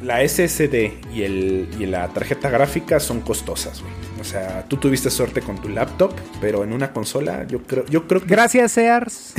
la, 0.00 0.20
SSD 0.20 0.92
y, 1.12 1.22
el, 1.24 1.68
y 1.76 1.86
la 1.86 2.06
tarjeta 2.06 2.50
gráfica 2.50 3.00
son 3.00 3.20
costosas, 3.20 3.80
güey. 3.82 3.92
O 4.22 4.24
sea, 4.24 4.64
tú 4.68 4.76
tuviste 4.76 5.10
suerte 5.10 5.40
con 5.40 5.60
tu 5.60 5.68
laptop, 5.68 6.12
pero 6.40 6.62
en 6.62 6.72
una 6.72 6.92
consola 6.92 7.44
yo 7.48 7.60
creo, 7.64 7.84
yo 7.86 8.06
creo 8.06 8.20
que... 8.20 8.28
Gracias, 8.28 8.70
Sears. 8.70 9.34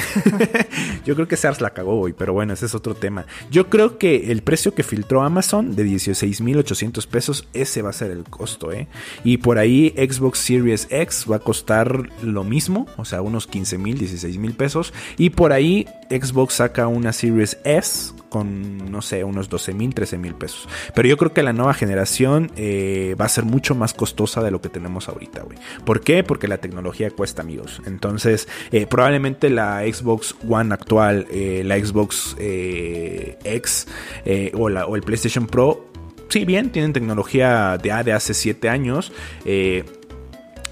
yo 1.05 1.15
creo 1.15 1.25
que 1.25 1.37
Sears 1.37 1.61
la 1.61 1.69
cagó, 1.69 1.95
güey, 1.99 2.11
pero 2.11 2.33
bueno, 2.33 2.51
ese 2.51 2.65
es 2.65 2.75
otro 2.75 2.93
tema. 2.93 3.25
Yo 3.49 3.69
creo 3.69 3.97
que 3.97 4.29
el 4.33 4.43
precio 4.43 4.75
que 4.75 4.83
filtró 4.83 5.21
Amazon 5.21 5.77
de 5.77 5.85
16.800 5.85 7.07
pesos, 7.07 7.47
ese 7.53 7.81
va 7.81 7.91
a 7.91 7.93
ser 7.93 8.11
el 8.11 8.25
costo, 8.25 8.73
¿eh? 8.73 8.89
Y 9.23 9.37
por 9.37 9.57
ahí 9.57 9.93
Xbox 9.95 10.39
Series 10.39 10.87
X 10.89 11.27
va 11.31 11.37
a 11.37 11.39
costar 11.39 12.09
lo 12.21 12.43
mismo, 12.43 12.85
o 12.97 13.05
sea, 13.05 13.21
unos 13.21 13.47
15 13.47 13.77
mil, 13.93 13.99
16 13.99 14.37
mil 14.37 14.53
pesos. 14.53 14.93
Y 15.17 15.29
por 15.29 15.53
ahí 15.53 15.87
Xbox 16.09 16.55
saca 16.55 16.87
una 16.87 17.13
Series 17.13 17.57
S 17.63 18.13
con, 18.29 18.91
no 18.91 19.03
sé, 19.03 19.23
unos 19.23 19.47
12 19.47 19.73
mil, 19.73 19.93
13 19.93 20.17
mil 20.17 20.33
pesos. 20.33 20.67
Pero 20.95 21.07
yo 21.07 21.17
creo 21.17 21.33
que 21.33 21.43
la 21.43 21.53
nueva 21.53 21.75
generación 21.75 22.51
eh, 22.55 23.15
va 23.19 23.25
a 23.25 23.29
ser 23.29 23.45
mucho 23.45 23.75
más 23.75 23.93
costosa 23.93 24.41
de 24.41 24.49
lo 24.49 24.59
que 24.59 24.69
tenemos 24.69 25.07
ahorita, 25.07 25.43
güey. 25.43 25.57
¿Por 25.85 26.01
qué? 26.01 26.23
Porque 26.23 26.47
la 26.47 26.57
tecnología 26.57 27.11
cuesta, 27.11 27.43
amigos. 27.43 27.81
Entonces, 27.85 28.47
eh, 28.71 28.87
probablemente 28.87 29.51
la 29.51 29.81
Xbox 29.81 30.35
One 30.49 30.73
actual, 30.73 31.27
eh, 31.29 31.61
la 31.63 31.77
Xbox 31.77 32.35
X 32.39 33.87
o, 34.53 34.69
la, 34.69 34.87
o 34.87 34.95
el 34.95 35.03
PlayStation 35.03 35.45
Pro, 35.45 35.85
sí, 36.29 36.45
bien, 36.45 36.71
tienen 36.71 36.91
tecnología 36.91 37.77
de, 37.77 38.03
de 38.03 38.13
hace 38.13 38.33
7 38.33 38.67
años. 38.67 39.11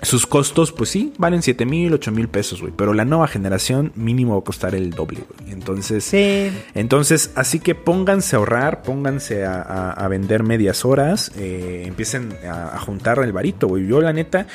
Sus 0.02 0.26
costos, 0.26 0.72
pues 0.72 0.90
sí, 0.90 1.14
valen 1.18 1.44
7 1.44 1.66
mil, 1.66 1.94
8 1.94 2.12
mil 2.12 2.28
pesos, 2.28 2.62
güey. 2.62 2.74
Pero 2.76 2.94
la 2.94 3.06
nueva 3.06 3.28
generación 3.28 3.92
mínimo 3.96 4.34
va 4.34 4.40
a 4.40 4.44
costar 4.44 4.74
el 4.74 4.90
doble, 4.92 5.24
güey. 5.30 5.52
Entonces, 5.54 6.04
sí. 6.04 6.52
entonces, 6.74 7.32
así 7.36 7.60
que 7.60 7.76
pónganse 7.76 8.36
a 8.36 8.40
ahorrar, 8.40 8.82
pónganse 8.82 9.46
a, 9.46 10.08
vender 10.10 10.44
medias 10.44 10.84
horas, 10.84 11.32
eh, 11.38 11.84
empiecen 11.86 12.34
a, 12.50 12.80
juntar 12.80 13.20
el 13.20 13.32
varito, 13.32 13.68
güey. 13.68 13.86
Yo, 13.86 14.02
la 14.02 14.12
neta, 14.12 14.48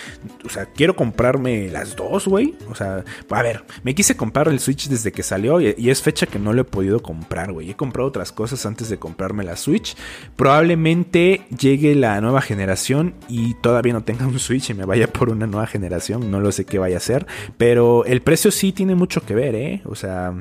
o 0.44 0.48
sea, 0.48 0.66
quiero 0.66 0.96
comprarme 0.96 1.68
las 1.70 1.94
dos, 1.94 2.26
güey. 2.26 2.56
O 2.68 2.74
sea, 2.74 3.04
a 3.30 3.42
ver, 3.42 3.64
me 3.84 3.94
quise 3.94 4.16
comprar 4.16 4.48
el 4.48 4.58
Switch 4.58 4.88
desde 4.88 5.12
que 5.12 5.22
salió 5.22 5.60
y, 5.60 5.74
y 5.78 5.90
es 5.90 6.02
fecha 6.02 6.26
que 6.26 6.40
no 6.40 6.52
lo 6.52 6.62
he 6.62 6.64
podido 6.64 7.00
comprar, 7.00 7.52
güey. 7.52 7.70
He 7.70 7.74
comprado 7.76 8.08
otras 8.08 8.32
cosas 8.32 8.66
antes 8.66 8.88
de 8.88 8.98
comprarme 8.98 9.44
la 9.44 9.56
Switch. 9.56 9.96
Probablemente 10.34 11.42
llegue 11.56 11.94
la 11.94 12.20
nueva 12.20 12.42
generación 12.42 13.14
y 13.28 13.54
todavía 13.54 13.92
no 13.92 14.02
tenga 14.02 14.26
un 14.26 14.40
Switch 14.40 14.70
y 14.70 14.74
me 14.74 14.84
vaya 14.84 15.06
por 15.06 15.30
un 15.30 15.35
una 15.36 15.46
nueva 15.46 15.66
generación, 15.66 16.30
no 16.30 16.40
lo 16.40 16.52
sé 16.52 16.64
qué 16.64 16.78
vaya 16.78 16.96
a 16.96 17.00
ser, 17.00 17.26
pero 17.56 18.04
el 18.04 18.22
precio 18.22 18.50
sí 18.50 18.72
tiene 18.72 18.94
mucho 18.94 19.20
que 19.24 19.34
ver, 19.34 19.54
¿eh? 19.54 19.82
O 19.84 19.94
sea... 19.94 20.34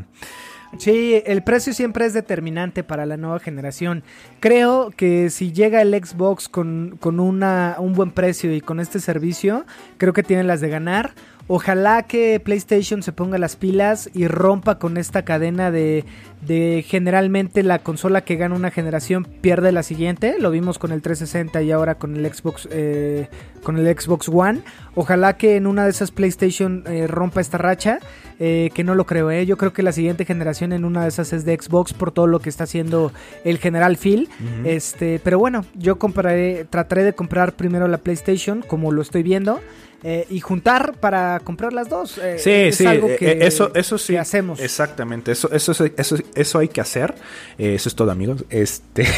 Sí, 0.78 1.22
el 1.26 1.41
precio 1.41 1.74
siempre 1.74 2.06
es 2.06 2.14
determinante 2.14 2.84
para 2.84 3.06
la 3.06 3.16
nueva 3.16 3.39
generación. 3.39 4.04
Creo 4.41 4.91
que 4.91 5.30
si 5.30 5.54
llega 5.54 5.82
el 5.82 5.93
Xbox 5.93 6.50
con, 6.50 6.98
con 7.00 7.22
una, 7.22 7.78
un 7.80 7.93
buen 7.93 8.12
precio 8.12 8.54
y 8.54 8.60
con 8.60 8.82
este 8.82 9.00
servicio, 9.00 9.66
creo 9.98 10.12
que 10.12 10.24
tiene 10.24 10.43
las 10.43 10.60
de 10.60 10.68
ganar. 10.70 11.14
Ojalá 11.48 12.04
que 12.04 12.39
PlayStation 12.39 13.04
se 13.04 13.12
ponga 13.12 13.38
las 13.38 13.56
pilas 13.56 14.10
y 14.14 14.28
rompa 14.28 14.80
con 14.80 14.98
esta 14.98 15.24
cadena 15.26 15.70
de, 15.70 16.04
de 16.41 16.84
generalmente 16.88 17.62
la 17.62 17.80
consola 17.80 18.22
que 18.22 18.36
gana 18.36 18.56
una 18.56 18.72
generación 18.72 19.26
pierde 19.41 19.72
la 19.72 19.84
siguiente. 19.84 20.38
Lo 20.39 20.50
vimos 20.50 20.80
con 20.80 20.91
el 20.91 21.04
360 21.04 21.62
y 21.62 21.72
ahora 21.72 21.96
con 21.96 22.16
el 22.16 22.34
Xbox 22.34 22.68
eh, 22.72 23.28
con 23.64 23.78
el 23.78 24.00
Xbox 24.00 24.28
One. 24.28 24.62
Ojalá 24.96 25.38
que 25.38 25.56
en 25.56 25.68
una 25.68 25.84
de 25.84 25.91
esas 25.91 26.10
PlayStation 26.10 26.84
eh, 26.88 27.06
rompa 27.06 27.41
esta 27.41 27.60
racha. 27.60 28.00
Eh, 28.38 28.70
que 28.74 28.84
no 28.84 28.96
lo 28.96 29.06
creo, 29.06 29.32
Yo 29.43 29.56
creo 29.56 29.72
que 29.72 29.82
la 29.82 29.93
siguiente 29.93 30.26
generación 30.26 30.74
en 30.74 30.84
una 30.84 31.04
de 31.04 31.08
esas 31.08 31.32
es 31.32 31.46
de 31.46 31.58
Xbox 31.58 31.93
por 31.93 32.12
todo 32.12 32.28
lo 32.28 32.39
que 32.39 32.50
está 32.50 32.66
haciendo 32.66 33.14
el 33.46 33.60
general 33.60 33.96
Phil. 33.96 34.28
Este, 34.66 35.22
pero 35.24 35.39
bueno, 35.39 35.64
yo 35.74 35.98
compraré, 35.98 36.66
trataré 36.66 37.06
de 37.06 37.14
comprar 37.14 37.54
primero 37.54 37.88
la 37.88 37.98
PlayStation 37.98 38.62
como 38.62 38.91
lo 38.91 39.02
estoy 39.02 39.24
viendo. 39.24 39.62
Eh, 40.08 40.28
y 40.30 40.39
juntar 40.39 40.93
para 40.99 41.39
comprar 41.39 41.74
las 41.74 41.89
dos. 41.89 42.20
Eh, 42.20 42.38
sí, 42.38 42.72
sí, 42.78 42.86
algo 42.86 43.08
que, 43.18 43.39
eso, 43.41 43.72
eso 43.74 43.97
sí. 43.97 44.16
hacemos. 44.16 44.60
Exactamente, 44.60 45.32
eso, 45.32 45.51
eso, 45.51 45.72
eso, 45.97 46.16
eso 46.36 46.60
hay 46.60 46.68
que 46.68 46.80
hacer. 46.80 47.16
eso 47.58 47.89
es 47.89 47.95
todo, 47.95 48.12
amigos. 48.12 48.45
Este, 48.51 49.08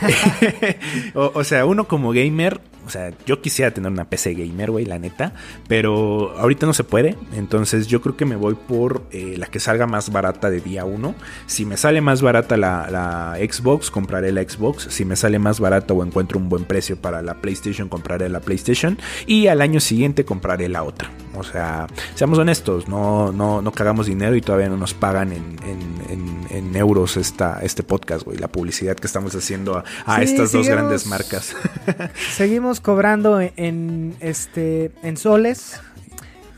o, 1.14 1.44
sea, 1.44 1.66
uno 1.66 1.86
como 1.86 2.12
gamer 2.12 2.60
o 2.88 2.90
sea, 2.90 3.12
yo 3.26 3.42
quisiera 3.42 3.70
tener 3.70 3.92
una 3.92 4.06
PC 4.06 4.32
gamer, 4.32 4.70
güey, 4.70 4.86
la 4.86 4.98
neta. 4.98 5.34
Pero 5.68 6.34
ahorita 6.38 6.64
no 6.64 6.72
se 6.72 6.84
puede. 6.84 7.18
Entonces 7.34 7.86
yo 7.86 8.00
creo 8.00 8.16
que 8.16 8.24
me 8.24 8.34
voy 8.34 8.54
por 8.54 9.02
eh, 9.12 9.34
la 9.36 9.46
que 9.46 9.60
salga 9.60 9.86
más 9.86 10.10
barata 10.10 10.48
de 10.48 10.62
día 10.62 10.86
1. 10.86 11.14
Si 11.44 11.66
me 11.66 11.76
sale 11.76 12.00
más 12.00 12.22
barata 12.22 12.56
la, 12.56 13.36
Xbox, 13.38 13.90
compraré 13.90 14.32
la 14.32 14.42
Xbox. 14.42 14.86
Si 14.88 15.04
me 15.04 15.16
sale 15.16 15.38
más 15.38 15.60
barata 15.60 15.92
o 15.92 16.02
encuentro 16.02 16.38
un 16.38 16.48
buen 16.48 16.64
precio 16.64 16.96
para 16.96 17.20
la 17.20 17.34
PlayStation, 17.34 17.90
compraré 17.90 18.30
la 18.30 18.40
PlayStation. 18.40 18.98
Y 19.26 19.48
al 19.48 19.60
año 19.60 19.80
siguiente 19.80 20.24
compraré 20.24 20.70
la 20.70 20.82
otra. 20.82 21.10
O 21.36 21.44
sea, 21.44 21.88
seamos 22.14 22.38
honestos, 22.38 22.88
no, 22.88 23.32
no, 23.32 23.60
no 23.60 23.72
cagamos 23.72 24.06
dinero 24.06 24.34
y 24.34 24.40
todavía 24.40 24.70
no 24.70 24.78
nos 24.78 24.94
pagan 24.94 25.32
en, 25.32 26.37
euros 26.50 27.16
esta, 27.16 27.60
este 27.62 27.82
podcast, 27.82 28.24
güey. 28.24 28.38
La 28.38 28.48
publicidad 28.48 28.96
que 28.96 29.06
estamos 29.06 29.34
haciendo 29.34 29.82
a, 30.06 30.22
estas 30.22 30.52
dos 30.52 30.66
grandes 30.68 31.06
marcas. 31.06 31.54
seguimos 32.32 32.80
cobrando 32.80 33.40
en, 33.40 34.14
este, 34.20 34.90
en 35.02 35.16
soles. 35.16 35.80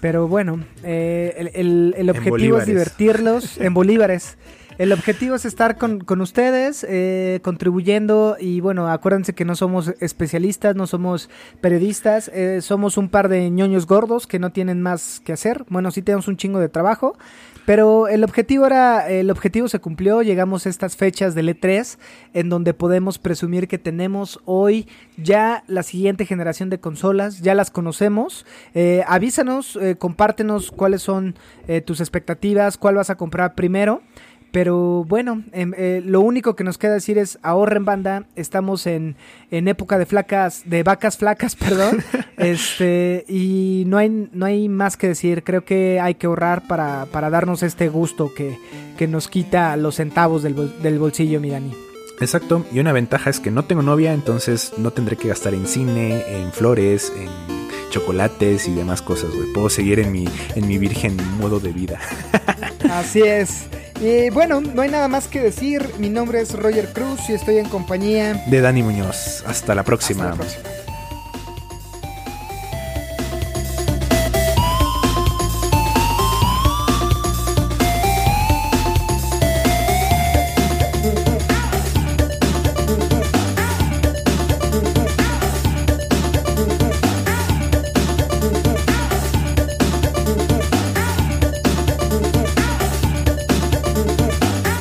Pero 0.01 0.28
bueno, 0.28 0.64
eh, 0.82 1.34
el, 1.36 1.51
el- 1.55 1.95
el 1.99 2.11
objetivo 2.11 2.59
es 2.59 2.66
divertirlos 2.66 3.57
en 3.61 3.74
bolívares. 3.74 4.38
El 4.78 4.95
objetivo 4.95 5.34
es 5.34 5.45
estar 5.45 5.76
con, 5.76 6.01
con 6.01 6.22
ustedes, 6.22 6.86
eh, 6.88 7.41
contribuyendo 7.43 8.38
y 8.41 8.61
bueno, 8.62 8.88
acuérdense 8.91 9.34
que 9.34 9.45
no 9.45 9.55
somos 9.55 9.93
especialistas, 10.01 10.74
no 10.74 10.86
somos 10.86 11.28
periodistas, 11.61 12.28
eh, 12.32 12.62
somos 12.62 12.97
un 12.97 13.11
par 13.11 13.28
de 13.28 13.51
ñoños 13.51 13.86
gordos 13.86 14.26
que 14.26 14.38
no 14.38 14.53
tienen 14.53 14.80
más 14.80 15.20
que 15.22 15.34
hacer. 15.34 15.66
Bueno, 15.68 15.91
sí 15.91 16.01
tenemos 16.01 16.28
un 16.28 16.38
chingo 16.38 16.61
de 16.61 16.70
trabajo, 16.70 17.18
pero 17.70 18.08
el 18.08 18.24
objetivo 18.24 18.66
era, 18.66 19.08
el 19.08 19.30
objetivo 19.30 19.68
se 19.68 19.78
cumplió, 19.78 20.22
llegamos 20.22 20.66
a 20.66 20.68
estas 20.68 20.96
fechas 20.96 21.36
del 21.36 21.48
E3 21.50 21.98
en 22.34 22.48
donde 22.48 22.74
podemos 22.74 23.18
presumir 23.18 23.68
que 23.68 23.78
tenemos 23.78 24.40
hoy 24.44 24.88
ya 25.16 25.62
la 25.68 25.84
siguiente 25.84 26.26
generación 26.26 26.68
de 26.68 26.80
consolas, 26.80 27.42
ya 27.42 27.54
las 27.54 27.70
conocemos. 27.70 28.44
Eh, 28.74 29.04
avísanos, 29.06 29.76
eh, 29.76 29.94
compártenos 29.96 30.72
cuáles 30.72 31.02
son 31.02 31.36
eh, 31.68 31.80
tus 31.80 32.00
expectativas, 32.00 32.76
cuál 32.76 32.96
vas 32.96 33.08
a 33.08 33.16
comprar 33.16 33.54
primero. 33.54 34.02
Pero 34.53 35.05
bueno, 35.05 35.44
em, 35.53 35.72
eh, 35.76 36.03
lo 36.05 36.20
único 36.22 36.57
que 36.57 36.64
nos 36.64 36.76
queda 36.76 36.94
decir 36.94 37.18
es 37.18 37.38
ahorren 37.42 37.84
banda, 37.84 38.24
estamos 38.34 38.86
en, 38.86 39.14
en 39.53 39.68
época 39.68 39.96
de 39.96 40.07
flacas, 40.07 40.62
de 40.64 40.82
vacas 40.82 41.18
flacas, 41.18 41.55
perdón, 41.57 42.03
este, 42.36 43.24
y 43.28 43.84
no 43.86 43.98
hay, 43.98 44.28
no 44.32 44.46
hay 44.46 44.68
más 44.68 44.96
que 44.96 45.07
decir, 45.09 45.44
creo 45.44 45.64
que 45.64 46.01
hay 46.01 46.14
que 46.16 46.26
ahorrar 46.26 46.66
para, 46.66 47.07
para 47.07 47.30
darnos 47.30 47.62
este 47.62 47.88
gusto 47.88 48.32
que, 48.34 48.59
que 48.98 49.07
nos 49.07 49.28
quita 49.28 49.76
los 49.76 49.94
centavos 49.96 50.42
del, 50.42 50.55
bol- 50.57 50.74
del 50.82 50.98
bolsillo, 50.98 51.40
mi 51.40 51.51
Dani. 51.51 51.72
Exacto, 52.20 52.66
y 52.72 52.80
una 52.80 52.92
ventaja 52.92 53.30
es 53.30 53.40
que 53.40 53.51
no 53.51 53.64
tengo 53.64 53.82
novia, 53.82 54.12
entonces 54.12 54.72
no 54.78 54.90
tendré 54.90 55.16
que 55.16 55.28
gastar 55.28 55.55
en 55.55 55.66
cine, 55.66 56.22
en 56.28 56.51
flores, 56.53 57.12
en 57.16 57.28
chocolates 57.90 58.68
y 58.68 58.74
demás 58.74 59.01
cosas, 59.01 59.30
güey. 59.34 59.53
Puedo 59.53 59.70
seguir 59.70 60.01
en 60.01 60.12
mi, 60.12 60.28
en 60.55 60.66
mi 60.68 60.76
virgen 60.76 61.16
modo 61.38 61.61
de 61.61 61.72
vida. 61.72 61.98
Así 62.90 63.20
es. 63.22 63.68
Bueno, 64.32 64.61
no 64.62 64.80
hay 64.80 64.90
nada 64.90 65.09
más 65.09 65.28
que 65.28 65.40
decir. 65.40 65.86
Mi 65.98 66.09
nombre 66.09 66.40
es 66.40 66.53
Roger 66.55 66.88
Cruz 66.92 67.20
y 67.28 67.34
estoy 67.34 67.59
en 67.59 67.68
compañía. 67.68 68.42
De 68.46 68.61
Dani 68.61 68.82
Muñoz. 68.82 69.44
Hasta 69.46 69.74
la 69.74 69.82
próxima. 69.82 70.30
Hasta 70.30 70.36
la 70.36 70.42
próxima. 70.42 70.80